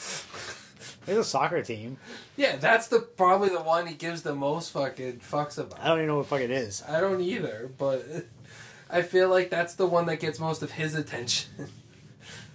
There's 1.06 1.18
a 1.18 1.24
soccer 1.24 1.62
team. 1.62 1.98
Yeah, 2.36 2.56
that's 2.56 2.88
the 2.88 3.00
probably 3.00 3.48
the 3.50 3.60
one 3.60 3.86
he 3.86 3.94
gives 3.94 4.22
the 4.22 4.34
most 4.34 4.70
fucking 4.70 5.18
fucks 5.18 5.58
about. 5.58 5.80
I 5.80 5.88
don't 5.88 5.98
even 5.98 6.08
know 6.08 6.16
what 6.18 6.26
fuck 6.26 6.40
it 6.40 6.50
is. 6.50 6.82
I 6.88 7.00
don't 7.00 7.20
either, 7.20 7.70
but 7.76 8.04
I 8.90 9.02
feel 9.02 9.28
like 9.28 9.50
that's 9.50 9.74
the 9.74 9.86
one 9.86 10.06
that 10.06 10.20
gets 10.20 10.38
most 10.38 10.62
of 10.62 10.70
his 10.72 10.94
attention. 10.94 11.50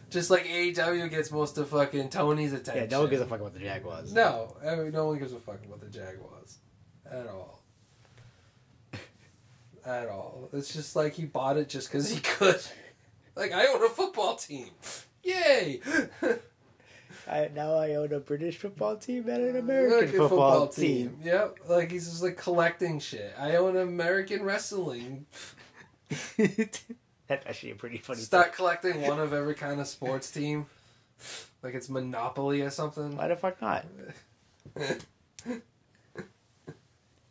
Just 0.10 0.32
like 0.32 0.46
AEW 0.46 1.08
gets 1.12 1.32
most 1.32 1.58
of 1.60 1.70
fucking 1.70 2.10
Tony's 2.10 2.54
attention. 2.54 2.84
Yeah, 2.84 2.90
no 2.90 3.02
one 3.02 3.10
gives 3.12 3.22
a 3.22 3.28
fuck 3.28 3.42
about 3.42 3.54
the 3.54 3.60
Jaguars. 3.60 4.12
No, 4.12 4.56
I 4.66 4.76
mean, 4.76 4.92
no 4.92 5.06
one 5.06 5.20
gives 5.20 5.34
a 5.34 5.40
fuck 5.40 5.64
about 5.64 5.82
the 5.82 5.88
Jaguars 5.88 6.58
at 7.12 7.28
all. 7.28 7.59
At 9.86 10.08
all. 10.08 10.50
It's 10.54 10.74
just 10.74 10.96
like 10.96 11.14
he 11.14 11.26
bought 11.26 11.58
it 11.58 11.70
just 11.70 11.92
because 11.92 12.10
he 12.10 12.20
could. 12.24 12.62
Like 13.36 13.54
I 13.54 13.68
own 13.68 13.84
a 13.84 13.90
football 13.90 14.36
team. 14.36 14.70
Yay! 15.24 15.82
I, 17.28 17.50
now 17.54 17.76
I 17.76 17.96
own 17.96 18.12
a 18.12 18.20
British 18.20 18.58
football 18.58 18.96
team 18.98 19.30
and 19.30 19.44
an 19.44 19.58
American 19.58 20.18
football, 20.18 20.68
team. 20.68 21.18
Yep, 21.24 21.60
like 21.68 21.92
he's 21.92 22.10
just 22.10 22.24
like 22.24 22.38
collecting 22.38 23.00
shit. 23.00 23.34
I 23.38 23.58
own 23.58 23.78
American 23.78 24.44
wrestling. 24.44 25.28
That's 26.38 27.46
actually 27.46 27.72
a 27.72 27.76
pretty 27.76 28.00
funny. 28.00 28.22
Start 28.22 28.54
collecting 28.54 29.02
one 29.02 29.20
of 29.20 29.34
every 29.34 29.54
kind 29.54 29.80
of 29.80 29.88
sports 29.88 30.32
team. 30.32 30.66
Like 31.62 31.76
it's 31.76 31.90
Monopoly 31.90 32.62
or 32.62 32.72
something. 32.72 33.16
Why 33.16 33.28
the 33.28 33.36
fuck 33.36 33.62
not? 33.62 33.86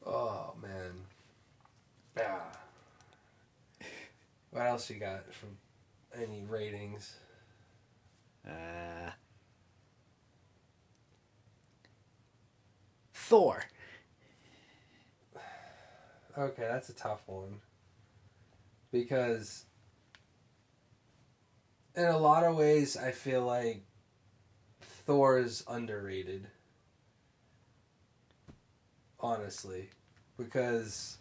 Oh 0.07 0.55
man. 0.63 0.93
Ah. 2.21 2.59
What 4.51 4.67
else 4.67 4.91
you 4.91 4.97
got 4.97 5.33
from 5.33 5.51
any 6.15 6.45
ratings? 6.49 7.17
Uh, 8.47 9.11
Thor. 13.13 13.63
Okay, 16.37 16.63
that's 16.63 16.89
a 16.89 16.95
tough 16.95 17.23
one. 17.27 17.61
Because 18.91 19.65
in 21.95 22.05
a 22.05 22.17
lot 22.17 22.45
of 22.45 22.57
ways 22.57 22.97
I 22.97 23.11
feel 23.11 23.45
like 23.45 23.83
Thor 24.81 25.39
is 25.39 25.63
underrated. 25.69 26.47
Honestly. 29.21 29.91
Because 30.39 31.19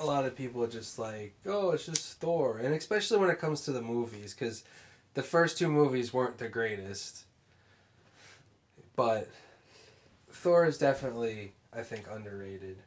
a 0.00 0.04
lot 0.04 0.24
of 0.24 0.36
people 0.36 0.62
are 0.62 0.68
just 0.68 0.98
like, 0.98 1.34
oh, 1.46 1.70
it's 1.70 1.86
just 1.86 2.20
Thor. 2.20 2.58
And 2.58 2.74
especially 2.74 3.18
when 3.18 3.30
it 3.30 3.38
comes 3.38 3.62
to 3.62 3.72
the 3.72 3.82
movies, 3.82 4.34
because 4.34 4.64
the 5.14 5.22
first 5.22 5.58
two 5.58 5.68
movies 5.68 6.12
weren't 6.12 6.38
the 6.38 6.48
greatest. 6.48 7.24
But 8.96 9.28
Thor 10.30 10.66
is 10.66 10.78
definitely, 10.78 11.52
I 11.72 11.82
think, 11.82 12.06
underrated. 12.10 12.78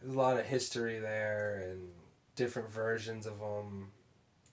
There's 0.00 0.14
a 0.14 0.18
lot 0.18 0.38
of 0.38 0.46
history 0.46 0.98
there 0.98 1.70
and 1.70 1.88
different 2.36 2.70
versions 2.70 3.26
of 3.26 3.38
them. 3.38 3.88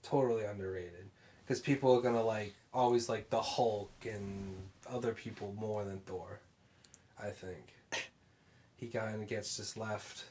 Totally 0.02 0.44
underrated. 0.44 1.10
Because 1.44 1.60
people 1.60 1.96
are 1.96 2.02
going 2.02 2.14
to 2.14 2.22
like, 2.22 2.54
always 2.72 3.08
like 3.08 3.30
the 3.30 3.40
Hulk 3.40 3.90
and 4.04 4.54
other 4.88 5.12
people 5.12 5.54
more 5.58 5.84
than 5.84 6.00
Thor, 6.00 6.40
I 7.20 7.30
think. 7.30 7.74
He 8.76 8.86
kind 8.86 9.20
of 9.20 9.28
gets 9.28 9.56
just 9.56 9.76
left 9.76 10.22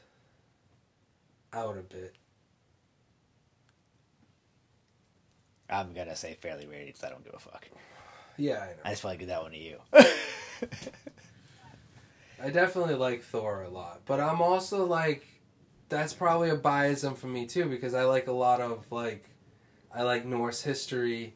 out 1.52 1.76
a 1.78 1.82
bit. 1.82 2.14
I'm 5.70 5.92
gonna 5.92 6.16
say 6.16 6.34
fairly 6.34 6.66
rated 6.66 6.86
because 6.88 7.04
I 7.04 7.10
don't 7.10 7.24
give 7.24 7.34
a 7.34 7.38
fuck. 7.38 7.68
Yeah, 8.36 8.60
I 8.60 8.66
know. 8.68 8.72
I 8.84 8.90
just 8.90 9.02
feel 9.02 9.10
like 9.10 9.18
give 9.18 9.28
that 9.28 9.42
one 9.42 9.52
to 9.52 9.58
you. 9.58 9.78
I 12.42 12.50
definitely 12.50 12.94
like 12.94 13.22
Thor 13.22 13.62
a 13.62 13.68
lot, 13.68 14.02
but 14.06 14.20
I'm 14.20 14.40
also 14.40 14.86
like, 14.86 15.26
that's 15.88 16.12
probably 16.12 16.50
a 16.50 16.56
biasm 16.56 17.16
for 17.16 17.26
me 17.26 17.46
too 17.46 17.64
because 17.66 17.94
I 17.94 18.04
like 18.04 18.28
a 18.28 18.32
lot 18.32 18.60
of 18.60 18.90
like, 18.90 19.28
I 19.94 20.02
like 20.02 20.24
Norse 20.24 20.62
history, 20.62 21.34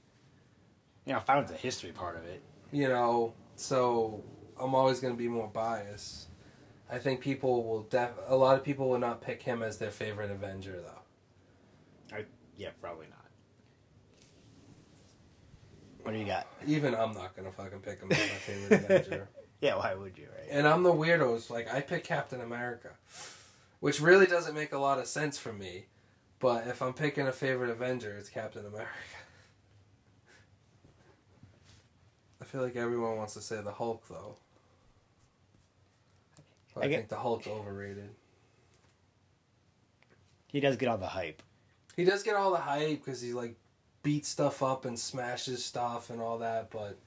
you 1.05 1.13
know, 1.13 1.19
I 1.19 1.23
found 1.23 1.49
the 1.49 1.55
history 1.55 1.91
part 1.91 2.17
of 2.17 2.25
it. 2.25 2.43
you 2.71 2.89
know, 2.89 3.35
so 3.57 4.23
I'm 4.59 4.75
always 4.75 5.01
gonna 5.01 5.15
be 5.15 5.29
more 5.29 5.49
biased. 5.49 6.29
I 6.93 6.99
think 6.99 7.23
people 7.23 7.65
will 7.65 7.85
def 7.85 8.11
a 8.27 8.37
lot 8.37 8.55
of 8.55 8.63
people 8.63 8.91
will 8.91 8.99
not 8.99 9.23
pick 9.23 9.43
him 9.43 9.63
as 9.63 9.79
their 9.79 9.91
favorite 9.91 10.31
Avenger 10.31 10.79
though. 10.83 12.17
I 12.17 12.27
Yeah, 12.59 12.69
probably 12.83 13.07
not. 13.07 13.25
What 16.03 16.13
do 16.13 16.19
you 16.19 16.27
got? 16.27 16.47
Even 16.67 16.95
I'm 16.95 17.15
not 17.15 17.35
gonna 17.35 17.51
fucking 17.51 17.81
pick 17.81 18.01
him 18.01 18.13
as 18.13 18.19
my 18.19 18.25
favorite 18.25 18.85
Avenger. 18.85 19.29
Yeah, 19.63 19.77
why 19.77 19.95
would 19.95 20.19
you, 20.19 20.27
right? 20.37 20.49
And 20.51 20.67
I'm 20.67 20.83
the 20.83 20.93
weirdos. 20.93 21.49
Like 21.49 21.73
I 21.73 21.83
pick 21.83 22.03
Captain 22.03 22.41
America, 22.41 22.91
which 23.79 24.01
really 24.01 24.27
doesn't 24.27 24.57
make 24.57 24.73
a 24.73 24.79
lot 24.79 24.99
of 24.99 25.07
sense 25.07 25.39
for 25.39 25.53
me. 25.53 25.87
But 26.41 26.67
if 26.67 26.83
I'm 26.83 26.95
picking 26.95 27.29
a 27.29 27.33
favorite 27.33 27.71
Avenger, 27.71 28.13
it's 28.19 28.29
Captain 28.29 28.67
America. 28.67 28.91
I 32.43 32.45
feel 32.45 32.61
like 32.61 32.75
everyone 32.75 33.17
wants 33.17 33.35
to 33.35 33.41
say 33.41 33.61
the 33.61 33.71
Hulk 33.71 34.09
though. 34.09 34.35
I, 36.77 36.89
think 36.89 37.09
the 37.09 37.17
Hulk's 37.17 37.47
overrated. 37.47 38.11
He 40.49 40.61
does 40.61 40.77
get 40.77 40.89
all 40.89 40.99
the 40.99 41.07
hype. 41.07 41.43
He 41.97 42.05
does 42.05 42.23
get 42.23 42.37
all 42.37 42.51
the 42.51 42.59
hype 42.59 43.05
because 43.05 43.21
he 43.21 43.33
like 43.33 43.57
beats 44.03 44.29
stuff 44.29 44.63
up 44.63 44.85
and 44.85 44.99
smashes 44.99 45.65
stuff 45.65 46.11
and 46.11 46.21
all 46.21 46.39
that, 46.39 46.71
but 46.71 46.99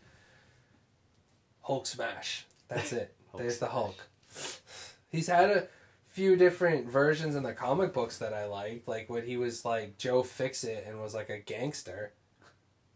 Hulk 1.61 1.87
smash. 1.87 2.45
That's 2.67 2.93
it. 2.93 3.13
There's 3.37 3.59
the. 3.59 3.67
Hulk. 3.67 4.07
He's 5.09 5.27
had 5.27 5.49
a 5.49 5.67
few 6.07 6.35
different 6.35 6.87
versions 6.87 7.35
in 7.35 7.43
the 7.43 7.53
comic 7.53 7.93
books 7.93 8.17
that 8.19 8.33
I 8.33 8.45
liked, 8.45 8.87
like 8.87 9.09
when 9.09 9.25
he 9.25 9.37
was 9.37 9.65
like 9.65 9.97
Joe 9.97 10.23
Fixit 10.23 10.85
and 10.87 11.01
was 11.01 11.13
like 11.13 11.29
a 11.29 11.39
gangster. 11.39 12.13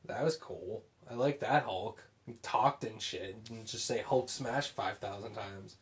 That 0.05 0.23
was 0.23 0.37
cool. 0.37 0.83
I 1.09 1.15
like 1.15 1.39
that 1.39 1.63
Hulk. 1.63 2.03
He 2.25 2.33
talked 2.41 2.83
and 2.83 3.01
shit 3.01 3.37
and 3.49 3.65
just 3.65 3.85
say 3.85 4.01
Hulk 4.01 4.29
smash 4.29 4.67
five 4.67 4.99
thousand 4.99 5.33
times. 5.33 5.77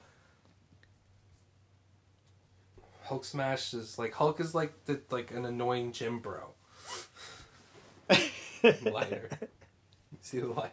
Hulk 3.08 3.24
smash 3.26 3.74
is 3.74 3.98
like 3.98 4.14
Hulk 4.14 4.40
is 4.40 4.54
like 4.54 4.86
the 4.86 5.02
like 5.10 5.32
an 5.32 5.46
annoying 5.46 5.92
gym 5.94 6.20
bro. 6.20 6.52
Lighter. 8.84 9.30
See 10.22 10.40
the 10.40 10.48
lighter. 10.48 10.72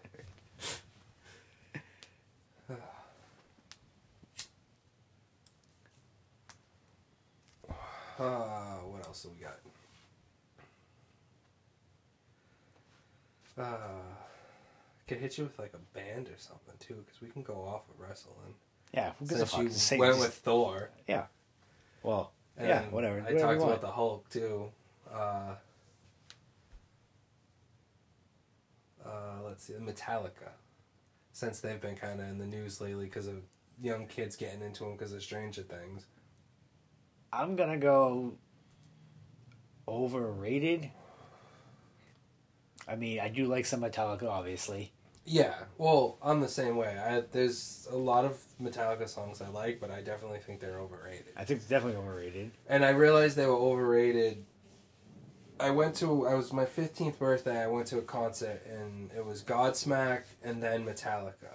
Uh, 8.19 8.77
what 8.91 9.05
else 9.07 9.23
do 9.23 9.31
we 9.31 9.43
got? 9.45 9.59
Uh, 13.57 13.77
could 15.07 15.19
hit 15.19 15.37
you 15.39 15.45
with 15.45 15.59
like 15.59 15.75
a 15.75 15.97
band 15.99 16.29
or 16.29 16.39
something 16.39 16.75
too, 16.81 16.95
because 17.05 17.21
we 17.21 17.29
can 17.29 17.43
go 17.43 17.55
off 17.55 17.83
of 17.89 18.01
wrestling. 18.01 18.55
Yeah, 18.93 19.13
who 19.19 19.27
gives 19.27 19.41
a 19.41 19.47
Since 19.47 19.51
fuck? 19.89 19.93
you 19.93 19.99
went 19.99 20.19
with 20.19 20.35
Thor. 20.35 20.91
Well, 22.05 22.33
And 22.57 22.69
yeah, 22.69 22.83
whatever. 22.91 23.19
I 23.19 23.33
Whatever 23.33 23.39
talked 23.41 23.63
about 23.63 23.81
the 23.81 23.91
Hulk 23.91 24.29
too. 24.29 24.71
Uh, 25.13 25.55
uh, 29.05 29.39
let's 29.45 29.65
see, 29.65 29.73
Metallica. 29.73 30.53
Since 31.33 31.59
they've 31.61 31.81
been 31.81 31.97
kind 31.97 32.21
of 32.21 32.29
in 32.29 32.39
the 32.39 32.47
news 32.47 32.81
lately 32.81 33.07
because 33.07 33.27
of 33.27 33.43
young 33.83 34.07
kids 34.07 34.37
getting 34.37 34.63
into 34.63 34.85
them 34.85 34.93
because 34.93 35.13
of 35.13 35.23
Stranger 35.23 35.63
Things. 35.63 36.07
I'm 37.33 37.57
gonna 37.57 37.79
go 37.79 38.35
overrated. 39.89 40.91
I 42.87 42.97
mean, 42.97 43.19
I 43.19 43.29
do 43.29 43.47
like 43.47 43.65
some 43.67 43.81
Metallica, 43.81 44.29
obviously. 44.29 44.93
Yeah, 45.27 45.55
well, 45.79 46.19
I'm 46.23 46.41
the 46.41 46.49
same 46.49 46.77
way. 46.77 46.99
I, 46.99 47.23
there's 47.33 47.89
a 47.91 47.97
lot 47.97 48.25
of 48.27 48.39
Metallica 48.63 49.09
songs 49.09 49.41
I 49.41 49.49
like, 49.49 49.81
but 49.81 49.91
I 49.91 50.03
definitely 50.03 50.41
think 50.41 50.61
they're 50.61 50.79
overrated. 50.79 51.33
I 51.37 51.45
think 51.45 51.61
it's 51.61 51.69
definitely 51.69 51.99
overrated. 51.99 52.51
And 52.69 52.85
I 52.85 52.91
realized 52.91 53.37
they 53.37 53.47
were 53.47 53.55
overrated. 53.55 54.45
I 55.59 55.71
went 55.71 55.95
to 55.97 56.27
I 56.27 56.35
was 56.35 56.53
my 56.53 56.67
15th 56.67 57.19
birthday. 57.19 57.63
I 57.63 57.69
went 57.69 57.87
to 57.89 57.99
a 57.99 58.03
concert 58.03 58.67
and 58.67 59.11
it 59.17 59.25
was 59.25 59.43
Godsmack 59.43 60.25
and 60.43 60.63
then 60.63 60.85
Metallica. 60.85 61.55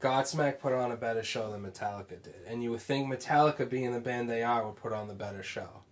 Godsmack 0.00 0.58
put 0.60 0.72
on 0.72 0.92
a 0.92 0.96
better 0.96 1.22
show 1.22 1.50
than 1.50 1.62
Metallica 1.62 2.22
did, 2.22 2.42
and 2.46 2.62
you 2.62 2.70
would 2.70 2.82
think 2.82 3.10
Metallica, 3.10 3.68
being 3.68 3.90
the 3.92 4.00
band 4.00 4.28
they 4.28 4.42
are, 4.42 4.66
would 4.66 4.76
put 4.76 4.92
on 4.92 5.08
the 5.08 5.14
better 5.14 5.42
show. 5.42 5.83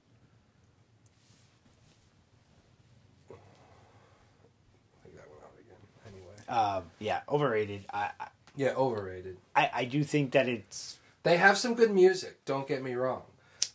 Um, 6.53 6.84
yeah, 6.98 7.20
overrated. 7.28 7.86
I, 7.92 8.11
Yeah, 8.57 8.74
overrated. 8.76 9.38
I 9.57 9.70
I 9.74 9.84
do 9.86 10.05
think 10.05 10.32
that 10.32 10.48
it's 10.48 10.98
They 11.22 11.36
have 11.38 11.57
some 11.57 11.74
good 11.74 11.90
music, 11.90 12.44
don't 12.44 12.68
get 12.68 12.82
me 12.82 12.94
wrong. 12.94 13.22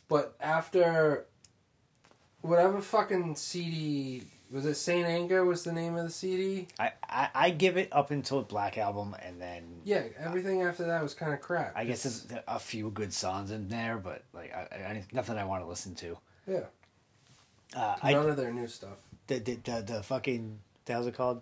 But 0.08 0.36
after 0.40 1.26
whatever 2.42 2.80
fucking 2.82 3.36
CD 3.36 4.24
was 4.50 4.66
it 4.66 4.76
Saint 4.76 5.06
Anger 5.08 5.44
was 5.44 5.64
the 5.66 5.74
name 5.74 5.98
of 5.98 6.06
the 6.06 6.10
CD? 6.12 6.68
I, 6.80 6.92
I, 7.10 7.30
I 7.36 7.50
give 7.50 7.76
it 7.76 7.90
up 7.92 8.12
until 8.12 8.42
Black 8.44 8.78
Album 8.78 9.14
and 9.22 9.42
then 9.42 9.82
Yeah, 9.84 10.04
everything 10.18 10.62
after 10.62 10.86
that 10.86 11.04
was 11.04 11.14
kind 11.14 11.34
of 11.34 11.42
crap. 11.42 11.74
I 11.76 11.84
guess 11.84 12.06
It's- 12.06 12.22
there's 12.30 12.44
a 12.48 12.58
few 12.60 12.90
good 12.92 13.12
songs 13.12 13.52
in 13.52 13.68
there, 13.68 13.98
but 13.98 14.24
like 14.34 14.54
I, 14.56 14.62
I 14.76 15.04
nothing 15.12 15.38
I 15.38 15.44
want 15.44 15.64
to 15.64 15.68
listen 15.68 15.96
to. 15.96 16.18
yeah, 16.48 16.60
Uh, 17.76 17.96
I 18.02 18.14
none 18.14 18.30
of 18.30 18.38
their 18.38 18.54
new 18.54 18.68
stuff. 18.68 18.98
the, 19.28 19.40
the 19.40 19.56
the 19.56 19.82
the 19.82 20.04
fucking 20.04 20.60
how's 20.88 21.08
it 21.08 21.16
called? 21.16 21.42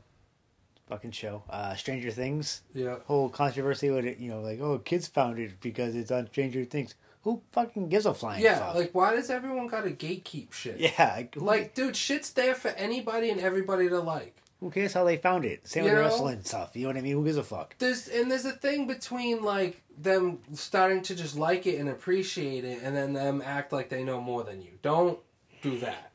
Fucking 0.87 1.11
show, 1.11 1.41
uh, 1.49 1.73
Stranger 1.75 2.11
Things. 2.11 2.61
Yeah, 2.73 2.97
Whole 3.05 3.27
controversy 3.29 3.89
with 3.89 4.05
it, 4.05 4.19
you 4.19 4.29
know, 4.29 4.41
like 4.41 4.59
oh, 4.61 4.77
kids 4.79 5.07
found 5.07 5.39
it 5.39 5.59
because 5.59 5.95
it's 5.95 6.11
on 6.11 6.27
Stranger 6.27 6.63
Things. 6.63 6.93
Who 7.23 7.41
fucking 7.53 7.89
gives 7.89 8.05
a 8.05 8.13
flying 8.13 8.43
yeah. 8.43 8.59
fuck? 8.59 8.75
Like, 8.75 8.91
why 8.93 9.15
does 9.15 9.31
everyone 9.31 9.65
got 9.67 9.81
to 9.85 9.89
gatekeep 9.89 10.53
shit? 10.53 10.77
yeah, 10.79 11.13
like, 11.15 11.33
who, 11.33 11.41
Like, 11.41 11.73
dude, 11.73 11.95
shit's 11.95 12.29
there 12.33 12.53
for 12.53 12.67
anybody 12.69 13.31
and 13.31 13.41
everybody 13.41 13.89
to 13.89 13.99
like. 13.99 14.35
who 14.59 14.69
cares 14.69 14.93
how 14.93 15.03
they 15.03 15.17
found 15.17 15.43
it? 15.43 15.67
Same 15.67 15.85
You 15.85 15.89
with 15.89 15.97
know? 15.97 16.05
wrestling 16.05 16.43
stuff. 16.43 16.75
You 16.75 16.83
know 16.83 16.89
what 16.89 16.97
I 16.97 17.01
mean? 17.01 17.13
Who 17.13 17.25
gives 17.25 17.37
a 17.37 17.43
fuck? 17.43 17.75
There's 17.79 18.07
and 18.07 18.29
there's 18.29 18.45
a 18.45 18.51
thing 18.51 18.85
between 18.85 19.41
like 19.43 19.81
them 19.97 20.37
starting 20.53 21.01
to 21.01 21.15
just 21.15 21.35
like 21.35 21.65
it 21.65 21.79
and 21.79 21.89
appreciate 21.89 22.63
it, 22.63 22.83
and 22.83 22.95
then 22.95 23.13
them 23.13 23.41
act 23.43 23.73
like 23.73 23.89
they 23.89 24.03
know 24.03 24.21
more 24.21 24.43
than 24.43 24.61
you. 24.61 24.73
Don't 24.83 25.17
do 25.63 25.79
that. 25.79 26.11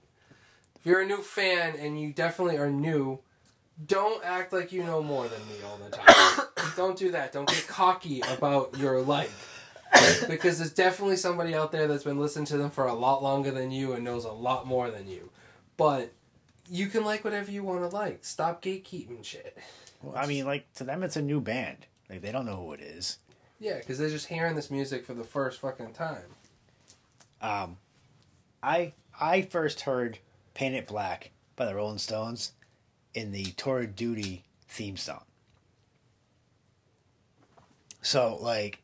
If 0.76 0.86
you're 0.86 1.00
a 1.00 1.06
new 1.06 1.22
fan 1.22 1.74
and 1.76 2.00
you 2.00 2.12
definitely 2.12 2.56
are 2.56 2.70
new, 2.70 3.18
don't 3.86 4.24
act 4.24 4.52
like 4.52 4.72
you 4.72 4.82
know 4.82 5.02
more 5.02 5.28
than 5.28 5.40
me 5.48 5.54
all 5.64 5.78
the 5.78 5.90
time. 5.96 6.46
don't 6.76 6.98
do 6.98 7.12
that. 7.12 7.32
Don't 7.32 7.48
get 7.48 7.66
cocky 7.66 8.20
about 8.32 8.76
your 8.78 9.00
like. 9.00 9.30
because 10.28 10.58
there's 10.58 10.72
definitely 10.72 11.16
somebody 11.16 11.54
out 11.54 11.72
there 11.72 11.88
that's 11.88 12.04
been 12.04 12.18
listening 12.18 12.44
to 12.46 12.56
them 12.56 12.70
for 12.70 12.86
a 12.86 12.94
lot 12.94 13.22
longer 13.22 13.50
than 13.50 13.70
you 13.70 13.92
and 13.92 14.04
knows 14.04 14.24
a 14.24 14.32
lot 14.32 14.66
more 14.66 14.90
than 14.90 15.08
you. 15.08 15.30
But 15.76 16.12
you 16.68 16.86
can 16.86 17.04
like 17.04 17.24
whatever 17.24 17.50
you 17.50 17.64
want 17.64 17.88
to 17.88 17.94
like. 17.94 18.24
Stop 18.24 18.62
gatekeeping 18.62 19.24
shit. 19.24 19.58
Well, 20.02 20.16
I 20.16 20.26
mean, 20.26 20.46
like 20.46 20.72
to 20.74 20.84
them, 20.84 21.02
it's 21.02 21.16
a 21.16 21.22
new 21.22 21.40
band. 21.40 21.86
Like 22.08 22.22
they 22.22 22.32
don't 22.32 22.46
know 22.46 22.56
who 22.56 22.72
it 22.72 22.80
is. 22.80 23.18
Yeah, 23.58 23.78
because 23.78 23.98
they're 23.98 24.08
just 24.08 24.28
hearing 24.28 24.56
this 24.56 24.70
music 24.70 25.04
for 25.04 25.14
the 25.14 25.24
first 25.24 25.60
fucking 25.60 25.92
time. 25.92 26.36
Um, 27.42 27.76
I 28.62 28.92
I 29.18 29.42
first 29.42 29.82
heard 29.82 30.18
"Paint 30.54 30.74
It 30.74 30.86
Black" 30.86 31.30
by 31.56 31.66
the 31.66 31.74
Rolling 31.74 31.98
Stones 31.98 32.52
in 33.14 33.32
the 33.32 33.44
Tour 33.52 33.80
of 33.80 33.96
Duty 33.96 34.44
theme 34.68 34.96
song. 34.96 35.22
So 38.02 38.36
like 38.40 38.80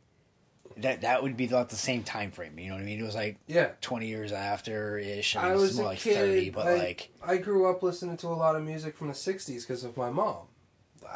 that 0.79 1.01
that 1.03 1.23
would 1.23 1.37
be 1.37 1.49
like 1.49 1.69
the 1.69 1.77
same 1.77 2.03
time 2.03 2.31
frame. 2.31 2.59
You 2.59 2.69
know 2.69 2.75
what 2.75 2.83
I 2.83 2.85
mean? 2.85 3.01
It 3.01 3.05
was 3.05 3.15
like 3.15 3.39
Yeah. 3.47 3.71
twenty 3.81 4.07
years 4.09 4.33
after 4.33 4.99
ish. 4.99 5.37
I, 5.37 5.41
I 5.41 5.45
mean, 5.45 5.53
it's 5.55 5.63
was 5.63 5.77
more 5.77 5.87
a 5.87 5.89
like 5.91 5.99
kid. 5.99 6.15
thirty, 6.17 6.51
but 6.51 6.67
I, 6.67 6.77
like 6.77 7.11
I 7.25 7.37
grew 7.39 7.69
up 7.71 7.83
listening 7.83 8.17
to 8.19 8.29
a 8.29 8.37
lot 8.37 8.57
of 8.57 8.63
music 8.63 8.97
from 8.97 9.09
the 9.09 9.15
'60s 9.15 9.63
because 9.63 9.85
of 9.85 9.97
my 9.97 10.11
mom. 10.11 10.47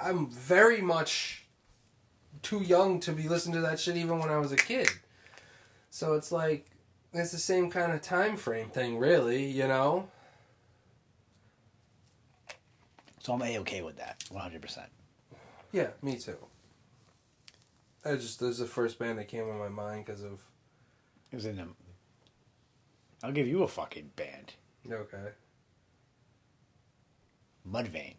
I'm 0.03 0.29
very 0.31 0.81
much 0.81 1.45
too 2.43 2.63
young 2.63 3.01
to 3.01 3.13
be 3.13 3.29
listening 3.29 3.57
to 3.57 3.61
that 3.63 3.79
shit 3.81 3.97
even 3.97 4.19
when 4.19 4.31
I 4.31 4.39
was 4.39 4.53
a 4.53 4.57
kid. 4.57 4.89
So 5.91 6.15
it's 6.15 6.33
like 6.33 6.67
it's 7.13 7.33
the 7.33 7.39
same 7.39 7.71
kind 7.71 7.93
of 7.93 8.01
time 8.01 8.37
frame 8.37 8.71
thing, 8.71 8.99
really. 8.99 9.45
You 9.45 9.67
know? 9.69 10.09
So 13.21 13.35
I'm 13.35 13.43
a 13.43 13.59
okay 13.61 13.83
with 13.83 13.97
that, 13.99 14.25
one 14.31 14.43
hundred 14.43 14.63
percent. 14.63 14.89
Yeah, 15.73 15.89
me 16.03 16.17
too. 16.17 16.37
I 18.05 18.17
just 18.17 18.41
this 18.41 18.51
is 18.51 18.59
the 18.59 18.67
first 18.67 18.99
band 18.99 19.19
that 19.19 19.29
came 19.29 19.49
in 19.49 19.59
my 19.59 19.69
mind 19.69 20.07
because 20.07 20.25
of 20.25 20.41
It 21.31 21.37
was 21.37 21.47
in 21.47 21.57
them. 21.57 21.77
I'll 23.23 23.33
give 23.33 23.47
you 23.47 23.63
a 23.63 23.69
fucking 23.69 24.11
band, 24.17 24.55
okay. 24.91 25.29
Mudvayne. 27.71 28.15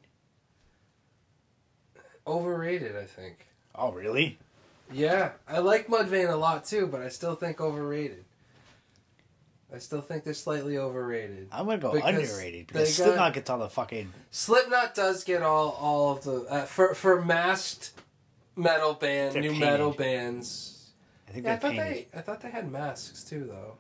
Overrated, 2.26 2.96
I 2.96 3.06
think. 3.06 3.48
Oh 3.74 3.92
really? 3.92 4.38
Yeah, 4.94 5.32
I 5.48 5.60
like 5.60 5.88
Mudvayne 5.88 6.32
a 6.32 6.36
lot 6.36 6.66
too, 6.66 6.86
but 6.86 7.02
I 7.02 7.10
still 7.10 7.36
think 7.36 7.60
overrated. 7.60 8.26
I 9.74 9.78
still 9.78 10.02
think 10.02 10.24
they're 10.26 10.34
slightly 10.34 10.78
overrated. 10.78 11.48
I'm 11.52 11.66
gonna 11.66 11.78
go 11.78 11.94
Because 11.94 12.10
underrated 12.10 12.68
they 12.68 12.74
because 12.74 12.98
got- 12.98 13.04
Slipknot 13.06 13.34
gets 13.34 13.50
all 13.50 13.60
the 13.60 13.70
fucking 13.70 14.12
Slipknot 14.32 14.94
does 14.96 15.24
get 15.24 15.42
all 15.42 15.70
all 15.80 16.12
of 16.18 16.24
the 16.24 16.42
uh, 16.50 16.66
for 16.66 16.94
for 16.94 17.22
masked 17.24 17.92
metal 18.56 18.94
band, 18.94 19.34
They're 19.36 19.42
new 19.42 19.52
painted. 19.52 19.66
metal 19.66 19.92
bands. 19.92 20.90
I 21.28 21.32
think 21.32 21.46
Yeah, 21.46 21.54
I 21.54 21.56
thought 21.58 21.72
painted. 21.72 22.06
they 22.12 22.18
I 22.18 22.22
thought 22.22 22.42
they 22.42 22.50
had 22.52 22.70
masks 22.72 23.24
too 23.24 23.46
though. 23.46 23.76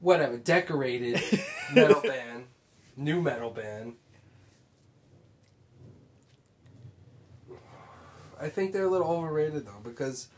Whatever, 0.00 0.38
decorated 0.38 1.20
metal 1.74 2.00
band, 2.00 2.46
new 2.96 3.20
metal 3.20 3.50
band. 3.50 3.94
I 8.40 8.48
think 8.48 8.72
they're 8.72 8.84
a 8.86 8.90
little 8.90 9.08
overrated 9.08 9.66
though 9.66 9.80
because 9.84 10.28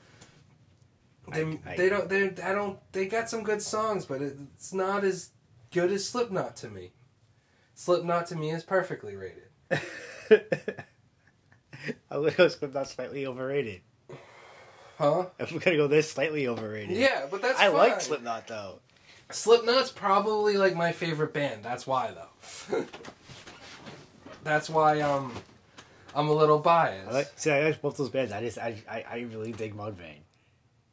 they 1.32 1.42
I- 1.42 1.58
I- 1.66 1.76
they 1.76 1.88
don't 1.88 2.08
they 2.08 2.30
I 2.42 2.52
don't 2.52 2.78
they 2.92 3.06
got 3.06 3.28
some 3.30 3.42
good 3.42 3.62
songs 3.62 4.04
but 4.04 4.20
it, 4.22 4.36
it's 4.54 4.72
not 4.72 5.04
as 5.04 5.30
good 5.72 5.90
as 5.92 6.06
Slipknot 6.08 6.56
to 6.56 6.68
me. 6.68 6.92
Slipknot 7.74 8.26
to 8.28 8.36
me 8.36 8.50
is 8.50 8.62
perfectly 8.62 9.16
rated. 9.16 9.48
I 12.10 12.18
would 12.18 12.36
go 12.36 12.48
Slipknot 12.48 12.88
slightly 12.88 13.26
overrated. 13.26 13.80
Huh? 14.98 15.26
If 15.38 15.52
we're 15.52 15.58
gonna 15.58 15.76
go 15.76 15.88
this 15.88 16.10
slightly 16.10 16.46
overrated. 16.46 16.96
Yeah, 16.96 17.26
but 17.30 17.42
that's 17.42 17.58
I 17.58 17.66
fine. 17.66 17.76
like 17.76 18.00
Slipknot 18.00 18.46
though. 18.46 18.78
Slipknot's 19.30 19.90
probably 19.90 20.56
like 20.56 20.76
my 20.76 20.92
favorite 20.92 21.32
band. 21.34 21.64
That's 21.64 21.86
why 21.86 22.12
though. 22.12 22.84
That's 24.44 24.68
why 24.68 25.00
um 25.00 25.32
I'm 26.14 26.28
a 26.28 26.32
little 26.32 26.58
biased. 26.58 27.08
I 27.08 27.12
like 27.12 27.32
see 27.36 27.50
I 27.50 27.64
like 27.64 27.80
both 27.82 27.96
those 27.96 28.10
bands. 28.10 28.30
I 28.32 28.40
just 28.42 28.58
I 28.58 28.76
I, 28.88 29.04
I 29.10 29.18
really 29.20 29.52
dig 29.52 29.74
Mudvayne. 29.74 30.20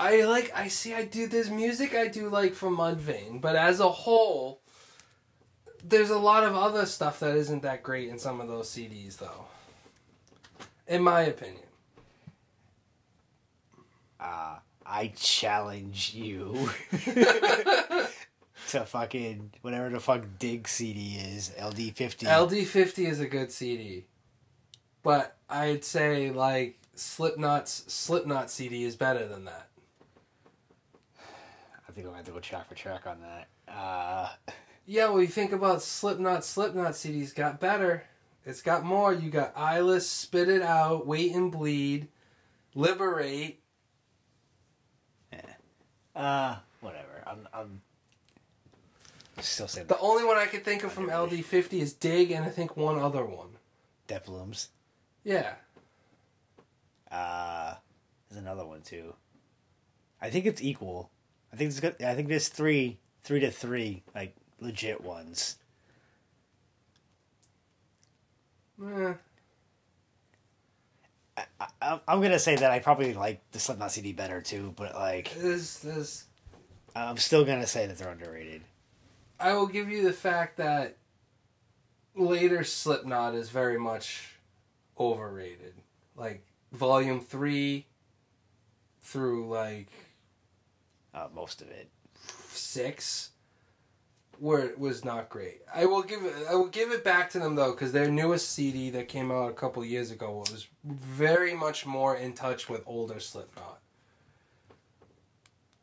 I 0.01 0.23
like 0.23 0.51
I 0.55 0.67
see 0.67 0.95
I 0.95 1.05
do 1.05 1.27
this 1.27 1.47
music 1.47 1.93
I 1.93 2.07
do 2.07 2.27
like 2.27 2.55
from 2.55 2.75
Mudvayne, 2.75 3.39
but 3.39 3.55
as 3.55 3.79
a 3.79 3.89
whole 3.89 4.61
there's 5.83 6.09
a 6.09 6.17
lot 6.17 6.43
of 6.43 6.55
other 6.55 6.87
stuff 6.87 7.19
that 7.19 7.35
isn't 7.35 7.61
that 7.61 7.83
great 7.83 8.09
in 8.09 8.17
some 8.17 8.41
of 8.41 8.47
those 8.47 8.67
CDs 8.67 9.17
though. 9.19 9.45
In 10.87 11.03
my 11.03 11.21
opinion. 11.21 11.67
Uh 14.19 14.55
I 14.87 15.13
challenge 15.15 16.15
you 16.15 16.71
to 18.69 18.85
fucking 18.85 19.51
whatever 19.61 19.89
the 19.89 19.99
fuck 19.99 20.23
dig 20.39 20.67
CD 20.67 21.17
is, 21.17 21.51
LD 21.61 21.95
fifty. 21.95 22.25
LD50 22.25 23.07
is 23.07 23.19
a 23.19 23.27
good 23.27 23.51
CD. 23.51 24.05
But 25.03 25.37
I'd 25.47 25.85
say 25.85 26.31
like 26.31 26.79
Slipknot's 26.95 27.83
Slipknot 27.93 28.49
CD 28.49 28.83
is 28.83 28.95
better 28.95 29.27
than 29.27 29.45
that. 29.45 29.67
I 31.91 31.93
think 31.93 32.05
I'm 32.05 32.11
gonna 32.11 32.17
have 32.19 32.25
to 32.27 32.31
go 32.31 32.39
track 32.39 32.69
for 32.69 32.75
track 32.75 33.05
on 33.05 33.17
that. 33.21 33.47
Uh 33.69 34.29
Yeah, 34.85 35.09
well, 35.09 35.21
you 35.21 35.27
think 35.27 35.51
about 35.51 35.81
Slipknot. 35.83 36.43
Slipknot 36.43 36.93
CDs 36.93 37.35
got 37.35 37.59
better. 37.59 38.03
It's 38.45 38.61
got 38.61 38.83
more. 38.83 39.13
You 39.13 39.29
got 39.29 39.53
Eyeless, 39.55 40.09
Spit 40.09 40.49
It 40.49 40.61
Out, 40.61 41.05
Wait 41.05 41.33
and 41.35 41.51
Bleed, 41.51 42.07
Liberate. 42.75 43.59
Yeah. 45.33 45.41
uh 46.15 46.55
whatever. 46.79 47.23
I'm 47.27 47.47
I'm 47.53 47.81
still 49.41 49.67
saying 49.67 49.87
The 49.87 49.99
only 49.99 50.23
one 50.23 50.37
I 50.37 50.45
could 50.45 50.63
think 50.63 50.83
of 50.85 50.93
from 50.93 51.09
LD50 51.09 51.73
is 51.73 51.93
Dig, 51.93 52.31
and 52.31 52.45
I 52.45 52.49
think 52.49 52.77
one 52.77 52.99
other 52.99 53.25
one. 53.25 53.49
Death 54.07 54.27
Blooms. 54.27 54.69
Yeah. 55.25 55.55
Uh, 57.11 57.75
there's 58.29 58.41
another 58.41 58.65
one 58.65 58.81
too. 58.81 59.13
I 60.21 60.29
think 60.29 60.45
it's 60.45 60.61
equal. 60.61 61.11
I 61.51 61.55
think 61.55 61.69
it's 61.69 61.79
good. 61.79 62.01
I 62.01 62.15
think 62.15 62.27
there's 62.27 62.47
three, 62.47 62.97
three 63.23 63.39
to 63.41 63.51
three, 63.51 64.03
like 64.15 64.35
legit 64.59 65.01
ones. 65.01 65.57
Eh, 68.83 69.13
I, 71.81 71.99
I'm 72.07 72.21
gonna 72.21 72.39
say 72.39 72.55
that 72.55 72.71
I 72.71 72.79
probably 72.79 73.13
like 73.13 73.41
the 73.51 73.59
Slipknot 73.59 73.91
CD 73.91 74.13
better 74.13 74.41
too, 74.41 74.73
but 74.75 74.95
like 74.95 75.33
there's, 75.35 75.79
there's, 75.79 76.25
I'm 76.95 77.17
still 77.17 77.45
gonna 77.45 77.67
say 77.67 77.87
that 77.87 77.97
they're 77.97 78.11
underrated. 78.11 78.63
I 79.39 79.53
will 79.53 79.67
give 79.67 79.89
you 79.89 80.03
the 80.03 80.13
fact 80.13 80.57
that 80.57 80.97
later 82.15 82.63
Slipknot 82.63 83.35
is 83.35 83.49
very 83.49 83.79
much 83.79 84.35
overrated. 84.99 85.73
Like, 86.15 86.45
Volume 86.71 87.19
3 87.19 87.85
through, 89.01 89.49
like, 89.49 89.89
Uh, 91.13 91.27
most 91.33 91.61
of 91.61 91.69
it. 91.69 91.89
6 92.49 93.31
were 94.39 94.73
was 94.77 95.05
not 95.05 95.29
great. 95.29 95.61
I 95.73 95.85
will 95.85 96.01
give 96.01 96.23
it 96.23 96.33
I 96.49 96.55
will 96.55 96.67
give 96.67 96.91
it 96.91 97.03
back 97.03 97.29
to 97.31 97.39
them 97.39 97.55
though 97.55 97.71
because 97.71 97.91
their 97.91 98.09
newest 98.09 98.49
CD 98.51 98.89
that 98.91 99.07
came 99.07 99.31
out 99.31 99.49
a 99.49 99.53
couple 99.53 99.85
years 99.85 100.11
ago 100.11 100.37
was 100.37 100.67
very 100.83 101.53
much 101.53 101.85
more 101.85 102.15
in 102.15 102.33
touch 102.33 102.67
with 102.67 102.81
older 102.85 103.19
Slipknot. 103.19 103.79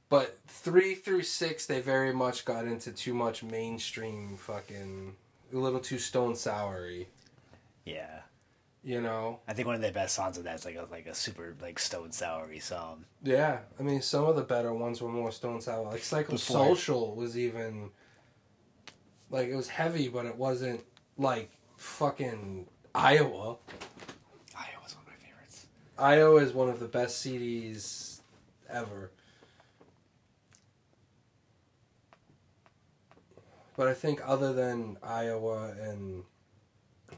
But 0.09 0.39
three 0.47 0.95
through 0.95 1.23
six, 1.23 1.67
they 1.67 1.81
very 1.81 2.13
much 2.13 2.45
got 2.45 2.67
into 2.67 2.93
too 2.93 3.13
much 3.15 3.43
mainstream 3.43 4.37
fucking 4.37 5.15
a 5.53 5.57
little 5.57 5.81
too 5.81 5.99
stone 5.99 6.33
soury. 6.33 7.07
Yeah. 7.85 8.21
You 8.85 9.01
know, 9.01 9.41
I 9.49 9.55
think 9.55 9.67
one 9.67 9.75
of 9.75 9.81
their 9.83 9.93
best 9.93 10.15
songs 10.15 10.39
of 10.39 10.45
that 10.45 10.55
is 10.55 10.65
like 10.65 10.77
a 10.77 10.87
like 10.91 11.07
a 11.07 11.15
super 11.15 11.57
like 11.61 11.79
stone 11.79 12.11
soury 12.11 12.63
song. 12.63 13.05
Yeah, 13.23 13.59
I 13.79 13.83
mean, 13.83 14.01
some 14.01 14.25
of 14.25 14.37
the 14.37 14.43
better 14.43 14.73
ones 14.73 15.03
were 15.03 15.09
more 15.09 15.33
Stone 15.33 15.61
Sour. 15.61 15.85
Like 15.85 16.01
Psychosocial 16.01 16.39
Social 16.39 17.15
was 17.17 17.37
even 17.37 17.91
like 19.31 19.49
it 19.49 19.57
was 19.57 19.69
heavy, 19.69 20.09
but 20.09 20.27
it 20.27 20.37
wasn't 20.37 20.81
like 21.17 21.51
fucking 21.77 22.67
Iowa. 22.95 23.57
Iowa's 24.57 24.95
one 24.95 25.05
of 25.05 25.09
my 25.09 25.27
favorites. 25.27 25.67
Iowa 25.99 26.37
is 26.37 26.53
one 26.53 26.69
of 26.69 26.79
the 26.79 26.89
best 26.89 27.25
CDs 27.25 28.21
ever. 28.71 29.11
But 33.77 33.89
I 33.89 33.95
think 33.95 34.21
other 34.25 34.53
than 34.53 34.97
Iowa 35.03 35.73
and 35.81 36.25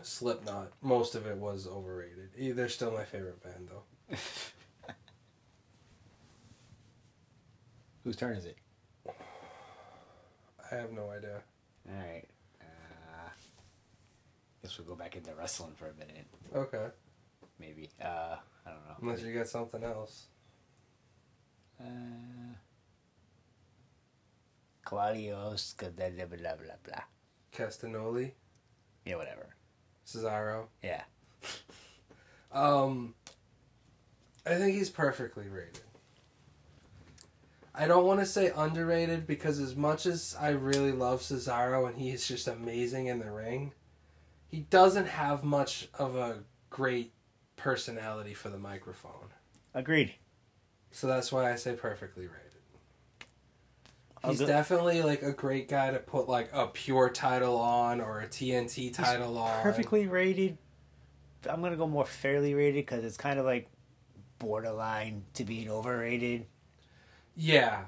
Slipknot, 0.03 0.73
most 0.83 1.15
of 1.15 1.27
it 1.27 1.37
was 1.37 1.67
overrated. 1.67 2.57
They're 2.57 2.69
still 2.69 2.91
my 2.93 3.05
favorite 3.05 3.43
band 3.43 3.69
though. 3.71 4.17
Whose 8.05 8.17
turn 8.17 8.37
is 8.37 8.45
it? 8.47 8.57
I 10.73 10.75
have 10.75 10.93
no 10.93 11.11
idea. 11.11 11.43
All 11.89 11.95
right. 11.97 12.25
Uh, 12.61 13.29
guess 14.63 14.79
we'll 14.79 14.87
go 14.87 14.95
back 14.95 15.17
into 15.17 15.35
wrestling 15.35 15.73
for 15.77 15.89
a 15.89 15.95
minute, 15.95 16.27
Okay. 16.55 16.87
maybe. 17.59 17.91
Uh, 18.03 18.37
I 18.67 18.71
don't 18.71 18.87
know. 18.87 18.95
Unless 19.03 19.23
you 19.23 19.35
got 19.35 19.49
something 19.49 19.83
else. 19.85 20.27
Uh, 21.81 21.85
Claudios, 24.87 25.77
blah 25.77 25.89
blah 25.91 26.25
blah 26.27 26.55
blah 26.57 26.75
blah. 26.85 27.03
Castagnoli, 27.53 28.33
Yeah, 29.05 29.17
whatever. 29.17 29.55
Cesaro. 30.15 30.67
Yeah. 30.83 31.03
Um, 32.53 33.15
I 34.47 34.55
think 34.57 34.77
he's 34.77 34.91
perfectly 34.91 35.49
rated. 35.49 35.83
I 37.75 37.87
don't 37.87 38.05
want 38.05 38.21
to 38.21 38.27
say 38.27 38.53
underrated 38.55 39.27
because 39.27 39.61
as 39.61 39.77
much 39.77 40.05
as 40.05 40.37
I 40.39 40.51
really 40.51 40.93
love 40.93 41.21
Cesaro 41.23 41.89
and 41.89 41.97
he 41.97 42.11
is 42.11 42.27
just 42.27 42.49
amazing 42.49 43.07
in 43.07 43.21
the 43.21 43.31
ring, 43.31 43.73
he 44.49 44.61
doesn't 44.71 45.07
have 45.07 45.45
much 45.45 45.89
of 45.95 46.17
a 46.17 46.41
great 46.69 47.13
personality 47.57 48.35
for 48.35 48.49
the 48.49 48.59
microphone. 48.59 49.31
Agreed. 49.73 50.15
So 50.91 51.07
that's 51.07 51.31
why 51.31 51.53
I 51.53 51.57
say 51.57 51.75
perfectly 51.75 52.27
rated. 52.27 52.50
I'll 54.23 54.31
He's 54.31 54.41
go- 54.41 54.47
definitely 54.47 55.03
like 55.03 55.23
a 55.23 55.33
great 55.33 55.69
guy 55.69 55.91
to 55.91 55.99
put 55.99 56.29
like 56.29 56.51
a 56.53 56.67
pure 56.67 57.09
title 57.09 57.57
on 57.57 58.01
or 58.01 58.21
a 58.21 58.27
TNT 58.27 58.93
title 58.93 59.39
on. 59.39 59.63
Perfectly 59.63 60.07
rated. 60.07 60.59
I'm 61.49 61.63
gonna 61.63 61.77
go 61.77 61.87
more 61.87 62.05
fairly 62.05 62.53
rated 62.55 62.85
because 62.85 63.05
it's 63.05 63.17
kind 63.17 63.39
of 63.39 63.47
like 63.47 63.69
borderline 64.39 65.25
to 65.35 65.45
being 65.45 65.71
overrated. 65.71 66.47
Yeah. 67.37 67.85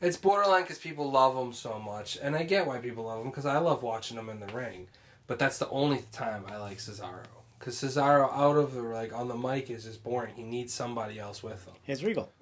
It's 0.00 0.16
borderline 0.16 0.62
because 0.62 0.78
people 0.78 1.10
love 1.10 1.36
him 1.36 1.52
so 1.52 1.78
much, 1.78 2.16
and 2.22 2.36
I 2.36 2.44
get 2.44 2.66
why 2.66 2.78
people 2.78 3.04
love 3.04 3.20
him 3.20 3.30
because 3.30 3.46
I 3.46 3.58
love 3.58 3.82
watching 3.82 4.16
him 4.16 4.28
in 4.28 4.38
the 4.40 4.46
ring. 4.46 4.86
But 5.26 5.38
that's 5.38 5.58
the 5.58 5.68
only 5.68 6.04
time 6.12 6.44
I 6.48 6.56
like 6.56 6.78
Cesaro 6.78 7.24
because 7.58 7.74
Cesaro 7.74 8.32
out 8.32 8.56
of 8.56 8.74
the 8.74 8.80
like 8.82 9.12
on 9.12 9.28
the 9.28 9.36
mic 9.36 9.68
is 9.70 9.84
just 9.84 10.02
boring. 10.02 10.34
He 10.36 10.42
needs 10.42 10.72
somebody 10.72 11.18
else 11.18 11.42
with 11.42 11.66
him. 11.66 11.74
It's 11.86 12.02
Regal. 12.02 12.32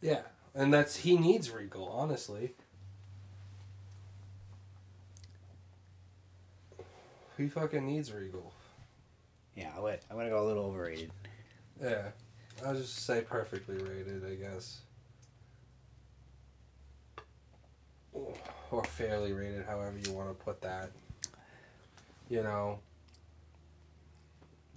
Yeah, 0.00 0.20
and 0.56 0.72
that's 0.72 0.96
he 0.96 1.16
needs 1.16 1.50
Regal 1.50 1.86
honestly. 1.86 2.54
He 7.36 7.48
fucking 7.48 7.84
needs 7.84 8.12
Regal. 8.12 8.52
Yeah, 9.54 9.70
I 9.76 9.80
went, 9.80 10.00
I'm 10.10 10.16
gonna 10.16 10.30
go 10.30 10.42
a 10.42 10.46
little 10.46 10.64
overrated. 10.64 11.12
Yeah, 11.80 12.08
I'll 12.64 12.74
just 12.74 13.04
say 13.04 13.20
perfectly 13.20 13.76
rated, 13.76 14.24
I 14.24 14.34
guess. 14.34 14.80
Or 18.70 18.82
fairly 18.84 19.32
rated, 19.34 19.66
however 19.66 19.96
you 19.98 20.12
want 20.12 20.28
to 20.28 20.44
put 20.44 20.62
that. 20.62 20.90
You 22.30 22.42
know, 22.42 22.78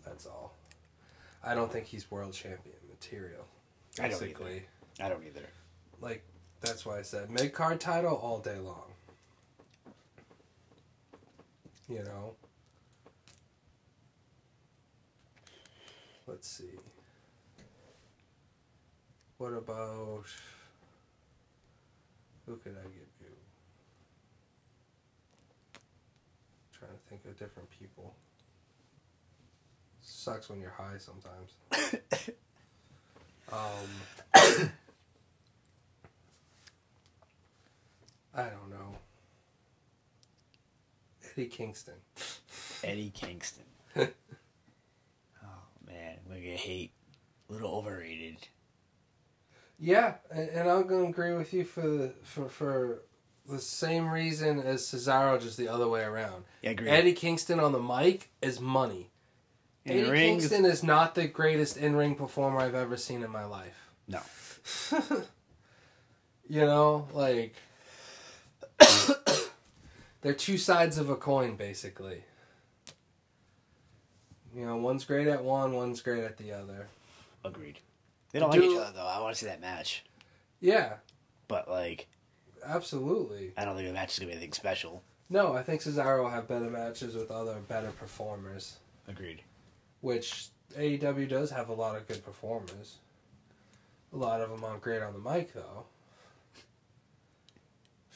that's 0.06 0.26
all. 0.26 0.54
I 1.44 1.56
don't 1.56 1.72
think 1.72 1.86
he's 1.86 2.12
world 2.12 2.34
champion 2.34 2.76
material. 2.90 3.46
I 3.98 4.10
don't 4.10 4.20
Basically, 4.20 4.64
I 5.02 5.08
don't 5.08 5.24
either. 5.26 5.48
Like 6.02 6.24
that's 6.62 6.86
why 6.86 7.00
I 7.00 7.02
said 7.02 7.30
mid 7.30 7.54
card 7.54 7.80
title 7.80 8.16
all 8.16 8.40
day 8.40 8.58
long. 8.58 8.92
You 11.88 12.04
know. 12.04 12.36
Let's 16.28 16.48
see. 16.48 16.78
What 19.38 19.54
about 19.54 20.26
who 22.46 22.58
could 22.58 22.76
I 22.78 22.84
give 22.84 22.94
you? 22.94 23.28
trying 26.78 26.92
to 26.92 26.98
think 27.10 27.26
of 27.26 27.38
different 27.38 27.70
people. 27.78 28.16
Sucks 30.02 30.50
when 30.50 30.62
you're 30.62 30.70
high 30.70 30.98
sometimes. 30.98 31.56
um 33.52 34.70
I 38.40 38.50
don't 38.50 38.70
know. 38.70 38.96
Eddie 41.32 41.48
Kingston. 41.48 41.96
Eddie 42.84 43.12
Kingston. 43.14 43.64
oh 43.98 44.08
man, 45.86 46.18
I'm 46.26 46.42
gonna 46.42 46.56
hate. 46.56 46.92
A 47.50 47.54
little 47.54 47.72
overrated. 47.72 48.48
Yeah, 49.80 50.16
and, 50.32 50.50
and 50.50 50.70
I'm 50.70 50.88
gonna 50.88 51.10
agree 51.10 51.34
with 51.34 51.54
you 51.54 51.66
for 51.66 51.82
the 51.82 52.14
for 52.24 52.48
for 52.48 53.02
the 53.50 53.60
same 53.60 54.10
reason 54.10 54.60
as 54.60 54.84
Cesaro, 54.84 55.42
just 55.42 55.58
the 55.58 55.68
other 55.68 55.88
way 55.88 56.04
around. 56.04 56.46
Yeah, 56.62 56.72
agreed. 56.72 56.90
Eddie 56.90 57.14
Kingston 57.14 57.60
on 57.60 57.72
the 57.72 57.82
mic 57.82 58.30
is 58.42 58.60
money. 58.60 59.10
In 59.86 60.00
Eddie 60.00 60.10
ring, 60.10 60.40
Kingston 60.40 60.66
is 60.66 60.84
not 60.84 61.16
the 61.16 61.28
greatest 61.28 61.78
in 61.78 61.96
ring 61.96 62.16
performer 62.16 62.60
I've 62.60 62.76
ever 62.76 62.96
seen 62.96 63.24
in 63.24 63.32
my 63.32 63.46
life. 63.46 63.90
No. 64.08 64.22
you 66.50 66.62
know, 66.62 67.08
like 67.14 67.56
they're 70.22 70.34
two 70.34 70.58
sides 70.58 70.98
of 70.98 71.10
a 71.10 71.16
coin, 71.16 71.56
basically. 71.56 72.24
You 74.56 74.66
know, 74.66 74.78
one's 74.78 75.06
great 75.06 75.28
at 75.28 75.44
one, 75.44 75.74
one's 75.74 76.02
great 76.02 76.24
at 76.24 76.38
the 76.38 76.52
other. 76.52 76.88
Agreed. 77.44 77.80
They 78.32 78.40
don't 78.40 78.50
like 78.52 78.62
each 78.62 78.78
other 78.78 78.92
though. 78.94 79.06
I 79.06 79.20
want 79.22 79.34
to 79.36 79.40
see 79.40 79.46
that 79.48 79.62
match, 79.62 80.04
Yeah, 80.60 80.96
but 81.48 81.70
like, 81.70 82.08
absolutely. 82.66 83.54
I 83.58 83.66
don't 83.66 83.76
think 83.76 83.88
the 83.88 83.94
match 83.94 84.14
is 84.14 84.20
gonna 84.20 84.28
be 84.30 84.34
anything 84.34 84.54
special. 84.54 85.02
No, 85.30 85.54
I 85.54 85.64
think 85.64 85.82
Cesaro 85.82 86.24
will 86.24 86.30
have 86.30 86.48
better 86.48 86.70
matches 86.70 87.16
with 87.16 87.32
other 87.32 87.56
better 87.68 87.92
performers, 87.92 88.78
Agreed. 89.08 89.42
which 90.02 90.48
AEW 90.78 91.28
does 91.30 91.52
have 91.52 91.70
a 91.70 91.74
lot 91.74 91.96
of 91.96 92.08
good 92.08 92.24
performers. 92.24 92.98
A 94.14 94.18
lot 94.18 94.42
of 94.42 94.50
them 94.50 94.64
aren't 94.64 94.82
great 94.82 95.02
on 95.04 95.14
the 95.14 95.20
mic, 95.20 95.54
though. 95.54 95.86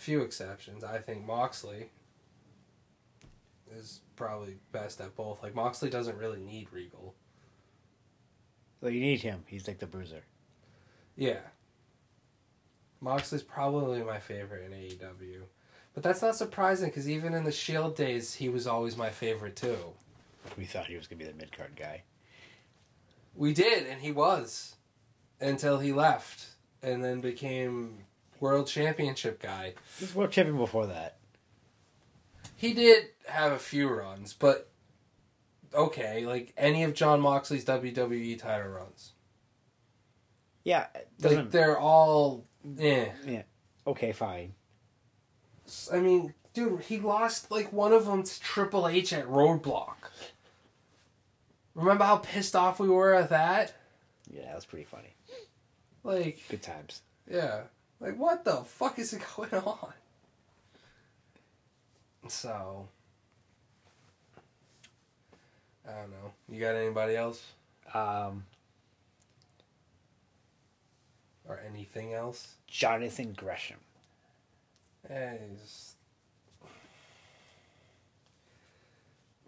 Few 0.04 0.22
exceptions. 0.22 0.84
I 0.84 0.98
think 0.98 1.26
Moxley 1.26 1.90
is 3.74 4.02
probably 4.18 4.58
best 4.74 5.00
at 5.00 5.16
both. 5.16 5.42
Like, 5.42 5.56
Moxley 5.56 5.90
doesn't 5.90 6.18
really 6.18 6.42
need 6.42 6.68
Regal. 6.74 7.16
Well, 8.82 8.92
you 8.92 9.00
need 9.00 9.22
him. 9.22 9.46
He's 9.48 9.66
like 9.66 9.80
the 9.80 9.88
bruiser. 9.88 10.26
Yeah. 11.16 11.40
Moxley's 13.00 13.44
probably 13.44 14.04
my 14.04 14.20
favorite 14.20 14.70
in 14.70 14.78
AEW. 14.78 15.44
But 15.94 16.04
that's 16.04 16.22
not 16.22 16.36
surprising 16.36 16.90
because 16.90 17.10
even 17.10 17.34
in 17.34 17.46
the 17.46 17.52
Shield 17.54 17.96
days, 17.96 18.34
he 18.34 18.50
was 18.50 18.68
always 18.68 18.98
my 18.98 19.10
favorite 19.10 19.56
too. 19.56 19.78
We 20.58 20.66
thought 20.66 20.88
he 20.88 20.98
was 20.98 21.08
gonna 21.08 21.20
be 21.20 21.32
the 21.32 21.38
mid 21.38 21.56
card 21.56 21.78
guy. 21.78 22.04
We 23.36 23.54
did, 23.54 23.88
and 23.88 24.02
he 24.02 24.12
was 24.12 24.76
until 25.40 25.80
he 25.80 25.94
left 25.94 26.48
and 26.82 27.02
then 27.02 27.22
became 27.22 28.00
world 28.44 28.68
championship 28.68 29.42
guy. 29.42 29.74
He 29.98 30.04
was 30.04 30.14
world 30.14 30.32
champion 30.32 30.58
before 30.58 30.88
that. 30.88 31.16
He 32.58 32.74
did 32.74 33.06
have 33.28 33.54
a 33.54 33.58
few 33.58 33.88
runs, 33.90 34.34
but 34.34 34.70
okay, 35.74 36.26
like 36.26 36.54
any 36.58 36.84
of 36.84 36.94
Jon 36.94 37.22
Moxley's 37.22 37.64
WWE 37.64 38.38
title 38.38 38.68
runs. 38.68 39.14
Yeah, 40.66 40.88
Like 41.22 41.52
they're 41.52 41.80
all 41.80 42.46
eh. 42.78 43.08
yeah. 43.26 43.44
Okay, 43.88 44.12
fine. 44.12 44.54
I 45.92 46.00
mean, 46.00 46.34
dude, 46.54 46.82
he 46.82 47.00
lost 47.00 47.50
like 47.50 47.72
one 47.72 47.94
of 47.94 48.06
them 48.06 48.24
to 48.24 48.40
Triple 48.42 48.90
H 48.90 49.14
at 49.14 49.26
Roadblock. 49.26 49.96
Remember 51.76 52.04
how 52.04 52.18
pissed 52.18 52.56
off 52.58 52.80
we 52.80 52.90
were 52.90 53.14
at 53.14 53.30
that? 53.30 53.74
Yeah, 54.30 54.46
that 54.48 54.56
was 54.56 54.66
pretty 54.66 54.86
funny. 54.86 55.16
Like, 56.04 56.40
Good 56.50 56.62
times. 56.62 57.02
yeah. 57.30 57.62
Like, 58.04 58.18
what 58.20 58.44
the 58.44 58.58
fuck 58.58 59.00
is 59.00 59.14
going 59.38 59.54
on? 59.54 59.94
So, 62.28 62.88
I 65.88 65.92
don't 65.92 66.12
know. 66.12 66.32
You 66.50 66.60
got 66.60 66.76
anybody 66.76 67.16
else? 67.16 67.42
Um, 67.94 68.44
Or 71.48 71.60
anything 71.68 72.14
else? 72.14 72.56
Jonathan 72.68 73.34
Gresham. 73.34 73.80
Eh, 75.10 75.38
he's- 75.50 75.96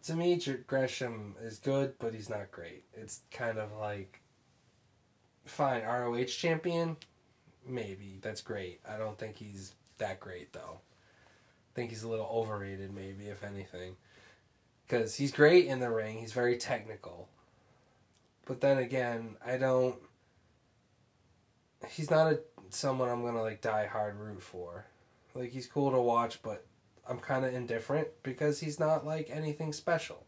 To 0.03 0.15
me, 0.15 0.37
Gresham 0.67 1.35
is 1.41 1.57
good, 1.57 1.97
but 1.99 2.13
he's 2.13 2.29
not 2.29 2.51
great. 2.51 2.83
It's 2.93 3.21
kind 3.31 3.57
of 3.57 3.71
like, 3.73 4.19
fine, 5.45 5.81
ROH 5.83 6.25
champion, 6.25 6.97
maybe 7.67 8.19
that's 8.21 8.41
great. 8.41 8.79
I 8.87 8.97
don't 8.97 9.17
think 9.17 9.37
he's 9.37 9.73
that 9.97 10.19
great 10.19 10.53
though. 10.53 10.79
I 10.79 11.71
think 11.75 11.89
he's 11.89 12.03
a 12.03 12.09
little 12.09 12.29
overrated, 12.31 12.93
maybe 12.93 13.25
if 13.27 13.43
anything, 13.43 13.97
because 14.87 15.15
he's 15.15 15.31
great 15.31 15.65
in 15.65 15.79
the 15.79 15.89
ring. 15.89 16.19
He's 16.19 16.33
very 16.33 16.57
technical, 16.57 17.27
but 18.45 18.61
then 18.61 18.77
again, 18.77 19.35
I 19.45 19.57
don't. 19.57 19.95
He's 21.89 22.09
not 22.09 22.31
a 22.31 22.39
someone 22.69 23.09
I'm 23.09 23.23
gonna 23.23 23.41
like 23.41 23.61
die 23.61 23.87
hard 23.87 24.19
root 24.19 24.41
for. 24.41 24.85
Like 25.33 25.51
he's 25.51 25.67
cool 25.67 25.91
to 25.91 25.99
watch, 25.99 26.41
but 26.41 26.65
I'm 27.07 27.19
kind 27.19 27.45
of 27.45 27.53
indifferent 27.53 28.07
because 28.23 28.59
he's 28.59 28.79
not 28.79 29.05
like 29.05 29.29
anything 29.29 29.73
special. 29.73 30.25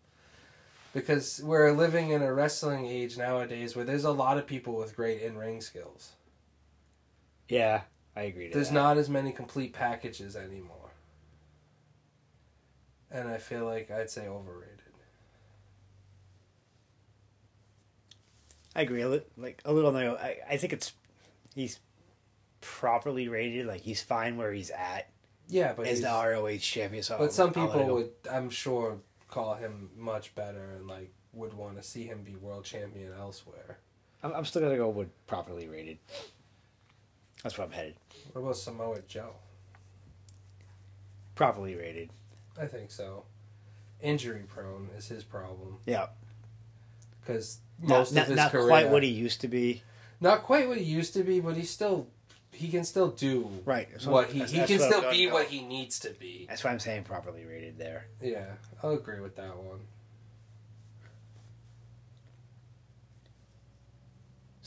Because 0.93 1.41
we're 1.43 1.71
living 1.71 2.11
in 2.11 2.21
a 2.21 2.33
wrestling 2.33 2.87
age 2.87 3.17
nowadays 3.17 3.75
where 3.75 3.85
there's 3.85 4.03
a 4.03 4.11
lot 4.11 4.37
of 4.37 4.47
people 4.47 4.75
with 4.75 4.95
great 4.95 5.21
in 5.21 5.37
ring 5.37 5.61
skills. 5.61 6.13
Yeah, 7.49 7.81
I 8.15 8.23
agree. 8.23 8.49
To 8.49 8.53
There's 8.53 8.69
that. 8.69 8.73
not 8.75 8.97
as 8.97 9.09
many 9.09 9.31
complete 9.31 9.73
packages 9.73 10.35
anymore. 10.35 10.91
And 13.09 13.29
I 13.29 13.37
feel 13.37 13.65
like 13.65 13.89
I'd 13.89 14.09
say 14.09 14.27
overrated. 14.27 14.81
I 18.75 18.81
agree. 18.81 19.01
A 19.01 19.09
li- 19.09 19.21
like 19.37 19.61
a 19.65 19.73
little. 19.73 19.91
No, 19.91 20.15
I 20.15 20.37
I 20.49 20.57
think 20.57 20.71
it's 20.73 20.93
he's 21.55 21.79
properly 22.61 23.27
rated. 23.27 23.65
Like 23.65 23.81
he's 23.81 24.01
fine 24.01 24.37
where 24.37 24.51
he's 24.51 24.69
at 24.69 25.09
Yeah, 25.47 25.73
but 25.75 25.87
as 25.87 25.99
he's, 25.99 26.01
the 26.01 26.09
ROH 26.09 26.57
champion. 26.57 27.01
So 27.03 27.17
but 27.17 27.33
some 27.33 27.53
I'll 27.55 27.65
let 27.65 27.77
people 27.77 27.95
would, 27.95 28.11
I'm 28.31 28.49
sure, 28.49 28.97
call 29.29 29.55
him 29.55 29.89
much 29.97 30.35
better 30.35 30.73
and 30.75 30.87
like 30.87 31.11
would 31.33 31.53
want 31.53 31.77
to 31.77 31.83
see 31.83 32.03
him 32.05 32.21
be 32.23 32.35
world 32.35 32.65
champion 32.65 33.13
elsewhere. 33.17 33.79
I'm, 34.21 34.33
I'm 34.33 34.45
still 34.45 34.61
gonna 34.61 34.77
go 34.77 34.89
with 34.89 35.09
properly 35.27 35.67
rated. 35.67 35.97
That's 37.43 37.57
where 37.57 37.65
I'm 37.65 37.71
headed. 37.73 37.95
What 38.33 38.41
about 38.41 38.57
Samoa 38.57 38.99
Joe? 39.07 39.31
Properly 41.35 41.75
rated. 41.75 42.09
I 42.59 42.65
think 42.65 42.91
so. 42.91 43.25
Injury 44.01 44.43
prone 44.47 44.89
is 44.97 45.07
his 45.07 45.23
problem 45.23 45.77
Yeah. 45.85 46.07
because 47.21 47.59
Not, 47.81 47.89
most 47.89 48.13
not, 48.13 48.21
of 48.23 48.27
his 48.29 48.35
not 48.37 48.51
career, 48.51 48.67
quite 48.67 48.89
what 48.89 49.03
he 49.03 49.09
used 49.09 49.41
to 49.41 49.47
be. 49.47 49.83
not 50.19 50.43
quite 50.43 50.67
what 50.67 50.77
he 50.77 50.83
used 50.83 51.13
to 51.13 51.23
be, 51.23 51.39
but 51.39 51.55
he 51.55 51.63
still 51.63 52.07
he 52.51 52.69
can 52.69 52.83
still 52.83 53.09
do 53.09 53.47
Right. 53.65 53.87
So 53.99 54.09
what 54.09 54.29
he 54.31 54.39
that's- 54.39 54.51
he 54.51 54.57
that's 54.59 54.71
can 54.71 54.79
still 54.79 55.11
be 55.11 55.27
what 55.29 55.47
he 55.47 55.61
needs 55.61 55.99
to 55.99 56.09
be. 56.11 56.45
That's 56.49 56.63
why 56.63 56.71
I'm 56.71 56.79
saying 56.79 57.03
properly 57.03 57.45
rated 57.45 57.77
there. 57.77 58.07
Yeah, 58.21 58.53
I'll 58.81 58.91
agree 58.91 59.19
with 59.19 59.35
that 59.35 59.55
one. 59.55 59.81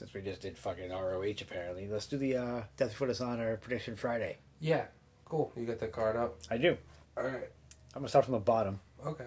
Since 0.01 0.15
we 0.15 0.23
just 0.23 0.41
did 0.41 0.57
fucking 0.57 0.89
ROH 0.89 1.43
apparently, 1.43 1.87
let's 1.87 2.07
do 2.07 2.17
the 2.17 2.35
uh, 2.35 2.63
Death 2.79 2.99
On 3.21 3.39
our 3.39 3.59
prediction 3.59 3.95
Friday. 3.95 4.39
Yeah, 4.59 4.87
cool. 5.27 5.53
You 5.55 5.67
got 5.67 5.79
the 5.79 5.89
card 5.89 6.17
up. 6.17 6.39
I 6.51 6.57
do. 6.57 6.79
All 7.19 7.25
right. 7.25 7.51
I'm 7.95 8.01
gonna 8.01 8.09
start 8.09 8.25
from 8.25 8.33
the 8.33 8.39
bottom 8.41 8.81
Okay. 9.07 9.27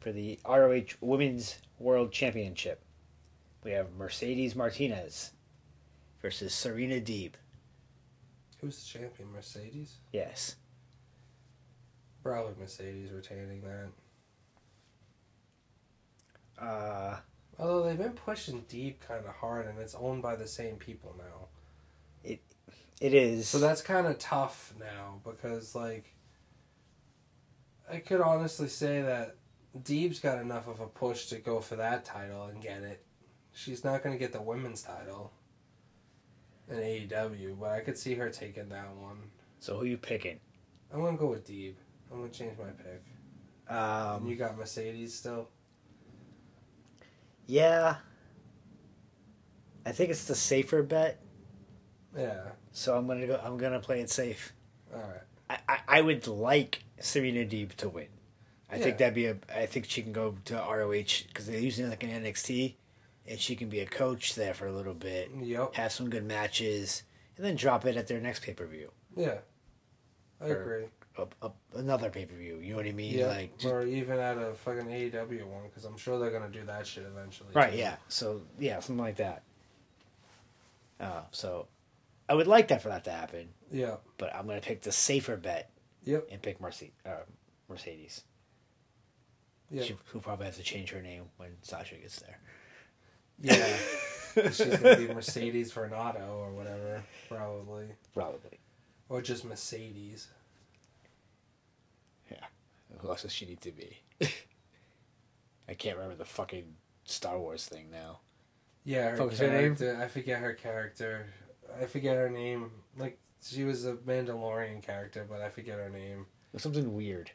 for 0.00 0.12
the 0.12 0.38
ROH 0.46 0.96
Women's 1.00 1.56
World 1.78 2.12
Championship. 2.12 2.82
We 3.62 3.70
have 3.70 3.94
Mercedes 3.94 4.54
Martinez 4.54 5.30
versus 6.20 6.52
Serena 6.54 6.96
Deeb. 6.96 7.32
Who's 8.60 8.76
the 8.84 8.98
champion? 8.98 9.32
Mercedes. 9.32 10.00
Yes. 10.12 10.56
Probably 12.22 12.52
Mercedes 12.60 13.10
retaining 13.10 13.62
that. 16.58 16.62
Uh, 16.62 17.16
Although 17.58 17.84
they've 17.84 17.98
been 17.98 18.12
pushing 18.12 18.62
Deeb 18.62 19.00
kind 19.00 19.24
of 19.26 19.34
hard, 19.34 19.66
and 19.66 19.78
it's 19.78 19.94
owned 19.94 20.22
by 20.22 20.34
the 20.36 20.46
same 20.48 20.76
people 20.76 21.14
now. 21.16 21.48
It, 22.24 22.40
it 23.00 23.14
is. 23.14 23.48
So 23.48 23.58
that's 23.58 23.80
kind 23.82 24.06
of 24.06 24.18
tough 24.18 24.74
now 24.78 25.20
because, 25.24 25.74
like, 25.74 26.14
I 27.90 27.98
could 27.98 28.20
honestly 28.20 28.68
say 28.68 29.02
that 29.02 29.36
Deeb's 29.82 30.18
got 30.20 30.38
enough 30.40 30.66
of 30.68 30.80
a 30.80 30.86
push 30.86 31.26
to 31.26 31.36
go 31.36 31.60
for 31.60 31.76
that 31.76 32.04
title 32.04 32.44
and 32.46 32.60
get 32.60 32.82
it. 32.82 33.04
She's 33.52 33.84
not 33.84 34.02
going 34.02 34.14
to 34.14 34.18
get 34.18 34.32
the 34.32 34.42
women's 34.42 34.82
title 34.82 35.32
in 36.68 36.76
AEW, 36.76 37.58
but 37.60 37.70
I 37.70 37.80
could 37.80 37.96
see 37.98 38.14
her 38.14 38.30
taking 38.30 38.68
that 38.70 38.94
one. 38.96 39.18
so 39.60 39.78
who 39.78 39.84
you 39.86 39.96
picking? 39.98 40.40
I'm 40.92 41.00
going 41.00 41.16
to 41.16 41.20
go 41.20 41.28
with 41.30 41.46
Deeb. 41.46 41.74
I'm 42.10 42.18
going 42.18 42.30
to 42.30 42.36
change 42.38 42.58
my 42.58 42.70
pick. 42.70 43.02
and 43.68 44.26
you 44.26 44.32
Um, 44.32 44.38
got 44.38 44.56
Mercedes 44.58 45.14
still? 45.14 45.48
Yeah. 47.46 47.96
I 49.86 49.92
think 49.92 50.10
it's 50.10 50.24
the 50.24 50.34
safer 50.34 50.82
bet, 50.82 51.20
Yeah. 52.16 52.42
so 52.72 52.96
I'm 52.96 53.06
gonna 53.06 53.26
go. 53.26 53.40
I'm 53.44 53.58
gonna 53.58 53.80
play 53.80 54.00
it 54.00 54.08
safe. 54.10 54.52
All 54.94 55.00
right. 55.00 55.20
I, 55.50 55.58
I, 55.68 55.98
I 55.98 56.00
would 56.00 56.26
like 56.26 56.82
Serena 57.00 57.44
Deeb 57.44 57.74
to 57.76 57.88
win. 57.90 58.08
I 58.70 58.78
think 58.78 58.96
that'd 58.98 59.14
be 59.14 59.26
a. 59.26 59.36
I 59.54 59.66
think 59.66 59.84
she 59.86 60.02
can 60.02 60.12
go 60.12 60.36
to 60.46 60.54
ROH 60.54 61.26
because 61.28 61.46
they're 61.46 61.58
using 61.60 61.88
like 61.90 62.02
an 62.02 62.10
NXT, 62.10 62.74
and 63.28 63.38
she 63.38 63.54
can 63.56 63.68
be 63.68 63.80
a 63.80 63.86
coach 63.86 64.34
there 64.36 64.54
for 64.54 64.66
a 64.66 64.72
little 64.72 64.94
bit, 64.94 65.30
Yep. 65.38 65.74
have 65.74 65.92
some 65.92 66.08
good 66.08 66.24
matches, 66.24 67.02
and 67.36 67.44
then 67.44 67.54
drop 67.54 67.84
it 67.84 67.96
at 67.98 68.06
their 68.06 68.20
next 68.20 68.42
pay 68.42 68.54
per 68.54 68.66
view, 68.66 68.90
Yeah. 69.16 69.38
I 70.40 70.48
Or- 70.48 70.60
agree. 70.62 70.86
Another 71.74 72.10
pay 72.10 72.26
per 72.26 72.34
view. 72.34 72.58
You 72.58 72.70
know 72.70 72.76
what 72.76 72.86
I 72.86 72.92
mean? 72.92 73.18
Yeah. 73.18 73.26
Like, 73.26 73.56
just- 73.58 73.72
or 73.72 73.82
even 73.86 74.18
at 74.18 74.36
a 74.38 74.54
fucking 74.54 74.86
AEW 74.86 75.44
one, 75.46 75.64
because 75.68 75.84
I'm 75.84 75.96
sure 75.96 76.18
they're 76.18 76.30
to 76.50 76.58
do 76.58 76.64
that 76.66 76.86
shit 76.86 77.04
eventually. 77.06 77.50
right? 77.54 77.72
too. 77.72 77.78
Yeah. 77.78 77.96
So 78.08 78.42
yeah, 78.58 78.80
something 78.80 79.04
like 79.04 79.16
that. 79.16 79.42
Uh, 81.00 81.22
so 81.30 81.68
I 82.28 82.34
would 82.34 82.46
like 82.46 82.68
that 82.68 82.82
for 82.82 82.88
that 82.88 83.04
to 83.04 83.10
happen, 83.12 83.48
Yeah. 83.70 83.96
but 84.18 84.34
I'm 84.34 84.46
gonna 84.46 84.60
pick 84.60 84.82
the 84.82 84.92
safer 84.92 85.36
bet 85.36 85.70
Yep. 86.04 86.28
and 86.30 86.40
pick 86.42 86.60
Merce- 86.60 86.90
uh, 87.04 87.22
Mercedes. 87.68 88.24
Yeah. 89.70 89.84
Who 90.06 90.20
probably 90.20 90.46
has 90.46 90.56
to 90.56 90.62
change 90.62 90.90
her 90.90 91.02
name 91.02 91.24
when 91.36 91.50
Sasha 91.62 91.96
gets 91.96 92.20
there. 92.20 92.38
Yeah. 93.40 93.76
She's 94.50 94.58
gonna 94.78 94.96
be 94.96 95.12
Mercedes 95.12 95.72
Varnado 95.72 96.28
or 96.28 96.52
whatever, 96.52 97.02
probably, 97.28 97.86
Probably. 98.12 98.58
or 99.08 99.20
just 99.22 99.44
Mercedes. 99.44 100.28
Who 103.04 103.10
else 103.10 103.20
does 103.20 103.32
she 103.32 103.44
need 103.44 103.60
to 103.60 103.70
be? 103.70 103.98
I 105.68 105.74
can't 105.74 105.96
remember 105.96 106.16
the 106.16 106.24
fucking 106.24 106.64
Star 107.04 107.38
Wars 107.38 107.66
thing 107.66 107.90
now. 107.92 108.20
Yeah, 108.82 109.10
her 109.10 109.16
Fuck 109.18 109.32
is 109.32 109.38
her 109.40 109.50
name? 109.50 109.76
I 110.00 110.08
forget 110.08 110.40
her 110.40 110.54
character. 110.54 111.26
I 111.78 111.84
forget 111.84 112.16
her 112.16 112.30
name. 112.30 112.70
Like 112.96 113.18
she 113.42 113.64
was 113.64 113.84
a 113.84 113.92
Mandalorian 113.94 114.82
character, 114.82 115.26
but 115.28 115.42
I 115.42 115.50
forget 115.50 115.78
her 115.78 115.90
name. 115.90 116.24
Something 116.56 116.94
weird. 116.94 117.30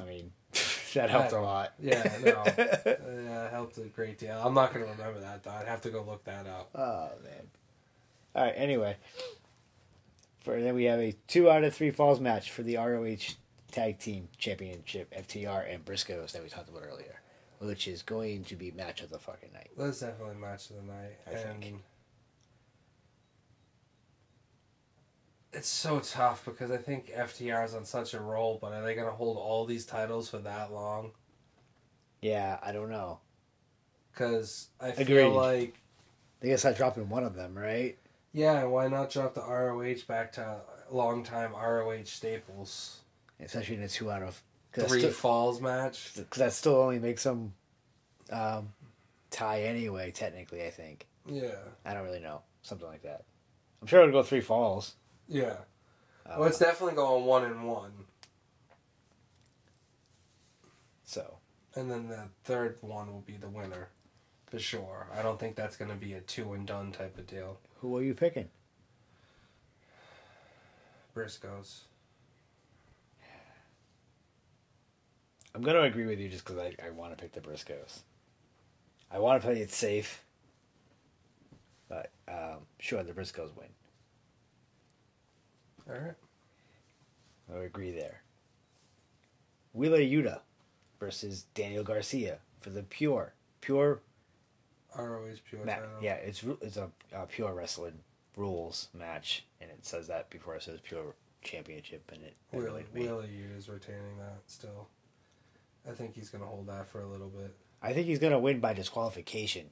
I 0.00 0.04
mean, 0.04 0.30
that 0.94 1.10
helped 1.10 1.32
a 1.32 1.40
lot. 1.40 1.72
Yeah, 1.80 2.08
no, 2.22 2.44
yeah, 3.26 3.50
helped 3.50 3.78
a 3.78 3.82
great 3.82 4.18
deal. 4.18 4.40
I'm 4.40 4.54
not 4.54 4.72
gonna 4.72 4.86
remember 4.86 5.18
that 5.18 5.42
though. 5.42 5.50
I'd 5.50 5.66
have 5.66 5.80
to 5.80 5.90
go 5.90 6.04
look 6.04 6.22
that 6.26 6.46
up. 6.46 6.70
Oh 6.76 7.10
man. 7.24 7.48
All 8.36 8.44
right. 8.44 8.54
Anyway, 8.56 8.96
for 10.44 10.60
then 10.60 10.76
we 10.76 10.84
have 10.84 11.00
a 11.00 11.12
two 11.26 11.50
out 11.50 11.64
of 11.64 11.74
three 11.74 11.90
falls 11.90 12.20
match 12.20 12.52
for 12.52 12.62
the 12.62 12.76
ROH 12.76 13.34
Tag 13.72 13.98
Team 13.98 14.28
Championship, 14.38 15.12
FTR 15.14 15.72
and 15.72 15.84
Briscoes 15.84 16.32
that 16.32 16.42
we 16.42 16.48
talked 16.48 16.68
about 16.68 16.84
earlier, 16.86 17.20
which 17.58 17.88
is 17.88 18.02
going 18.02 18.44
to 18.44 18.56
be 18.56 18.70
match 18.70 19.02
of 19.02 19.10
the 19.10 19.18
fucking 19.18 19.52
night. 19.52 19.70
That's 19.76 20.00
definitely 20.00 20.36
match 20.36 20.70
of 20.70 20.76
the 20.76 20.82
night, 20.82 21.18
I 21.26 21.30
and 21.32 21.62
think. 21.62 21.82
it's 25.52 25.68
so 25.68 26.00
tough 26.00 26.44
because 26.44 26.70
I 26.70 26.76
think 26.78 27.10
FTR 27.12 27.64
is 27.64 27.74
on 27.74 27.84
such 27.84 28.14
a 28.14 28.20
roll. 28.20 28.58
But 28.60 28.72
are 28.72 28.82
they 28.82 28.94
gonna 28.94 29.10
hold 29.10 29.36
all 29.36 29.64
these 29.66 29.86
titles 29.86 30.28
for 30.28 30.38
that 30.38 30.72
long? 30.72 31.12
Yeah, 32.22 32.58
I 32.62 32.72
don't 32.72 32.90
know. 32.90 33.20
Because 34.12 34.68
I 34.80 34.88
Agreed. 34.88 35.06
feel 35.06 35.30
like 35.32 35.74
They 36.40 36.48
guess 36.48 36.64
I 36.64 36.72
dropping 36.72 37.08
one 37.08 37.24
of 37.24 37.34
them, 37.34 37.56
right? 37.56 37.98
yeah, 38.32 38.60
and 38.62 38.72
why 38.72 38.88
not 38.88 39.10
drop 39.10 39.34
the 39.34 39.42
ROH 39.42 40.04
back 40.08 40.32
to 40.32 40.62
long 40.90 41.22
time 41.24 41.52
ROH 41.54 42.04
staples? 42.04 43.01
Especially 43.42 43.76
in 43.76 43.82
a 43.82 43.88
two 43.88 44.10
out 44.10 44.22
of 44.22 44.42
because 44.70 44.90
Three 44.90 45.02
that, 45.02 45.12
falls 45.12 45.60
match. 45.60 46.14
'cause 46.14 46.38
that 46.38 46.52
still 46.52 46.76
only 46.76 46.98
makes 46.98 47.22
them 47.24 47.52
um, 48.30 48.72
tie 49.30 49.62
anyway. 49.62 50.10
Technically, 50.10 50.64
I 50.66 50.70
think 50.70 51.06
Yeah. 51.26 51.56
I 51.84 51.92
don't 51.94 52.04
really 52.04 52.20
know 52.20 52.42
something 52.62 52.86
like 52.86 53.02
that. 53.02 53.24
I'm 53.80 53.86
sure 53.86 54.00
it'll 54.00 54.12
go 54.12 54.22
three 54.22 54.40
falls. 54.40 54.94
Yeah. 55.28 55.58
Uh, 56.24 56.36
Well, 56.38 56.44
it's 56.48 56.58
definitely 56.58 56.94
going 56.94 57.24
one 57.26 57.44
and 57.44 57.66
one. 57.66 57.92
so 61.04 61.38
And 61.74 61.90
then 61.90 62.08
the 62.08 62.28
third 62.44 62.78
one 62.80 63.12
will 63.12 63.20
be 63.22 63.36
the 63.36 63.48
winner. 63.48 63.88
For 64.46 64.58
sure. 64.58 65.08
I 65.12 65.22
don't 65.22 65.38
think 65.40 65.56
that's 65.56 65.76
going 65.76 65.90
to 65.90 65.96
be 65.96 66.12
a 66.14 66.20
two 66.20 66.52
and 66.52 66.66
done 66.66 66.92
type 66.92 67.18
of 67.18 67.26
deal. 67.26 67.58
who 67.80 67.96
are 67.96 68.02
you 68.02 68.14
picking? 68.14 68.48
Briscoes. 71.14 71.80
I'm 75.54 75.62
gonna 75.62 75.82
agree 75.82 76.06
with 76.06 76.18
you 76.18 76.28
just 76.28 76.44
because 76.44 76.58
I, 76.58 76.74
I 76.84 76.90
want 76.90 77.16
to 77.16 77.22
pick 77.22 77.32
the 77.32 77.40
Briscoes. 77.40 78.00
I 79.10 79.18
want 79.18 79.40
to 79.40 79.46
play 79.46 79.60
it 79.60 79.70
safe, 79.70 80.24
but 81.88 82.10
um, 82.28 82.60
sure 82.78 83.02
the 83.02 83.12
Briscoes 83.12 83.54
win. 83.56 83.68
All 85.88 86.00
right. 86.00 86.14
I 87.54 87.64
agree 87.64 87.90
there. 87.90 88.22
Wheeler 89.74 89.98
Yuta 89.98 90.40
versus 90.98 91.44
Daniel 91.54 91.84
Garcia 91.84 92.38
for 92.60 92.70
the 92.70 92.82
pure 92.82 93.34
pure 93.60 94.00
ROH 94.96 95.36
pure 95.48 95.64
ma- 95.64 95.76
yeah 96.00 96.14
it's 96.14 96.44
it's 96.60 96.76
a, 96.76 96.90
a 97.14 97.26
pure 97.26 97.54
wrestling 97.54 97.98
rules 98.36 98.88
match 98.94 99.44
and 99.60 99.70
it 99.70 99.84
says 99.84 100.06
that 100.08 100.30
before 100.30 100.54
it 100.56 100.62
says 100.62 100.78
pure 100.82 101.14
championship 101.42 102.10
and 102.12 102.22
it 102.22 102.36
Wheeler, 102.52 102.64
really. 102.66 102.84
Wheeler 102.92 103.26
is 103.56 103.68
retaining 103.68 104.18
that 104.18 104.38
still. 104.46 104.88
I 105.88 105.92
think 105.92 106.14
he's 106.14 106.30
going 106.30 106.42
to 106.42 106.48
hold 106.48 106.68
that 106.68 106.88
for 106.88 107.00
a 107.00 107.06
little 107.06 107.28
bit. 107.28 107.54
I 107.82 107.92
think 107.92 108.06
he's 108.06 108.20
gonna 108.20 108.38
win 108.38 108.60
by 108.60 108.74
disqualification 108.74 109.70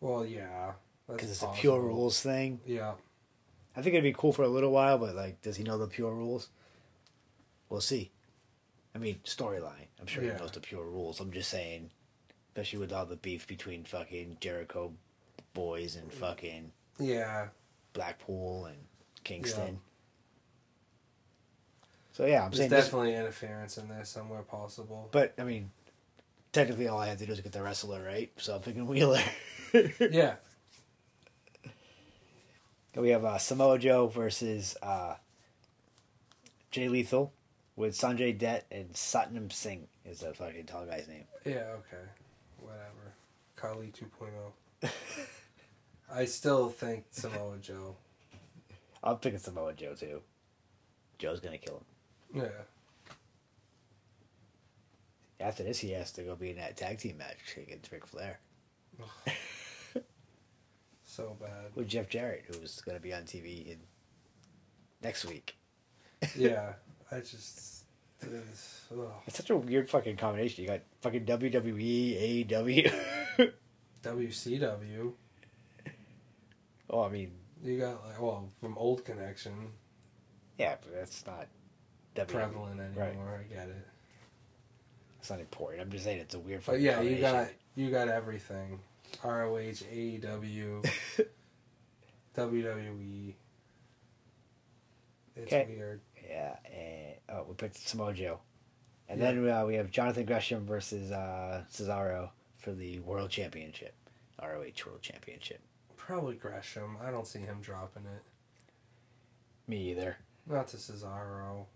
Well, 0.00 0.24
yeah. 0.24 0.72
because 1.08 1.30
it's 1.30 1.42
a 1.42 1.48
pure 1.48 1.80
rules 1.80 2.20
thing. 2.20 2.60
Yeah. 2.66 2.92
I 3.76 3.82
think 3.82 3.94
it'd 3.94 4.04
be 4.04 4.12
cool 4.16 4.32
for 4.32 4.42
a 4.44 4.48
little 4.48 4.70
while, 4.70 4.98
but 4.98 5.14
like, 5.16 5.42
does 5.42 5.56
he 5.56 5.64
know 5.64 5.78
the 5.78 5.88
pure 5.88 6.12
rules? 6.14 6.50
We'll 7.68 7.80
see. 7.80 8.12
I 8.94 8.98
mean, 8.98 9.18
storyline. 9.24 9.88
I'm 10.00 10.06
sure 10.06 10.22
Yeah. 10.22 10.34
he 10.34 10.38
knows 10.38 10.52
the 10.52 10.60
pure 10.60 10.84
rules. 10.84 11.18
I'm 11.18 11.32
just 11.32 11.50
saying, 11.50 11.90
especially 12.48 12.78
with 12.78 12.92
all 12.92 13.06
the 13.06 13.16
beef 13.16 13.46
between 13.48 13.84
fucking 13.84 14.36
Jericho 14.40 14.92
boys 15.52 15.96
and 15.96 16.12
fucking 16.12 16.70
Yeah. 17.00 17.48
Blackpool 17.92 18.66
and 18.66 18.78
Kingston. 19.24 19.80
So 22.14 22.26
yeah, 22.26 22.44
I'm 22.44 22.50
There's 22.50 22.58
saying 22.58 22.70
this, 22.70 22.84
definitely 22.84 23.16
interference 23.16 23.76
in 23.76 23.88
there 23.88 24.04
somewhere 24.04 24.42
possible. 24.42 25.08
but 25.10 25.34
I 25.36 25.42
mean, 25.42 25.72
technically, 26.52 26.86
all 26.86 27.00
I 27.00 27.08
have 27.08 27.18
to 27.18 27.26
do 27.26 27.32
is 27.32 27.40
get 27.40 27.50
the 27.50 27.62
wrestler 27.62 28.04
right. 28.04 28.30
So 28.36 28.54
I'm 28.54 28.60
picking 28.60 28.86
Wheeler. 28.86 29.20
yeah. 30.10 30.36
we 32.94 33.08
have 33.08 33.24
uh, 33.24 33.38
Samoa 33.38 33.80
Joe 33.80 34.06
versus 34.06 34.76
uh, 34.80 35.16
Jay 36.70 36.88
Lethal 36.88 37.32
with 37.74 37.98
Sanjay 37.98 38.38
Dutt 38.38 38.64
and 38.70 38.92
Satnam 38.92 39.52
Singh 39.52 39.88
is 40.04 40.20
the 40.20 40.32
fucking 40.32 40.66
tall 40.66 40.86
guy's 40.86 41.08
name. 41.08 41.24
Yeah, 41.44 41.74
okay. 41.78 42.04
Whatever. 42.60 43.14
Khali 43.56 43.92
2.0. 44.82 44.90
I 46.14 46.26
still 46.26 46.68
think 46.68 47.06
Samoa 47.10 47.56
Joe. 47.60 47.96
I'm 49.02 49.16
picking 49.16 49.40
Samoa 49.40 49.72
Joe 49.72 49.94
too. 49.94 50.22
Joe's 51.18 51.40
gonna 51.40 51.58
kill 51.58 51.78
him. 51.78 51.84
Yeah. 52.34 52.48
After 55.40 55.62
this, 55.62 55.78
he 55.78 55.90
has 55.92 56.10
to 56.12 56.22
go 56.22 56.34
be 56.36 56.50
in 56.50 56.56
that 56.56 56.76
tag 56.76 56.98
team 56.98 57.18
match 57.18 57.56
against 57.56 57.90
Ric 57.92 58.06
Flair 58.06 58.38
So 61.04 61.36
bad. 61.40 61.70
with 61.74 61.86
Jeff 61.88 62.08
Jarrett, 62.08 62.44
who's 62.48 62.80
gonna 62.80 62.98
be 63.00 63.12
on 63.12 63.22
TV 63.22 63.66
in 63.72 63.78
next 65.02 65.24
week. 65.26 65.56
Yeah. 66.36 66.72
I 67.12 67.18
just. 67.20 67.84
It's. 68.22 68.80
It's 69.26 69.36
such 69.36 69.50
a 69.50 69.56
weird 69.56 69.90
fucking 69.90 70.16
combination. 70.16 70.64
You 70.64 70.70
got 70.70 70.80
fucking 71.02 71.26
WWE, 71.26 72.46
AEW. 72.48 73.52
WCW. 74.02 75.12
oh, 76.90 77.02
I 77.04 77.08
mean, 77.10 77.32
You 77.62 77.78
got, 77.78 78.04
like, 78.06 78.20
well, 78.20 78.48
from 78.60 78.78
Old 78.78 79.04
Connection, 79.04 79.72
yeah, 80.58 80.76
but 80.80 80.94
that's 80.94 81.26
not 81.26 81.48
WWE. 82.14 82.26
prevalent 82.28 82.80
Right. 82.96 83.08
anymore. 83.08 83.40
I 83.40 83.54
get 83.54 83.68
it. 83.68 83.86
It's 85.20 85.30
not 85.30 85.40
important. 85.40 85.80
I'm 85.82 85.90
just 85.90 86.04
saying 86.04 86.20
it's 86.20 86.34
a 86.34 86.38
weird 86.38 86.62
But 86.66 86.80
yeah, 86.80 87.00
you 87.00 87.18
got 87.20 87.48
you 87.74 87.90
got 87.90 88.08
everything. 88.08 88.80
ROH, 89.22 89.82
AEW, 89.92 90.84
WWE. 92.36 93.34
It's 95.36 95.52
Okay. 95.52 95.66
weird. 95.68 96.00
Yeah, 96.28 96.56
and 96.64 97.14
oh, 97.28 97.44
we 97.48 97.54
picked 97.54 97.76
Samoa 97.76 98.12
Joe, 98.14 98.40
and 99.08 99.20
then 99.20 99.48
uh, 99.48 99.64
we 99.66 99.74
have 99.74 99.90
Jonathan 99.90 100.24
Gresham 100.24 100.64
versus 100.66 101.10
uh, 101.12 101.64
Cesaro 101.70 102.30
for 102.56 102.72
the 102.72 102.98
World 103.00 103.30
Championship, 103.30 103.94
ROH 104.42 104.72
World 104.86 105.02
Championship. 105.02 105.60
Probably 105.96 106.36
Gresham. 106.36 106.96
I 107.02 107.10
don't 107.10 107.26
see 107.26 107.40
him 107.40 107.58
dropping 107.60 108.04
it. 108.04 108.22
Me 109.68 109.90
either. 109.90 110.16
Not 110.46 110.68
to 110.68 110.76
Cesaro. 110.76 111.66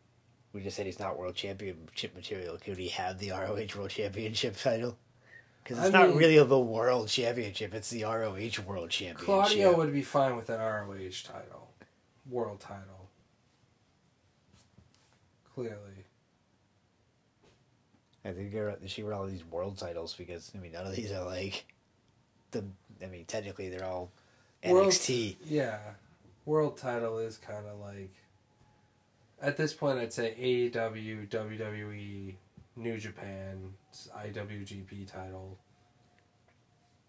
We 0.53 0.63
just 0.63 0.77
said 0.77 0.87
he's 0.87 0.99
not 0.99 1.19
World 1.19 1.35
Championship 1.35 2.15
material. 2.15 2.57
Could 2.59 2.79
he 2.79 2.89
have 2.89 3.19
the 3.19 3.31
ROH 3.31 3.77
World 3.77 3.91
Championship 3.91 4.57
title? 4.57 4.97
Because 5.63 5.79
it's 5.85 5.95
I 5.95 5.99
not 5.99 6.09
mean- 6.11 6.19
really 6.19 6.43
the 6.43 6.59
World 6.59 7.09
Championship; 7.09 7.75
it's 7.75 7.91
the 7.91 8.05
ROH 8.05 8.63
World 8.67 8.89
Championship. 8.91 9.19
Claudio 9.27 9.77
would 9.77 9.93
be 9.93 10.03
fine 10.03 10.37
with 10.37 10.49
an 10.49 10.59
ROH 10.61 11.23
title, 11.25 11.69
world 12.31 12.61
title. 12.61 13.11
Clearly, 15.55 16.05
I 18.25 18.33
think 18.33 18.53
should 18.89 19.05
wear 19.05 19.13
all 19.15 19.27
these 19.27 19.45
world 19.45 19.77
titles 19.77 20.15
because 20.15 20.51
I 20.55 20.59
mean 20.59 20.73
none 20.73 20.87
of 20.87 20.95
these 20.95 21.13
are 21.13 21.25
like 21.25 21.67
the. 22.53 22.65
I 23.03 23.07
mean 23.07 23.25
technically 23.27 23.69
they're 23.69 23.85
all 23.85 24.11
World- 24.65 24.89
NXT. 24.93 25.37
yeah. 25.45 25.79
World 26.47 26.77
title 26.79 27.19
is 27.19 27.37
kind 27.37 27.67
of 27.67 27.79
like. 27.81 28.15
At 29.41 29.57
this 29.57 29.73
point, 29.73 29.99
I'd 29.99 30.13
say 30.13 30.35
AEW, 30.39 31.29
WWE, 31.29 32.35
New 32.77 32.99
Japan, 32.99 33.73
IWGP 33.95 35.11
title. 35.11 35.59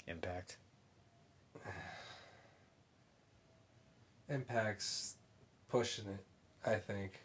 Impact. 0.07 0.57
Impact's 4.29 5.15
pushing 5.69 6.05
it. 6.05 6.23
I 6.65 6.75
think. 6.75 7.19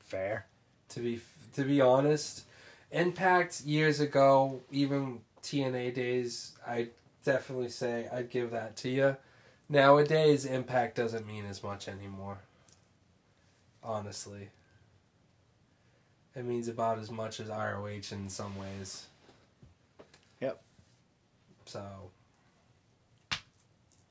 Fair. 0.00 0.46
To 0.90 1.00
be 1.00 1.20
to 1.54 1.64
be 1.64 1.80
honest, 1.80 2.44
Impact 2.90 3.62
years 3.62 4.00
ago, 4.00 4.60
even 4.70 5.20
TNA 5.42 5.94
days, 5.94 6.52
I 6.66 6.88
definitely 7.24 7.70
say 7.70 8.08
I'd 8.12 8.30
give 8.30 8.50
that 8.50 8.76
to 8.78 8.90
you. 8.90 9.16
Nowadays, 9.68 10.44
Impact 10.44 10.96
doesn't 10.96 11.26
mean 11.26 11.46
as 11.46 11.62
much 11.62 11.88
anymore. 11.88 12.40
Honestly, 13.84 14.48
it 16.36 16.44
means 16.44 16.68
about 16.68 16.98
as 16.98 17.10
much 17.10 17.40
as 17.40 17.48
ROH 17.48 18.12
in 18.12 18.28
some 18.28 18.56
ways. 18.56 19.06
Yep. 20.40 20.60
So, 21.66 21.82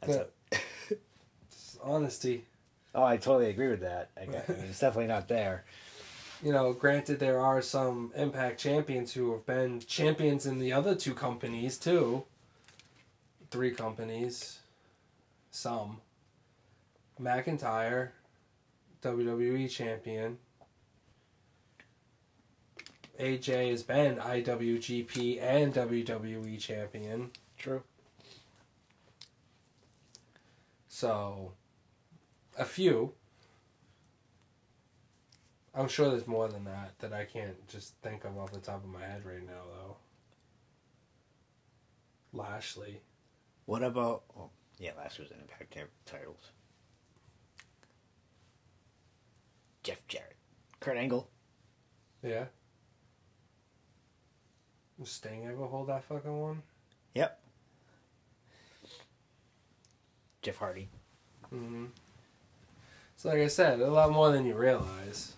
That's 0.01 0.30
it. 0.51 0.61
honesty. 1.84 2.45
Oh, 2.93 3.03
I 3.03 3.17
totally 3.17 3.49
agree 3.49 3.69
with 3.69 3.82
that. 3.82 4.09
I, 4.19 4.26
got- 4.26 4.49
I 4.49 4.53
mean, 4.53 4.65
it's 4.65 4.80
definitely 4.80 5.07
not 5.07 5.28
there. 5.28 5.63
you 6.43 6.51
know, 6.51 6.74
granted, 6.74 7.19
there 7.19 7.39
are 7.39 7.61
some 7.61 8.11
Impact 8.15 8.59
champions 8.59 9.13
who 9.13 9.32
have 9.32 9.45
been 9.45 9.80
champions 9.80 10.45
in 10.45 10.59
the 10.59 10.74
other 10.74 10.95
two 10.95 11.13
companies 11.13 11.78
too. 11.78 12.24
Three 13.49 13.72
companies. 13.72 14.59
Some. 15.51 16.01
McIntyre, 17.22 18.09
WWE 19.02 19.70
champion. 19.70 20.38
AJ 23.20 23.70
has 23.70 23.84
been 23.84 24.16
IWGP 24.18 25.41
and 25.41 25.74
WWE 25.74 26.60
champion. 26.60 27.32
True. 27.58 27.84
So, 30.88 31.54
a 32.58 32.66
few. 32.66 33.14
I'm 35.74 35.88
sure 35.88 36.10
there's 36.10 36.28
more 36.28 36.47
than 36.47 36.66
that 36.66 36.99
that 36.99 37.14
I 37.14 37.26
can't 37.26 37.68
just 37.68 37.93
think 38.02 38.26
of 38.26 38.38
off 38.38 38.52
the 38.52 38.60
top 38.60 38.84
of 38.84 38.89
my 38.89 39.02
head 39.02 39.26
right 39.26 39.45
now, 39.45 39.64
though. 39.74 39.97
Lashley. 42.34 43.02
What 43.66 43.84
about? 43.84 44.24
Oh, 44.38 44.49
yeah, 44.80 44.91
last 44.97 45.20
was 45.20 45.32
an 45.32 45.38
Impact 45.41 45.74
Champ 45.74 45.89
titles. 46.06 46.52
Jeff 49.84 50.05
Jarrett, 50.07 50.36
Kurt 50.79 50.97
Angle. 50.97 51.27
Yeah. 52.23 52.45
Does 54.99 55.09
Sting 55.09 55.47
ever 55.47 55.65
hold 55.65 55.89
that 55.89 56.03
fucking 56.03 56.39
one? 56.39 56.61
Yep. 57.15 57.39
Jeff 60.41 60.57
Hardy. 60.57 60.89
Mm-hmm. 61.53 61.86
So, 63.17 63.29
like 63.29 63.39
I 63.39 63.47
said, 63.47 63.79
a 63.79 63.91
lot 63.91 64.11
more 64.11 64.32
than 64.32 64.45
you 64.45 64.55
realize. 64.55 65.34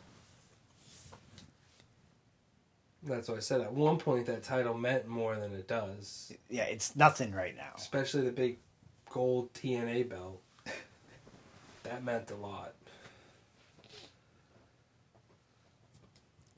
That's 3.04 3.28
what 3.28 3.38
I 3.38 3.42
said. 3.42 3.62
At 3.62 3.74
one 3.74 3.98
point, 3.98 4.26
that 4.28 4.44
title 4.44 4.74
meant 4.74 5.08
more 5.08 5.36
than 5.36 5.54
it 5.54 5.68
does. 5.68 6.34
Yeah, 6.50 6.64
it's 6.64 6.96
nothing 6.96 7.34
right 7.34 7.56
now. 7.56 7.74
Especially 7.76 8.22
the 8.22 8.32
big 8.32 8.58
gold 9.10 9.54
TNA 9.54 10.10
belt. 10.10 10.42
That 11.84 12.02
meant 12.02 12.32
a 12.32 12.36
lot. 12.36 12.74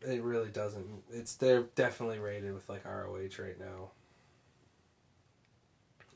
It 0.08 0.22
really 0.24 0.50
doesn't. 0.50 1.04
It's 1.12 1.36
they're 1.36 1.64
definitely 1.76 2.20
rated 2.20 2.54
with 2.54 2.68
like 2.70 2.86
ROH 2.86 3.30
right 3.40 3.60
now. 3.60 3.92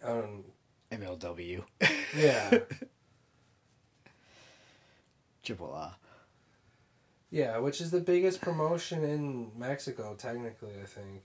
Um, 0.04 0.44
MLW. 0.92 1.64
yeah, 2.16 2.60
Triple 5.44 5.74
A. 5.74 5.96
yeah, 7.32 7.58
which 7.58 7.82
is 7.82 7.92
the 7.92 8.00
biggest 8.00 8.42
promotion 8.42 9.04
in 9.04 9.52
Mexico, 9.58 10.16
technically. 10.18 10.72
I 10.82 10.86
think. 10.86 11.24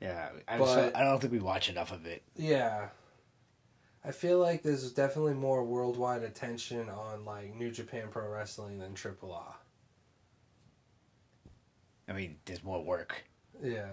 Yeah, 0.00 0.28
I, 0.46 0.58
But- 0.58 0.74
just, 0.84 0.96
I 0.96 1.04
don't 1.04 1.20
think 1.20 1.32
we 1.32 1.38
watch 1.38 1.70
enough 1.70 1.92
of 1.92 2.04
it. 2.06 2.22
Yeah. 2.36 2.88
I 4.04 4.12
feel 4.12 4.38
like 4.38 4.62
there's 4.62 4.92
definitely 4.92 5.34
more 5.34 5.64
worldwide 5.64 6.22
attention 6.22 6.88
on 6.88 7.24
like 7.24 7.54
New 7.56 7.72
Japan 7.72 8.06
Pro 8.10 8.28
Wrestling 8.30 8.78
than 8.78 8.94
Triple 8.94 9.34
A. 9.34 9.54
I 12.08 12.12
mean, 12.12 12.36
there's 12.44 12.62
more 12.62 12.82
work. 12.82 13.24
Yeah. 13.62 13.86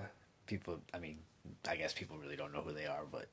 People, 0.45 0.79
I 0.93 0.99
mean, 0.99 1.19
I 1.67 1.75
guess 1.75 1.93
people 1.93 2.17
really 2.17 2.35
don't 2.35 2.53
know 2.53 2.61
who 2.61 2.73
they 2.73 2.85
are, 2.85 3.03
but 3.11 3.27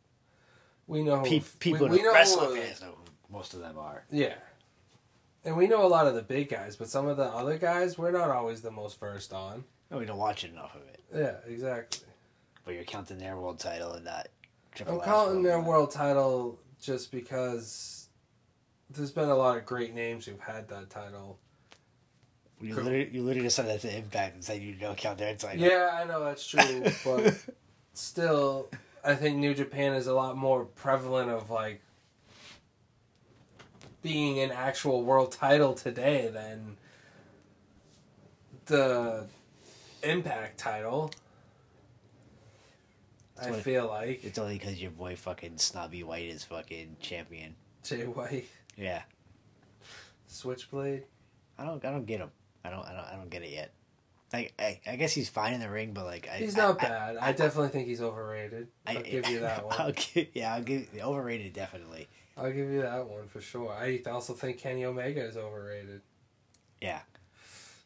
We 0.87 1.03
know 1.03 1.23
pe- 1.23 1.43
people, 1.59 1.89
we, 1.89 1.99
we 1.99 2.03
know 2.03 2.13
wrestling 2.13 2.57
fans 2.61 2.81
know 2.81 2.95
who 2.97 3.33
most 3.33 3.55
of 3.55 3.61
them 3.61 3.79
are. 3.79 4.05
Yeah. 4.11 4.35
And 5.45 5.57
we 5.57 5.67
know 5.67 5.85
a 5.85 5.89
lot 5.89 6.07
of 6.07 6.15
the 6.15 6.23
big 6.23 6.51
guys, 6.51 6.77
but 6.77 6.89
some 6.89 7.07
of 7.07 7.17
the 7.17 7.25
other 7.25 7.57
guys 7.59 7.97
we're 7.97 8.11
not 8.11 8.31
always 8.31 8.61
the 8.61 8.71
most 8.71 9.01
versed 9.01 9.33
on. 9.33 9.65
No, 9.91 9.99
we 9.99 10.05
don't 10.05 10.19
watch 10.19 10.45
enough 10.45 10.75
of 10.75 10.83
it. 10.83 11.03
Yeah, 11.15 11.35
exactly. 11.53 12.07
But 12.65 12.75
you're 12.75 12.85
counting 12.85 13.19
their 13.19 13.37
world 13.37 13.59
title 13.59 13.93
and 13.93 14.05
not 14.05 14.29
I'm 14.87 15.01
counting 15.01 15.43
their 15.43 15.61
world 15.61 15.91
title 15.91 16.59
just 16.81 17.11
because 17.11 18.09
there's 18.91 19.11
been 19.11 19.29
a 19.29 19.35
lot 19.35 19.57
of 19.57 19.67
great 19.67 19.95
names 19.95 20.27
who've 20.27 20.41
had 20.41 20.69
that 20.69 20.91
title. 20.91 21.39
You 22.61 22.75
literally, 22.75 23.09
you 23.11 23.23
literally 23.23 23.47
just 23.47 23.57
said 23.57 23.67
that 23.69 23.81
to 23.81 23.97
Impact 23.97 24.35
and 24.35 24.45
said 24.45 24.61
you 24.61 24.75
don't 24.75 24.97
count 24.97 25.19
their 25.19 25.35
title. 25.35 25.61
Yeah, 25.61 25.91
I 25.93 26.05
know 26.05 26.23
that's 26.25 26.47
true, 26.47 26.85
but 27.05 27.35
still, 27.95 28.69
I 29.05 29.15
think 29.15 29.39
New 29.39 29.55
Japan 29.55 29.95
is 29.95 30.07
a 30.07 30.15
lot 30.15 30.37
more 30.37 30.65
prevalent 30.65 31.31
of 31.31 31.51
like 31.51 31.81
being 34.03 34.41
an 34.41 34.51
actual 34.51 35.03
world 35.03 35.33
title 35.33 35.75
today 35.75 36.29
than 36.33 36.77
the 38.67 39.27
Impact 40.03 40.59
title. 40.59 41.11
I 43.43 43.53
feel 43.53 43.87
like 43.87 44.23
It's 44.23 44.39
only 44.39 44.59
because 44.59 44.81
your 44.83 44.91
boy 44.91 45.17
fucking 45.17 45.57
Snobby 45.57 46.03
White 46.03 46.27
is 46.27 46.45
fucking 46.45 46.97
champion. 47.01 47.55
Jay 47.83 48.05
White, 48.05 48.47
Yeah, 48.77 49.03
Switchblade. 50.27 51.05
I 51.59 51.65
don't, 51.65 51.83
I 51.85 51.91
don't 51.91 52.05
get 52.05 52.21
him. 52.21 52.31
I 52.65 52.71
don't, 52.71 52.85
I 52.85 52.93
don't, 52.93 53.05
I 53.05 53.17
don't 53.17 53.31
get 53.31 53.43
it 53.43 53.51
yet. 53.51 53.73
Like, 54.33 54.53
I, 54.61 54.81
I 54.87 54.97
guess 54.97 55.13
he's 55.13 55.29
fine 55.29 55.55
in 55.55 55.61
the 55.61 55.69
ring, 55.69 55.93
but 55.93 56.05
like, 56.05 56.29
I, 56.33 56.37
He's 56.37 56.57
not 56.57 56.83
I- 56.83 56.89
bad. 56.89 57.17
I, 57.17 57.33
definitely 57.33 57.71
think 57.71 57.89
he's 57.89 58.01
overrated. 58.01 58.69
I, 58.87 58.97
I'll 58.97 59.03
give 59.03 59.29
you 59.29 59.41
that 59.41 59.65
I'll 59.71 59.87
one. 59.87 59.95
give, 60.15 60.29
yeah, 60.35 60.55
I'll 60.55 60.63
give 60.63 60.89
overrated 61.01 61.53
definitely. 61.53 62.09
I'll 62.37 62.53
give 62.53 62.71
you 62.71 62.83
that 62.83 63.09
one 63.09 63.27
for 63.29 63.41
sure. 63.41 63.73
I 63.73 64.01
also 64.09 64.33
think 64.35 64.59
Kenny 64.59 64.85
Omega 64.85 65.23
is 65.25 65.37
overrated. 65.37 66.01
Yeah, 66.81 67.01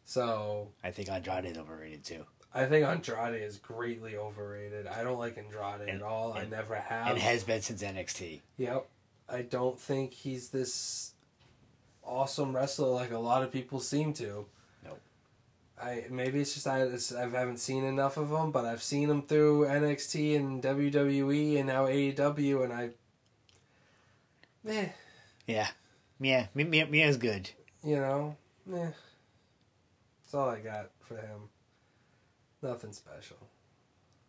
So 0.04 0.68
I 0.84 0.90
think 0.90 1.08
Andrade 1.10 1.46
is 1.46 1.56
overrated 1.58 2.04
too, 2.04 2.24
I 2.54 2.66
think 2.66 2.86
Andrade 2.86 3.42
is 3.42 3.56
greatly 3.58 4.16
overrated. 4.16 4.86
I 4.86 5.02
don't 5.02 5.18
like 5.18 5.36
Andrade 5.38 5.88
And- 5.88 5.90
at 5.90 6.02
all. 6.02 6.34
I 6.34 6.44
never 6.44 6.74
have. 6.76 7.08
and 7.08 7.18
has 7.18 7.42
been 7.42 7.62
since 7.62 7.82
NXT. 7.82 8.40
Yep. 8.58 8.86
I 9.28 9.42
don't 9.42 9.80
think 9.80 10.12
he's 10.12 10.50
this 10.50 11.12
awesome 12.04 12.54
wrestler 12.54 12.88
like 12.88 13.10
a 13.12 13.18
lot 13.18 13.42
of 13.42 13.50
people 13.50 13.80
seem 13.80 14.12
to. 14.14 14.46
I 15.82 16.04
maybe 16.10 16.40
it's 16.40 16.54
just 16.54 16.66
I 16.66 16.82
it's, 16.82 17.12
I 17.14 17.22
haven't 17.28 17.58
seen 17.58 17.84
enough 17.84 18.16
of 18.16 18.30
him, 18.30 18.50
but 18.52 18.64
I've 18.64 18.82
seen 18.82 19.10
him 19.10 19.22
through 19.22 19.66
NXT 19.66 20.36
and 20.36 20.62
WWE 20.62 21.58
and 21.58 21.66
now 21.66 21.86
AEW, 21.86 22.64
and 22.64 22.72
I, 22.72 22.90
eh, 24.68 24.88
Yeah, 25.46 25.68
yeah, 26.18 26.46
Mia, 26.54 26.66
Mia, 26.70 26.86
Mia's 26.86 27.16
good. 27.16 27.50
you 27.82 27.96
know, 27.96 28.36
eh. 28.72 28.90
That's 30.22 30.34
all 30.34 30.48
I 30.48 30.60
got 30.60 30.90
for 31.00 31.16
him. 31.16 31.48
Nothing 32.62 32.92
special. 32.92 33.36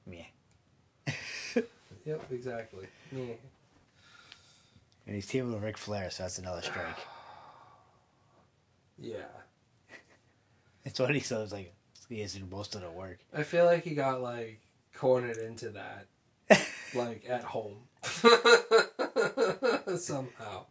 Mia, 0.07 0.25
Yep, 2.05 2.31
exactly. 2.31 2.87
Yeah. 3.11 3.33
and 5.07 5.15
he's 5.15 5.25
teaming 5.27 5.53
with 5.53 5.63
Ric 5.63 5.77
Flair, 5.77 6.09
so 6.09 6.23
that's 6.23 6.39
another 6.39 6.61
strike. 6.63 6.97
Yeah. 8.97 9.25
It's 10.85 10.99
what 10.99 11.13
he 11.13 11.19
says. 11.19 11.51
Like 11.51 11.73
he 12.07 12.21
has 12.21 12.33
to 12.33 12.39
do 12.39 12.45
most 12.49 12.75
of 12.75 12.81
the 12.81 12.91
work. 12.91 13.19
I 13.33 13.43
feel 13.43 13.65
like 13.65 13.83
he 13.83 13.95
got 13.95 14.21
like 14.21 14.61
cornered 14.95 15.37
into 15.37 15.71
that, 15.71 16.05
like 16.95 17.25
at 17.27 17.43
home. 17.43 17.79
Somehow. 19.97 20.65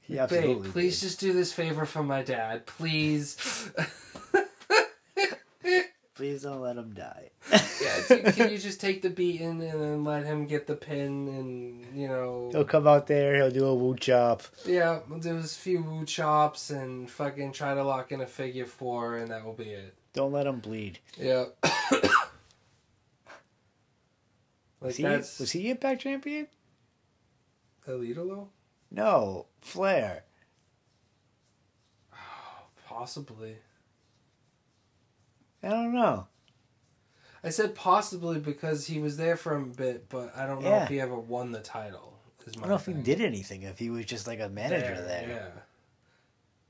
He 0.00 0.18
absolutely. 0.18 0.62
Babe, 0.62 0.72
please 0.72 1.00
did. 1.00 1.06
just 1.06 1.20
do 1.20 1.32
this 1.32 1.52
favor 1.52 1.84
for 1.84 2.04
my 2.04 2.22
dad, 2.22 2.64
please. 2.66 3.70
please 6.16 6.42
don't 6.42 6.60
let 6.60 6.76
him 6.76 6.92
die. 6.94 7.30
yeah, 7.52 8.30
can 8.32 8.50
you 8.50 8.58
just 8.58 8.80
take 8.80 9.02
the 9.02 9.10
beating 9.10 9.62
and 9.62 9.80
then 9.80 10.04
let 10.04 10.24
him 10.24 10.46
get 10.46 10.66
the 10.66 10.74
pin 10.74 11.28
and 11.28 11.86
you 11.94 12.08
know? 12.08 12.48
He'll 12.52 12.64
come 12.64 12.86
out 12.86 13.06
there. 13.06 13.36
He'll 13.36 13.50
do 13.50 13.66
a 13.66 13.74
woo 13.74 13.94
chop. 13.94 14.42
Yeah, 14.64 15.00
we'll 15.08 15.20
do 15.20 15.36
a 15.36 15.42
few 15.42 15.82
woo 15.82 16.04
chops 16.04 16.70
and 16.70 17.08
fucking 17.10 17.52
try 17.52 17.74
to 17.74 17.84
lock 17.84 18.12
in 18.12 18.22
a 18.22 18.26
figure 18.26 18.66
four, 18.66 19.16
and 19.16 19.30
that 19.30 19.44
will 19.44 19.52
be 19.52 19.70
it. 19.70 19.94
Don't 20.14 20.32
let 20.32 20.46
him 20.46 20.60
bleed. 20.60 20.98
Yeah. 21.18 21.44
like 21.62 22.10
Was 24.80 24.96
he, 24.96 25.02
that's 25.02 25.38
was 25.38 25.52
he 25.52 25.70
Impact 25.70 26.00
champion? 26.00 26.48
Alito. 27.86 28.48
No, 28.90 29.46
Flair. 29.60 30.24
Possibly. 32.88 33.58
I 35.66 35.70
don't 35.70 35.92
know. 35.94 36.26
I 37.44 37.50
said 37.50 37.74
possibly 37.74 38.38
because 38.38 38.86
he 38.86 38.98
was 38.98 39.16
there 39.16 39.36
for 39.36 39.56
a 39.56 39.62
bit, 39.62 40.08
but 40.08 40.34
I 40.36 40.46
don't 40.46 40.62
know 40.62 40.70
Yeah. 40.70 40.82
if 40.84 40.88
he 40.88 41.00
ever 41.00 41.16
won 41.18 41.52
the 41.52 41.60
title. 41.60 42.14
I 42.48 42.50
don't 42.52 42.68
know 42.68 42.74
if 42.76 42.86
he 42.86 42.92
did 42.92 43.20
anything. 43.20 43.62
If 43.62 43.78
he 43.78 43.90
was 43.90 44.04
just 44.06 44.26
like 44.26 44.40
a 44.40 44.48
manager 44.48 44.94
there. 45.02 45.28
Yeah. 45.28 45.60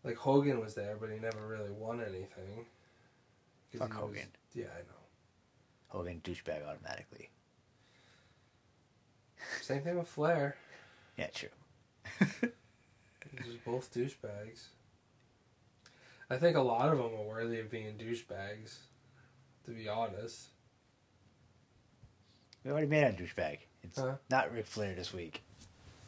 Like 0.03 0.17
Hogan 0.17 0.61
was 0.61 0.75
there, 0.75 0.97
but 0.99 1.11
he 1.11 1.19
never 1.19 1.47
really 1.47 1.71
won 1.71 2.01
anything. 2.01 2.67
Fuck 3.77 3.89
was- 3.91 3.99
Hogan. 3.99 4.29
yeah, 4.55 4.67
I 4.75 4.79
know. 4.81 5.01
Hogan 5.89 6.21
douchebag 6.25 6.67
automatically. 6.67 7.31
Same 9.63 9.83
thing 9.83 9.99
with 9.99 10.09
Flair. 10.09 10.57
Yeah, 11.17 11.29
true. 11.29 11.49
They're 12.21 12.51
just 13.45 13.65
both 13.65 13.93
douchebags. 13.93 14.67
I 16.31 16.37
think 16.37 16.57
a 16.57 16.61
lot 16.61 16.89
of 16.91 16.99
them 16.99 17.15
are 17.15 17.23
worthy 17.23 17.61
of 17.61 17.71
being 17.71 17.97
douchebags. 17.97 18.77
To 19.67 19.73
be 19.73 19.89
honest. 19.89 20.47
We 22.65 22.71
already 22.71 22.87
made 22.87 23.05
a 23.05 23.13
douchebag. 23.13 23.59
It's 23.83 23.99
Huh? 23.99 24.17
not 24.31 24.53
Ric 24.53 24.67
Flair 24.67 24.95
this 24.95 25.13
week. 25.13 25.43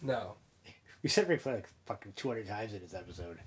No. 0.03 0.35
We 1.03 1.09
said 1.09 1.29
Ric 1.29 1.41
Flair 1.41 1.55
like 1.57 1.69
fucking 1.87 2.15
200 2.17 2.49
times 2.49 2.73
in 2.75 2.81
this 2.81 2.93
episode. 2.93 3.39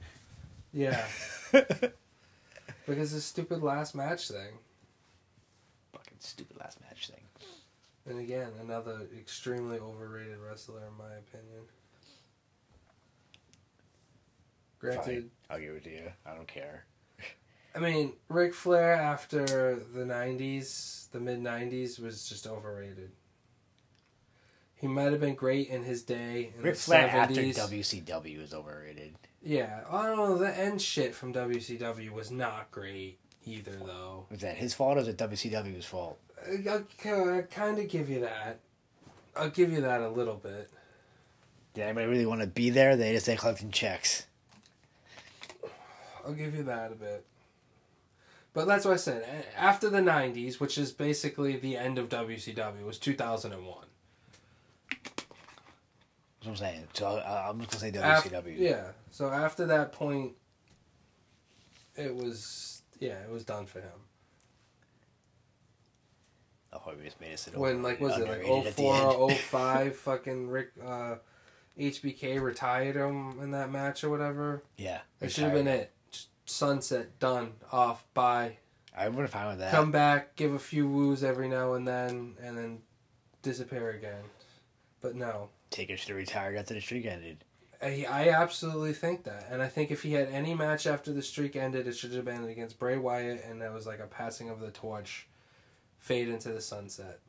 Yeah. 0.71 1.05
because 1.51 3.11
this 3.11 3.25
stupid 3.25 3.61
last 3.61 3.93
match 3.93 4.29
thing. 4.29 4.53
fucking 5.91 6.17
stupid 6.19 6.55
last 6.57 6.79
match 6.79 7.09
thing. 7.09 7.19
And 8.09 8.19
again, 8.19 8.51
another 8.61 9.01
extremely 9.19 9.79
overrated 9.79 10.37
wrestler, 10.39 10.79
in 10.87 10.97
my 10.97 11.13
opinion. 11.15 11.63
Granted, 14.79 15.03
Fine. 15.03 15.31
I'll 15.49 15.59
give 15.59 15.75
it 15.75 15.83
to 15.83 15.91
you. 15.91 16.11
I 16.25 16.33
don't 16.33 16.47
care. 16.47 16.85
I 17.75 17.79
mean, 17.79 18.13
Ric 18.29 18.53
Flair 18.53 18.93
after 18.93 19.45
the 19.93 20.01
90s, 20.03 21.09
the 21.11 21.19
mid 21.19 21.39
90s, 21.41 21.99
was 21.99 22.27
just 22.27 22.45
overrated. 22.47 23.11
He 24.75 24.87
might 24.87 25.11
have 25.11 25.19
been 25.21 25.35
great 25.35 25.69
in 25.69 25.83
his 25.83 26.01
day. 26.01 26.51
In 26.57 26.63
Ric 26.63 26.75
Flair 26.75 27.07
70s. 27.07 27.57
after 27.57 27.73
WCW 27.75 28.41
is 28.43 28.53
overrated. 28.53 29.13
Yeah, 29.43 29.81
I 29.89 30.07
don't 30.07 30.17
know. 30.17 30.37
The 30.37 30.57
end 30.57 30.81
shit 30.81 31.13
from 31.15 31.33
WCW 31.33 32.11
was 32.11 32.31
not 32.31 32.71
great 32.71 33.19
either, 33.45 33.71
though. 33.85 34.25
Was 34.29 34.41
that 34.41 34.55
his 34.57 34.73
fault 34.73 34.97
or 34.97 35.01
was 35.01 35.07
it 35.07 35.17
WCW's 35.17 35.85
fault? 35.85 36.19
I- 36.45 36.63
I'll, 36.69 37.29
I'll 37.35 37.41
kind 37.43 37.77
of 37.79 37.87
give 37.87 38.09
you 38.09 38.21
that. 38.21 38.59
I'll 39.35 39.49
give 39.49 39.71
you 39.71 39.81
that 39.81 40.01
a 40.01 40.09
little 40.09 40.35
bit. 40.35 40.69
Did 41.73 41.83
anybody 41.83 42.07
really 42.07 42.25
want 42.25 42.41
to 42.41 42.47
be 42.47 42.69
there? 42.69 42.97
They 42.97 43.13
just 43.13 43.29
ain't 43.29 43.39
collecting 43.39 43.71
checks. 43.71 44.25
I'll 46.25 46.33
give 46.33 46.53
you 46.55 46.63
that 46.63 46.91
a 46.91 46.95
bit. 46.95 47.25
But 48.53 48.67
that's 48.67 48.83
what 48.85 48.93
I 48.93 48.97
said. 48.97 49.45
After 49.55 49.89
the 49.89 49.99
90s, 50.01 50.59
which 50.59 50.77
is 50.77 50.91
basically 50.91 51.55
the 51.57 51.77
end 51.77 51.97
of 51.97 52.09
WCW, 52.09 52.83
was 52.85 52.99
2001. 52.99 53.85
That's 54.89 55.25
what 56.43 56.47
I'm 56.47 56.55
saying. 56.57 56.87
So 56.93 57.07
uh, 57.07 57.45
I'm 57.49 57.59
just 57.61 57.71
gonna 57.71 57.91
say 57.93 57.99
Af- 57.99 58.23
WCW. 58.25 58.55
yeah. 58.59 58.87
So 59.09 59.29
after 59.29 59.67
that 59.67 59.91
point, 59.93 60.33
it 61.95 62.13
was, 62.15 62.81
yeah, 62.99 63.19
it 63.23 63.29
was 63.29 63.43
done 63.45 63.65
for 63.67 63.79
him. 63.79 63.91
Oh, 66.73 66.93
we 66.97 67.03
just 67.03 67.19
made 67.19 67.33
us 67.33 67.49
when 67.53 67.83
like 67.83 67.99
was 67.99 68.17
it 68.17 68.27
like 68.27 68.39
underrated 68.43 68.73
04 68.75 69.29
05 69.31 69.95
fucking 69.97 70.47
Ric 70.49 70.69
uh 70.83 71.15
HBK 71.77 72.41
retired 72.41 72.95
him 72.95 73.39
in 73.41 73.51
that 73.51 73.71
match 73.71 74.03
or 74.03 74.09
whatever. 74.09 74.63
Yeah, 74.77 75.01
That 75.19 75.31
should 75.31 75.43
have 75.45 75.53
been 75.53 75.67
it. 75.67 75.91
Sunset 76.51 77.19
done 77.19 77.53
off 77.71 78.05
bye. 78.13 78.57
I 78.95 79.07
would 79.07 79.21
have 79.21 79.31
fine 79.31 79.47
with 79.47 79.59
that. 79.59 79.71
Come 79.71 79.91
back, 79.91 80.35
give 80.35 80.53
a 80.53 80.59
few 80.59 80.87
woos 80.87 81.23
every 81.23 81.47
now 81.47 81.73
and 81.73 81.87
then, 81.87 82.35
and 82.43 82.57
then 82.57 82.79
disappear 83.41 83.91
again. 83.91 84.23
But 84.99 85.15
no, 85.15 85.49
Taker 85.69 85.97
should 85.97 86.09
have 86.09 86.17
retired 86.17 86.57
after 86.57 86.73
the 86.73 86.81
streak 86.81 87.05
ended. 87.05 87.43
I, 87.81 88.05
I 88.07 88.29
absolutely 88.29 88.93
think 88.93 89.23
that, 89.23 89.47
and 89.49 89.61
I 89.61 89.67
think 89.67 89.89
if 89.89 90.03
he 90.03 90.13
had 90.13 90.27
any 90.27 90.53
match 90.53 90.85
after 90.85 91.11
the 91.11 91.23
streak 91.23 91.55
ended, 91.55 91.87
it 91.87 91.95
should 91.95 92.13
have 92.13 92.25
been 92.25 92.43
against 92.43 92.77
Bray 92.77 92.97
Wyatt, 92.97 93.43
and 93.43 93.61
that 93.61 93.73
was 93.73 93.87
like 93.87 93.99
a 93.99 94.05
passing 94.05 94.49
of 94.49 94.59
the 94.59 94.69
torch, 94.69 95.27
fade 95.97 96.27
into 96.27 96.49
the 96.49 96.61
sunset. 96.61 97.19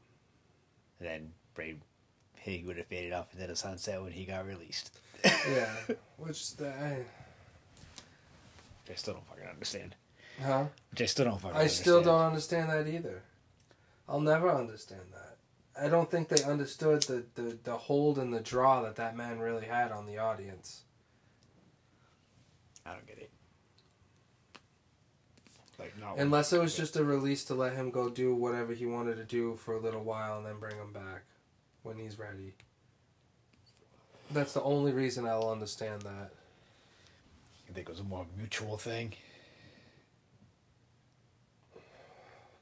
And 0.98 1.08
then 1.08 1.32
Bray, 1.54 1.76
he 2.40 2.62
would 2.66 2.76
have 2.76 2.86
faded 2.86 3.14
off 3.14 3.32
into 3.32 3.46
the 3.46 3.56
sunset 3.56 4.02
when 4.02 4.12
he 4.12 4.26
got 4.26 4.46
released. 4.46 4.98
Yeah, 5.24 5.72
which 6.18 6.56
the, 6.56 6.68
I, 6.68 7.04
I 8.92 8.96
still 8.96 9.14
don't 9.14 9.26
fucking 9.26 9.48
understand. 9.48 9.96
huh? 10.42 10.66
Which 10.90 11.02
I 11.02 11.06
still 11.06 11.24
don't 11.24 11.40
fucking 11.40 11.56
I 11.56 11.66
still 11.66 11.96
understand. 11.98 12.04
don't 12.18 12.26
understand 12.26 12.70
that 12.70 12.88
either. 12.88 13.22
I'll 14.08 14.20
never 14.20 14.50
understand 14.50 15.02
that. 15.12 15.36
I 15.82 15.88
don't 15.88 16.10
think 16.10 16.28
they 16.28 16.42
understood 16.44 17.02
the, 17.04 17.24
the, 17.34 17.58
the 17.64 17.76
hold 17.76 18.18
and 18.18 18.32
the 18.32 18.40
draw 18.40 18.82
that 18.82 18.96
that 18.96 19.16
man 19.16 19.38
really 19.38 19.64
had 19.64 19.90
on 19.90 20.06
the 20.06 20.18
audience. 20.18 20.82
I 22.84 22.92
don't 22.92 23.06
get 23.06 23.18
it. 23.18 23.30
Like, 25.78 25.98
not 25.98 26.18
Unless 26.18 26.52
it 26.52 26.60
was 26.60 26.76
just 26.76 26.96
a 26.96 27.04
release 27.04 27.44
to 27.46 27.54
let 27.54 27.72
him 27.74 27.90
go 27.90 28.10
do 28.10 28.34
whatever 28.34 28.74
he 28.74 28.84
wanted 28.86 29.16
to 29.16 29.24
do 29.24 29.56
for 29.56 29.74
a 29.74 29.80
little 29.80 30.02
while 30.04 30.36
and 30.36 30.46
then 30.46 30.58
bring 30.60 30.76
him 30.76 30.92
back 30.92 31.22
when 31.82 31.96
he's 31.96 32.18
ready. 32.18 32.52
That's 34.30 34.52
the 34.52 34.62
only 34.62 34.92
reason 34.92 35.26
I'll 35.26 35.50
understand 35.50 36.02
that. 36.02 36.32
I 37.68 37.72
think 37.72 37.88
it 37.88 37.90
was 37.90 38.00
a 38.00 38.04
more 38.04 38.26
mutual 38.36 38.76
thing. 38.76 39.14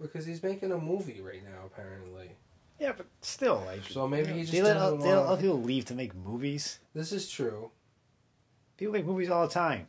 Because 0.00 0.24
he's 0.24 0.42
making 0.42 0.72
a 0.72 0.78
movie 0.78 1.20
right 1.20 1.42
now, 1.44 1.66
apparently. 1.66 2.30
Yeah, 2.78 2.92
but 2.96 3.06
still, 3.20 3.62
like, 3.66 3.82
So 3.84 4.08
maybe 4.08 4.32
he 4.32 4.40
just 4.40 4.52
they 4.52 4.62
let, 4.62 4.74
doesn't 4.74 5.00
they 5.00 5.08
let 5.08 5.16
wanna- 5.18 5.28
other 5.28 5.42
people 5.42 5.60
leave 5.62 5.84
to 5.86 5.94
make 5.94 6.14
movies. 6.14 6.78
This 6.94 7.12
is 7.12 7.28
true. 7.28 7.70
People 8.78 8.94
make 8.94 9.04
movies 9.04 9.28
all 9.28 9.46
the 9.46 9.52
time. 9.52 9.88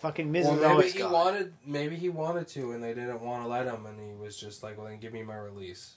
Fucking 0.00 0.30
Miz 0.30 0.44
Well, 0.44 0.54
is 0.56 0.60
maybe 0.60 0.70
always 0.72 0.92
he 0.92 0.98
gone. 0.98 1.12
wanted, 1.12 1.54
maybe 1.64 1.96
he 1.96 2.08
wanted 2.10 2.46
to, 2.48 2.72
and 2.72 2.84
they 2.84 2.92
didn't 2.92 3.20
want 3.22 3.42
to 3.42 3.48
let 3.48 3.66
him, 3.66 3.86
and 3.86 3.98
he 3.98 4.14
was 4.14 4.36
just 4.38 4.62
like, 4.62 4.76
"Well, 4.76 4.86
then 4.86 5.00
give 5.00 5.12
me 5.14 5.22
my 5.24 5.36
release." 5.36 5.94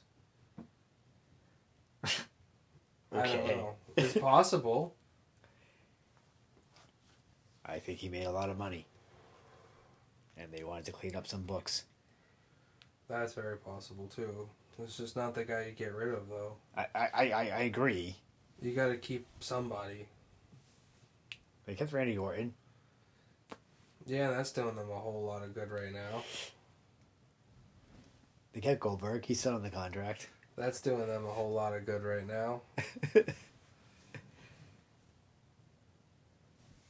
I 2.04 2.10
don't 3.12 3.26
Okay. 3.42 3.56
know. 3.58 3.76
It's 3.98 4.18
possible. 4.18 4.96
I 7.72 7.80
think 7.80 8.00
he 8.00 8.10
made 8.10 8.26
a 8.26 8.32
lot 8.32 8.50
of 8.50 8.58
money, 8.58 8.86
and 10.38 10.52
they 10.52 10.64
wanted 10.64 10.86
to 10.86 10.92
clean 10.92 11.16
up 11.16 11.26
some 11.26 11.44
books. 11.44 11.86
That's 13.10 13.34
very 13.34 13.58
possible 13.58 14.08
too. 14.14 14.50
It's 14.84 14.98
just 14.98 15.16
not 15.16 15.36
the 15.36 15.46
guy 15.46 15.68
you 15.68 15.72
get 15.72 15.94
rid 15.94 16.14
of, 16.14 16.28
though. 16.30 16.54
I 16.76 16.86
I, 16.94 17.08
I, 17.14 17.32
I 17.32 17.62
agree. 17.62 18.18
You 18.62 18.74
got 18.74 18.88
to 18.88 18.98
keep 18.98 19.26
somebody. 19.40 20.08
They 21.66 21.76
kept 21.76 21.94
Randy 21.94 22.18
Orton. 22.18 22.54
Yeah, 24.06 24.32
that's 24.32 24.52
doing 24.52 24.76
them 24.76 24.90
a 24.90 25.00
whole 25.00 25.24
lot 25.24 25.44
of 25.44 25.54
good 25.54 25.72
right 25.72 25.94
now. 25.94 26.24
They 28.54 28.60
kept 28.60 28.82
Goldberg. 28.82 29.26
He's 29.26 29.40
still 29.40 29.56
on 29.56 29.64
the 29.64 29.70
contract. 29.70 30.30
That's 30.58 30.82
doing 30.82 31.08
them 31.08 31.26
a 31.26 31.32
whole 31.32 31.54
lot 31.54 31.74
of 31.74 31.86
good 31.86 32.04
right 32.04 32.28
now. 32.28 32.62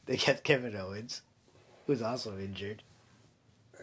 they 0.06 0.16
kept 0.16 0.44
Kevin 0.44 0.76
Owens, 0.76 1.22
who's 1.86 2.02
also 2.02 2.38
injured. 2.38 2.82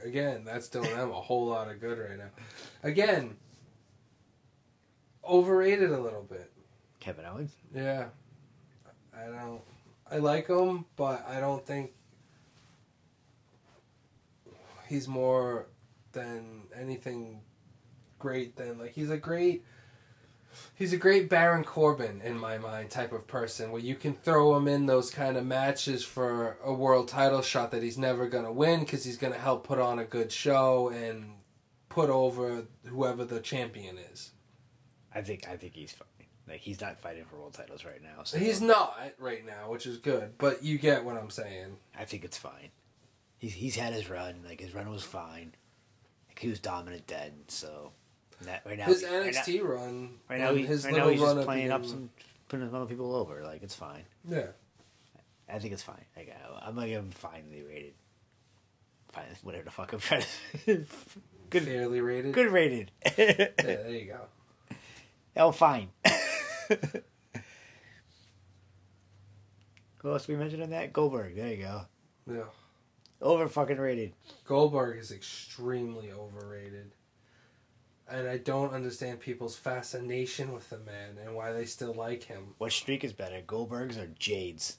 Again, 0.03 0.43
that's 0.45 0.69
doing 0.69 0.95
them 0.95 1.11
a 1.11 1.21
whole 1.21 1.47
lot 1.47 1.69
of 1.69 1.81
good 1.81 1.99
right 1.99 2.17
now. 2.17 2.29
Again, 2.83 3.35
overrated 5.27 5.91
a 5.91 5.99
little 5.99 6.23
bit. 6.23 6.51
Kevin 6.99 7.25
Owens. 7.25 7.51
Yeah. 7.73 8.05
I 9.15 9.25
don't. 9.25 9.61
I 10.11 10.17
like 10.17 10.47
him, 10.47 10.85
but 10.95 11.27
I 11.27 11.39
don't 11.39 11.65
think 11.65 11.91
he's 14.87 15.07
more 15.07 15.67
than 16.13 16.63
anything 16.75 17.41
great 18.17 18.55
than 18.55 18.79
like 18.79 18.91
he's 18.91 19.11
a 19.11 19.17
great 19.17 19.63
he's 20.75 20.93
a 20.93 20.97
great 20.97 21.29
Baron 21.29 21.63
Corbin 21.63 22.21
in 22.21 22.37
my 22.37 22.57
mind 22.57 22.89
type 22.89 23.11
of 23.11 23.27
person 23.27 23.71
where 23.71 23.81
you 23.81 23.95
can 23.95 24.13
throw 24.13 24.55
him 24.55 24.67
in 24.67 24.85
those 24.85 25.09
kind 25.11 25.37
of 25.37 25.45
matches 25.45 26.03
for 26.03 26.57
a 26.63 26.73
world 26.73 27.07
title 27.07 27.41
shot 27.41 27.71
that 27.71 27.83
he's 27.83 27.97
never 27.97 28.27
going 28.27 28.45
to 28.45 28.51
win 28.51 28.85
cuz 28.85 29.03
he's 29.03 29.17
going 29.17 29.33
to 29.33 29.39
help 29.39 29.63
put 29.65 29.79
on 29.79 29.99
a 29.99 30.05
good 30.05 30.31
show 30.31 30.89
and 30.89 31.39
put 31.89 32.09
over 32.09 32.65
whoever 32.85 33.25
the 33.25 33.39
champion 33.39 33.97
is. 33.97 34.31
I 35.13 35.21
think 35.21 35.47
I 35.47 35.57
think 35.57 35.73
he's 35.73 35.91
fine. 35.91 36.07
Like 36.47 36.61
he's 36.61 36.81
not 36.81 36.99
fighting 36.99 37.25
for 37.25 37.37
world 37.37 37.53
titles 37.53 37.85
right 37.85 38.01
now. 38.01 38.23
So 38.23 38.37
He's 38.37 38.61
not 38.61 38.97
right 39.19 39.45
now, 39.45 39.69
which 39.69 39.85
is 39.85 39.97
good, 39.97 40.37
but 40.37 40.63
you 40.63 40.77
get 40.77 41.05
what 41.05 41.17
I'm 41.17 41.29
saying. 41.29 41.77
I 41.97 42.05
think 42.05 42.23
it's 42.23 42.37
fine. 42.37 42.69
He's 43.37 43.53
he's 43.53 43.75
had 43.75 43.93
his 43.93 44.09
run. 44.09 44.41
Like 44.45 44.59
his 44.59 44.73
run 44.73 44.89
was 44.89 45.03
fine. 45.03 45.55
Like, 46.27 46.39
he 46.39 46.47
was 46.49 46.59
dominant 46.59 47.07
then. 47.07 47.31
So 47.47 47.91
that, 48.47 48.63
right 48.65 48.77
now 48.77 48.85
his 48.85 49.03
right 49.03 49.33
NXT 49.33 49.63
run, 49.63 50.11
Right 50.29 50.39
now, 50.39 50.53
he, 50.53 50.65
his 50.65 50.85
right 50.85 50.95
now 50.95 51.09
he's 51.09 51.19
just 51.19 51.41
playing 51.45 51.71
up 51.71 51.85
some, 51.85 52.09
putting 52.47 52.65
some 52.67 52.75
other 52.75 52.85
people 52.85 53.15
over. 53.15 53.43
Like 53.43 53.63
it's 53.63 53.75
fine. 53.75 54.03
Yeah, 54.27 54.47
I 55.51 55.59
think 55.59 55.73
it's 55.73 55.83
fine. 55.83 56.05
Like 56.15 56.29
I- 56.33 56.67
I'm 56.67 56.75
gonna 56.75 56.87
give 56.87 56.99
him 57.03 57.11
finely 57.11 57.63
rated. 57.63 57.93
Fine, 59.11 59.25
whatever 59.43 59.65
the 59.65 59.71
fuck 59.71 59.91
I'm 59.93 59.99
trying 59.99 60.23
to. 60.65 60.85
good, 61.49 61.63
fairly 61.63 61.99
rated. 62.01 62.33
good 62.33 62.51
rated. 62.51 62.91
Yeah, 63.17 63.47
there 63.57 63.89
you 63.89 64.05
go. 64.05 64.75
oh, 65.37 65.51
fine. 65.51 65.89
Who 69.97 70.11
else 70.13 70.27
we 70.27 70.35
mentioned 70.35 70.63
in 70.63 70.69
that? 70.69 70.93
Goldberg. 70.93 71.35
There 71.35 71.49
you 71.49 71.57
go. 71.63 71.81
Yeah, 72.31 72.43
Over 73.21 73.47
fucking 73.49 73.77
rated. 73.77 74.13
Goldberg 74.45 74.97
is 74.99 75.11
extremely 75.11 76.11
overrated, 76.11 76.91
and 78.11 78.27
I 78.27 78.37
don't 78.37 78.73
understand 78.73 79.19
people's 79.19 79.55
fascination 79.55 80.51
with 80.53 80.69
the 80.69 80.79
man 80.79 81.17
and 81.23 81.35
why 81.35 81.51
they 81.51 81.65
still 81.65 81.93
like 81.93 82.23
him. 82.23 82.55
What 82.57 82.71
streak 82.71 83.03
is 83.03 83.13
better, 83.13 83.41
Goldberg's 83.45 83.97
or 83.97 84.07
Jade's? 84.19 84.77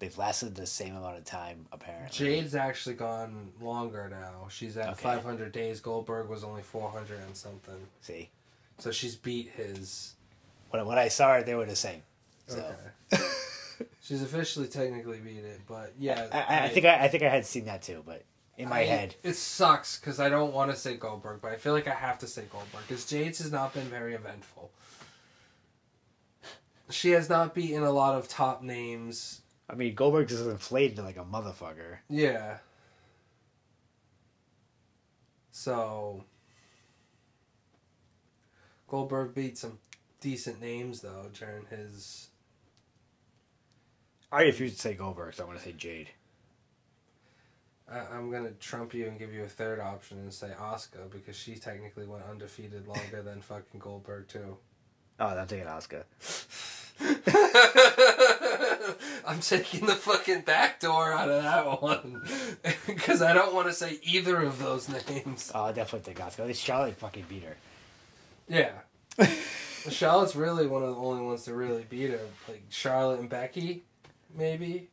They've 0.00 0.16
lasted 0.18 0.54
the 0.54 0.66
same 0.66 0.96
amount 0.96 1.16
of 1.16 1.24
time, 1.24 1.66
apparently. 1.72 2.10
Jade's 2.10 2.54
actually 2.54 2.96
gone 2.96 3.52
longer 3.60 4.08
now. 4.10 4.48
She's 4.50 4.76
at 4.76 4.90
Okay. 4.90 5.02
500 5.02 5.50
days. 5.52 5.80
Goldberg 5.80 6.28
was 6.28 6.44
only 6.44 6.62
400 6.62 7.20
and 7.20 7.34
something. 7.36 7.86
See, 8.02 8.28
So 8.78 8.90
she's 8.90 9.16
beat 9.16 9.50
his. 9.56 10.14
when, 10.70 10.84
when 10.84 10.98
I 10.98 11.08
saw 11.08 11.34
it, 11.36 11.46
they 11.46 11.54
were 11.54 11.64
the 11.64 11.76
same. 11.76 12.02
So 12.48 12.74
Okay. 13.12 13.22
she's 14.02 14.20
officially 14.22 14.66
technically 14.66 15.18
beat 15.20 15.44
it, 15.44 15.60
but 15.66 15.94
yeah. 15.98 16.26
I, 16.30 16.38
I, 16.40 16.64
I 16.64 16.68
think 16.68 16.84
I, 16.84 17.04
I 17.04 17.08
think 17.08 17.22
I 17.22 17.28
had 17.30 17.46
seen 17.46 17.64
that 17.66 17.80
too, 17.80 18.02
but 18.04 18.24
in 18.56 18.68
my 18.68 18.80
I- 18.80 18.84
head, 18.84 19.16
It 19.22 19.34
sucks 19.34 19.98
because 19.98 20.20
I 20.20 20.28
don't 20.28 20.52
want 20.52 20.70
to 20.70 20.76
say 20.76 20.96
Goldberg, 20.96 21.40
but 21.40 21.52
I 21.52 21.56
feel 21.56 21.72
like 21.72 21.88
I 21.88 21.94
have 21.94 22.18
to 22.20 22.26
say 22.26 22.44
Goldberg 22.50 22.82
because 22.86 23.04
Jade's 23.06 23.38
has 23.38 23.50
not 23.52 23.74
been 23.74 23.86
very 23.86 24.14
eventful. 24.14 24.70
She 26.90 27.10
has 27.12 27.28
not 27.28 27.54
beaten 27.54 27.82
a 27.82 27.90
lot 27.90 28.14
of 28.14 28.28
top 28.28 28.62
names. 28.62 29.40
I 29.68 29.74
mean, 29.74 29.94
Goldberg 29.94 30.28
just 30.28 30.44
inflated 30.44 30.98
like 30.98 31.16
a 31.16 31.24
motherfucker. 31.24 31.98
Yeah. 32.08 32.58
So. 35.50 36.24
Goldberg 38.86 39.34
beat 39.34 39.56
some 39.58 39.78
decent 40.20 40.60
names 40.60 41.00
though 41.00 41.30
during 41.32 41.66
his. 41.66 42.28
I 44.30 44.42
refuse 44.42 44.74
to 44.74 44.80
say 44.80 44.94
Goldberg, 44.94 45.34
so 45.34 45.44
I'm 45.44 45.48
going 45.48 45.58
to 45.58 45.64
say 45.64 45.72
Jade. 45.72 46.10
I, 47.90 47.98
I'm 47.98 48.30
gonna 48.30 48.52
trump 48.52 48.94
you 48.94 49.06
and 49.06 49.18
give 49.18 49.32
you 49.32 49.44
a 49.44 49.48
third 49.48 49.80
option 49.80 50.18
and 50.18 50.32
say 50.32 50.50
Asuka 50.58 51.10
because 51.10 51.36
she 51.36 51.56
technically 51.56 52.06
went 52.06 52.24
undefeated 52.28 52.86
longer 52.86 53.22
than 53.22 53.42
fucking 53.42 53.80
Goldberg 53.80 54.28
too. 54.28 54.56
Oh, 55.20 55.26
I'm 55.26 55.46
taking 55.46 55.66
Asuka. 55.66 56.04
I'm 59.26 59.40
taking 59.40 59.86
the 59.86 59.94
fucking 59.94 60.42
back 60.42 60.80
door 60.80 61.12
out 61.12 61.28
of 61.28 61.42
that 61.42 61.82
one 61.82 62.22
because 62.86 63.22
I 63.22 63.32
don't 63.32 63.54
want 63.54 63.68
to 63.68 63.72
say 63.72 63.98
either 64.02 64.40
of 64.40 64.58
those 64.58 64.88
names. 64.88 65.50
Oh, 65.54 65.64
I'll 65.64 65.72
definitely 65.72 66.14
take 66.14 66.24
Asuka. 66.24 66.40
At 66.40 66.46
least 66.48 66.62
Charlotte 66.62 66.96
fucking 66.96 67.26
beat 67.28 67.44
her. 67.44 67.56
Yeah. 68.48 68.72
Charlotte's 69.90 70.34
really 70.34 70.66
one 70.66 70.82
of 70.82 70.90
the 70.90 70.96
only 70.96 71.22
ones 71.22 71.44
to 71.44 71.54
really 71.54 71.84
beat 71.88 72.10
her. 72.10 72.20
Like 72.48 72.64
Charlotte 72.70 73.20
and 73.20 73.28
Becky, 73.28 73.84
maybe. 74.34 74.88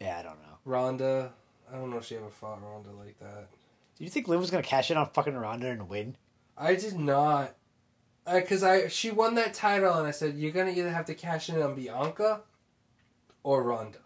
Yeah, 0.00 0.18
I 0.18 0.22
don't 0.22 0.40
know. 0.40 0.58
Ronda. 0.64 1.32
I 1.72 1.76
don't 1.76 1.90
know 1.90 1.98
if 1.98 2.04
she 2.06 2.16
ever 2.16 2.30
fought 2.30 2.62
Ronda 2.62 2.90
like 2.92 3.18
that. 3.18 3.48
Do 3.96 4.04
you 4.04 4.10
think 4.10 4.28
Liv 4.28 4.40
was 4.40 4.50
going 4.50 4.62
to 4.62 4.68
cash 4.68 4.90
in 4.90 4.96
on 4.96 5.08
fucking 5.10 5.34
Ronda 5.34 5.68
and 5.68 5.88
win? 5.88 6.16
I 6.56 6.74
did 6.74 6.98
not. 6.98 7.54
Because 8.30 8.62
I, 8.62 8.88
she 8.88 9.10
won 9.10 9.36
that 9.36 9.54
title, 9.54 9.94
and 9.94 10.06
I 10.06 10.10
said, 10.10 10.34
you're 10.36 10.52
going 10.52 10.72
to 10.72 10.78
either 10.78 10.90
have 10.90 11.06
to 11.06 11.14
cash 11.14 11.48
in 11.48 11.62
on 11.62 11.74
Bianca 11.74 12.40
or 13.42 13.62
Ronda. 13.62 13.98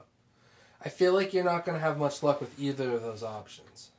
I 0.84 0.90
feel 0.90 1.12
like 1.12 1.32
you're 1.32 1.44
not 1.44 1.64
going 1.64 1.76
to 1.76 1.84
have 1.84 1.98
much 1.98 2.22
luck 2.22 2.40
with 2.40 2.58
either 2.58 2.92
of 2.92 3.02
those 3.02 3.22
options. 3.22 3.90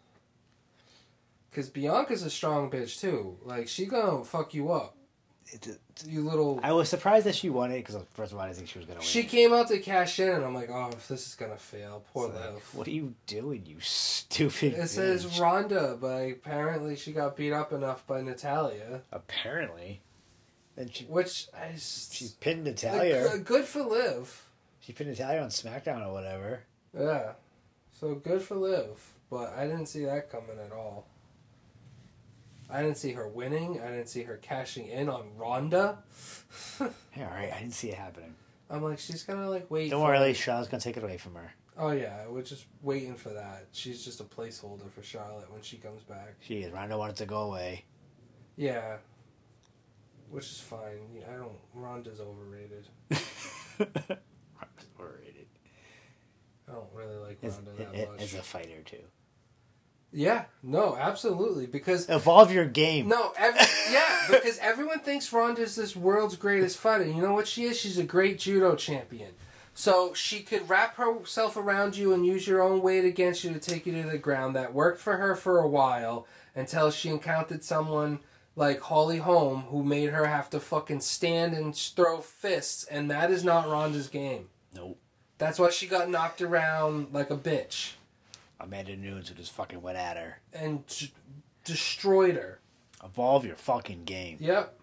Because 1.50 1.70
Bianca's 1.70 2.24
a 2.24 2.30
strong 2.30 2.70
bitch, 2.72 3.00
too. 3.00 3.38
Like, 3.44 3.68
she 3.68 3.86
going 3.86 4.20
to 4.20 4.24
fuck 4.24 4.54
you 4.54 4.72
up. 4.72 4.96
You 6.06 6.22
little. 6.22 6.60
I 6.64 6.72
was 6.72 6.88
surprised 6.90 7.26
that 7.26 7.36
she 7.36 7.50
won 7.50 7.72
it 7.72 7.78
because 7.78 7.96
uh, 7.96 8.04
first 8.14 8.32
of 8.32 8.38
all, 8.38 8.44
I 8.44 8.48
didn't 8.48 8.58
think 8.58 8.70
she 8.70 8.80
was 8.80 8.86
going 8.86 8.98
to 8.98 9.02
win. 9.02 9.08
She 9.08 9.24
came 9.24 9.54
out 9.54 9.68
to 9.68 9.80
cash 9.80 10.20
in, 10.20 10.30
and 10.30 10.44
I'm 10.46 10.56
like, 10.56 10.70
oh, 10.70 10.90
this 11.10 11.28
is 11.28 11.36
gonna 11.36 11.58
fail. 11.58 12.04
Poor 12.14 12.28
It's 12.30 12.36
like, 12.40 12.54
Liv. 12.54 12.76
what 12.76 12.88
are 12.88 12.92
you 12.92 13.14
doing, 13.28 13.64
you 13.66 13.78
stupid? 13.80 14.74
It 14.74 14.88
says 14.88 15.26
bitch? 15.26 15.42
Ronda, 15.42 15.98
but 16.00 16.24
apparently 16.32 16.96
she 16.96 17.12
got 17.12 17.36
beat 17.36 17.52
up 17.54 17.74
enough 17.74 18.06
by 18.08 18.22
Natalya, 18.22 19.02
Apparently, 19.12 20.02
then 20.76 20.90
she 20.90 21.04
which 21.06 21.48
I 21.54 21.74
s- 21.74 22.10
she 22.14 22.30
pinned 22.40 22.64
Natalya. 22.64 23.28
good- 23.30 23.46
good 23.46 23.66
for 23.66 23.82
Liv. 23.84 24.46
She 24.80 24.94
pinned 24.94 25.10
Natalya 25.10 25.42
on 25.42 25.50
SmackDown 25.50 26.08
or 26.08 26.14
whatever. 26.14 26.62
Yeah, 26.98 27.34
so 28.00 28.16
good 28.16 28.42
for 28.42 28.56
Liv, 28.56 29.12
but 29.30 29.54
I 29.56 29.68
didn't 29.68 29.88
see 29.88 30.06
that 30.06 30.32
coming 30.32 30.58
at 30.66 30.72
all. 30.72 31.06
I 32.72 32.82
didn't 32.82 32.98
see 32.98 33.12
her 33.14 33.28
winning. 33.28 33.82
I 33.82 33.88
didn't 33.88 34.08
see 34.08 34.24
her 34.24 34.38
cashing 34.38 34.88
in 34.88 35.10
on 35.10 35.36
Ronda. 35.36 36.00
Yeah, 37.16 37.28
all 37.28 37.34
right. 37.34 37.52
I 37.54 37.60
didn't 37.60 37.74
see 37.74 37.90
it 37.90 37.96
happening. 37.96 38.34
I'm 38.70 38.82
like, 38.82 38.98
she's 39.00 39.24
gonna 39.24 39.50
like 39.50 39.70
wait. 39.70 39.92
Don't 39.92 40.02
worry, 40.02 40.34
Charlotte's 40.34 40.70
gonna 40.70 40.82
take 40.82 40.96
it 40.98 41.04
away 41.04 41.18
from 41.18 41.36
her. 41.36 41.54
Oh 41.78 41.92
yeah, 41.92 42.28
we're 42.30 42.42
just 42.42 42.66
waiting 42.82 43.16
for 43.16 43.30
that. 43.30 43.68
She's 43.72 44.04
just 44.04 44.22
a 44.22 44.24
placeholder 44.24 44.90
for 44.92 45.04
Charlotte 45.04 45.52
when 45.52 45.62
she 45.62 45.78
comes 45.78 46.04
back. 46.04 46.36
She 46.40 46.60
is. 46.60 46.72
Ronda 46.72 46.98
wanted 46.98 47.18
to 47.18 47.26
go 47.26 47.42
away. 47.44 47.86
Yeah. 48.56 48.98
Which 50.30 50.46
is 50.46 50.60
fine. 50.60 51.22
I 51.30 51.34
don't. 51.38 51.52
Ronda's 51.74 52.22
overrated. 52.22 52.88
Ronda's 53.80 54.88
overrated. 55.00 55.48
I 56.70 56.74
don't 56.74 56.88
really 56.94 57.18
like 57.18 57.40
Ronda 57.42 57.72
that 57.78 58.12
much. 58.12 58.22
as 58.22 58.34
a 58.36 58.42
fighter 58.42 58.82
too. 58.86 59.04
Yeah. 60.12 60.46
No. 60.64 60.96
Absolutely. 60.96 61.66
Because 61.66 62.10
Evolve 62.10 62.52
your 62.52 62.66
game. 62.66 63.08
no. 63.08 63.34
Every, 63.38 63.62
yeah. 63.92 64.28
Because 64.30 64.58
everyone 64.60 65.00
thinks 65.00 65.32
Ronda's 65.32 65.76
this 65.76 65.96
world's 65.96 66.36
greatest 66.36 66.78
fighter. 66.78 67.06
You 67.06 67.22
know 67.22 67.34
what 67.34 67.48
she 67.48 67.64
is? 67.64 67.80
She's 67.80 67.98
a 67.98 68.04
great 68.04 68.40
judo 68.40 68.76
champion. 68.76 69.32
So 69.74 70.14
she 70.14 70.42
could 70.42 70.70
wrap 70.70 70.98
herself 70.98 71.56
around 71.56 71.96
you 71.96 72.14
and 72.14 72.26
use 72.26 72.46
your 72.46 72.62
own 72.62 72.82
weight 72.82 73.06
against 73.06 73.44
you 73.44 73.54
to 73.54 73.60
take 73.60 73.86
you 73.86 73.94
to 74.02 74.10
the 74.10 74.18
ground. 74.18 74.56
That 74.56 74.74
worked 74.74 75.00
for 75.00 75.18
her 75.18 75.36
for 75.36 75.60
a 75.60 75.68
while 75.68 76.28
until 76.56 76.92
she 76.92 77.10
encountered 77.10 77.64
someone 77.64 78.20
like 78.56 78.82
Holly 78.82 79.20
Holm 79.20 79.62
who 79.70 79.82
made 79.82 80.10
her 80.10 80.26
have 80.26 80.50
to 80.50 80.60
fucking 80.60 81.00
stand 81.00 81.54
and 81.54 81.74
throw 81.74 82.20
fists, 82.20 82.84
and 82.84 83.10
that 83.10 83.32
is 83.32 83.46
not 83.46 83.70
Ronda's 83.70 84.10
game. 84.10 84.50
Nope. 84.76 85.00
That's 85.38 85.58
why 85.58 85.70
she 85.70 85.88
got 85.88 86.10
knocked 86.10 86.42
around 86.42 87.14
like 87.14 87.32
a 87.32 87.38
bitch 87.38 87.94
Amanda 88.64 88.96
Nunes 88.96 89.30
who 89.30 89.36
just 89.36 89.52
fucking 89.54 89.82
went 89.82 89.98
at 89.98 90.18
her. 90.18 90.40
and 90.54 90.84
destroyed 91.64 92.36
her. 92.36 92.60
Evolve 93.04 93.46
your 93.46 93.56
fucking 93.56 94.04
game. 94.06 94.38
Yep. 94.40 94.78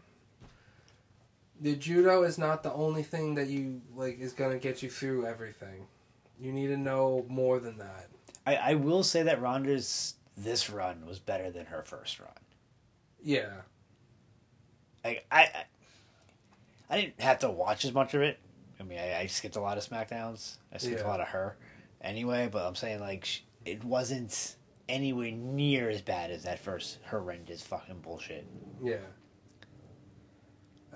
The 1.60 1.74
judo 1.76 2.22
is 2.22 2.38
not 2.38 2.62
the 2.62 2.72
only 2.72 3.02
thing 3.02 3.34
that 3.34 3.48
you 3.48 3.80
like 3.96 4.18
is 4.20 4.32
gonna 4.32 4.58
get 4.58 4.82
you 4.82 4.90
through 4.90 5.26
everything. 5.26 5.86
You 6.40 6.52
need 6.52 6.68
to 6.68 6.76
know 6.76 7.24
more 7.28 7.58
than 7.58 7.78
that. 7.78 8.06
I, 8.46 8.56
I 8.56 8.74
will 8.74 9.02
say 9.02 9.22
that 9.24 9.40
Ronda's 9.40 10.14
this 10.36 10.70
run 10.70 11.04
was 11.04 11.18
better 11.18 11.50
than 11.50 11.66
her 11.66 11.82
first 11.82 12.20
run. 12.20 12.30
Yeah. 13.22 13.50
I 15.04 15.20
I 15.32 15.40
I, 15.42 15.64
I 16.90 17.00
didn't 17.00 17.20
have 17.20 17.40
to 17.40 17.50
watch 17.50 17.84
as 17.84 17.92
much 17.92 18.14
of 18.14 18.22
it. 18.22 18.38
I 18.80 18.84
mean, 18.84 18.98
I, 19.00 19.20
I 19.20 19.26
skipped 19.26 19.56
a 19.56 19.60
lot 19.60 19.76
of 19.78 19.84
Smackdowns. 19.88 20.56
I 20.72 20.78
skipped 20.78 21.00
Yeah. 21.00 21.06
a 21.06 21.08
lot 21.08 21.20
of 21.20 21.26
her, 21.28 21.56
anyway. 22.00 22.48
But 22.50 22.64
I'm 22.66 22.76
saying 22.76 23.00
like 23.00 23.24
sh- 23.24 23.40
it 23.70 23.84
wasn't 23.84 24.56
anywhere 24.88 25.30
near 25.30 25.90
as 25.90 26.00
bad 26.02 26.30
as 26.30 26.44
that 26.44 26.58
first 26.58 26.98
horrendous 27.10 27.62
fucking 27.62 28.00
bullshit. 28.00 28.46
Yeah. 28.82 28.96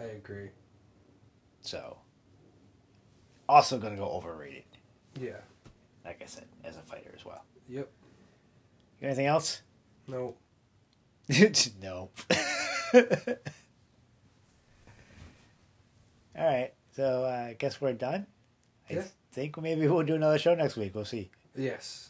I 0.00 0.04
agree. 0.04 0.48
So, 1.60 1.98
also 3.48 3.78
gonna 3.78 3.96
go 3.96 4.06
overrated. 4.08 4.64
Yeah. 5.20 5.40
Like 6.04 6.20
I 6.22 6.26
said, 6.26 6.46
as 6.64 6.76
a 6.76 6.80
fighter 6.80 7.12
as 7.16 7.24
well. 7.24 7.44
Yep. 7.68 7.88
You 8.98 9.00
got 9.02 9.06
anything 9.08 9.26
else? 9.26 9.62
No. 10.08 10.34
no. 11.82 12.10
All 16.34 16.46
right, 16.46 16.72
so 16.96 17.24
uh, 17.24 17.46
I 17.50 17.56
guess 17.58 17.80
we're 17.80 17.92
done. 17.92 18.26
I 18.88 18.94
Yeah. 18.94 19.04
think 19.32 19.60
maybe 19.60 19.86
we'll 19.86 20.02
do 20.02 20.14
another 20.14 20.38
show 20.38 20.54
next 20.54 20.76
week. 20.76 20.94
We'll 20.94 21.04
see. 21.04 21.30
Yes. 21.54 22.08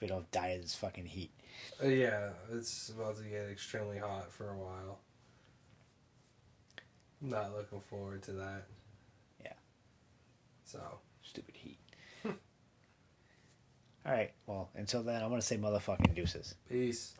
We 0.00 0.06
don't 0.06 0.30
die 0.30 0.50
in 0.50 0.60
this 0.62 0.74
fucking 0.74 1.06
heat. 1.06 1.30
Uh, 1.82 1.88
yeah, 1.88 2.30
it's 2.52 2.90
about 2.90 3.16
to 3.18 3.24
get 3.24 3.48
extremely 3.50 3.98
hot 3.98 4.32
for 4.32 4.50
a 4.50 4.56
while. 4.56 5.00
Not 7.20 7.52
looking 7.56 7.80
forward 7.80 8.22
to 8.24 8.32
that. 8.32 8.66
Yeah. 9.42 9.52
So, 10.64 10.80
Stupid 11.22 11.56
heat. 11.56 11.78
All 12.24 12.32
right, 14.06 14.30
well, 14.46 14.70
until 14.76 15.02
then, 15.02 15.22
I'm 15.22 15.28
going 15.28 15.40
to 15.40 15.46
say 15.46 15.56
motherfucking 15.58 16.14
deuces. 16.14 16.54
peace. 16.68 17.14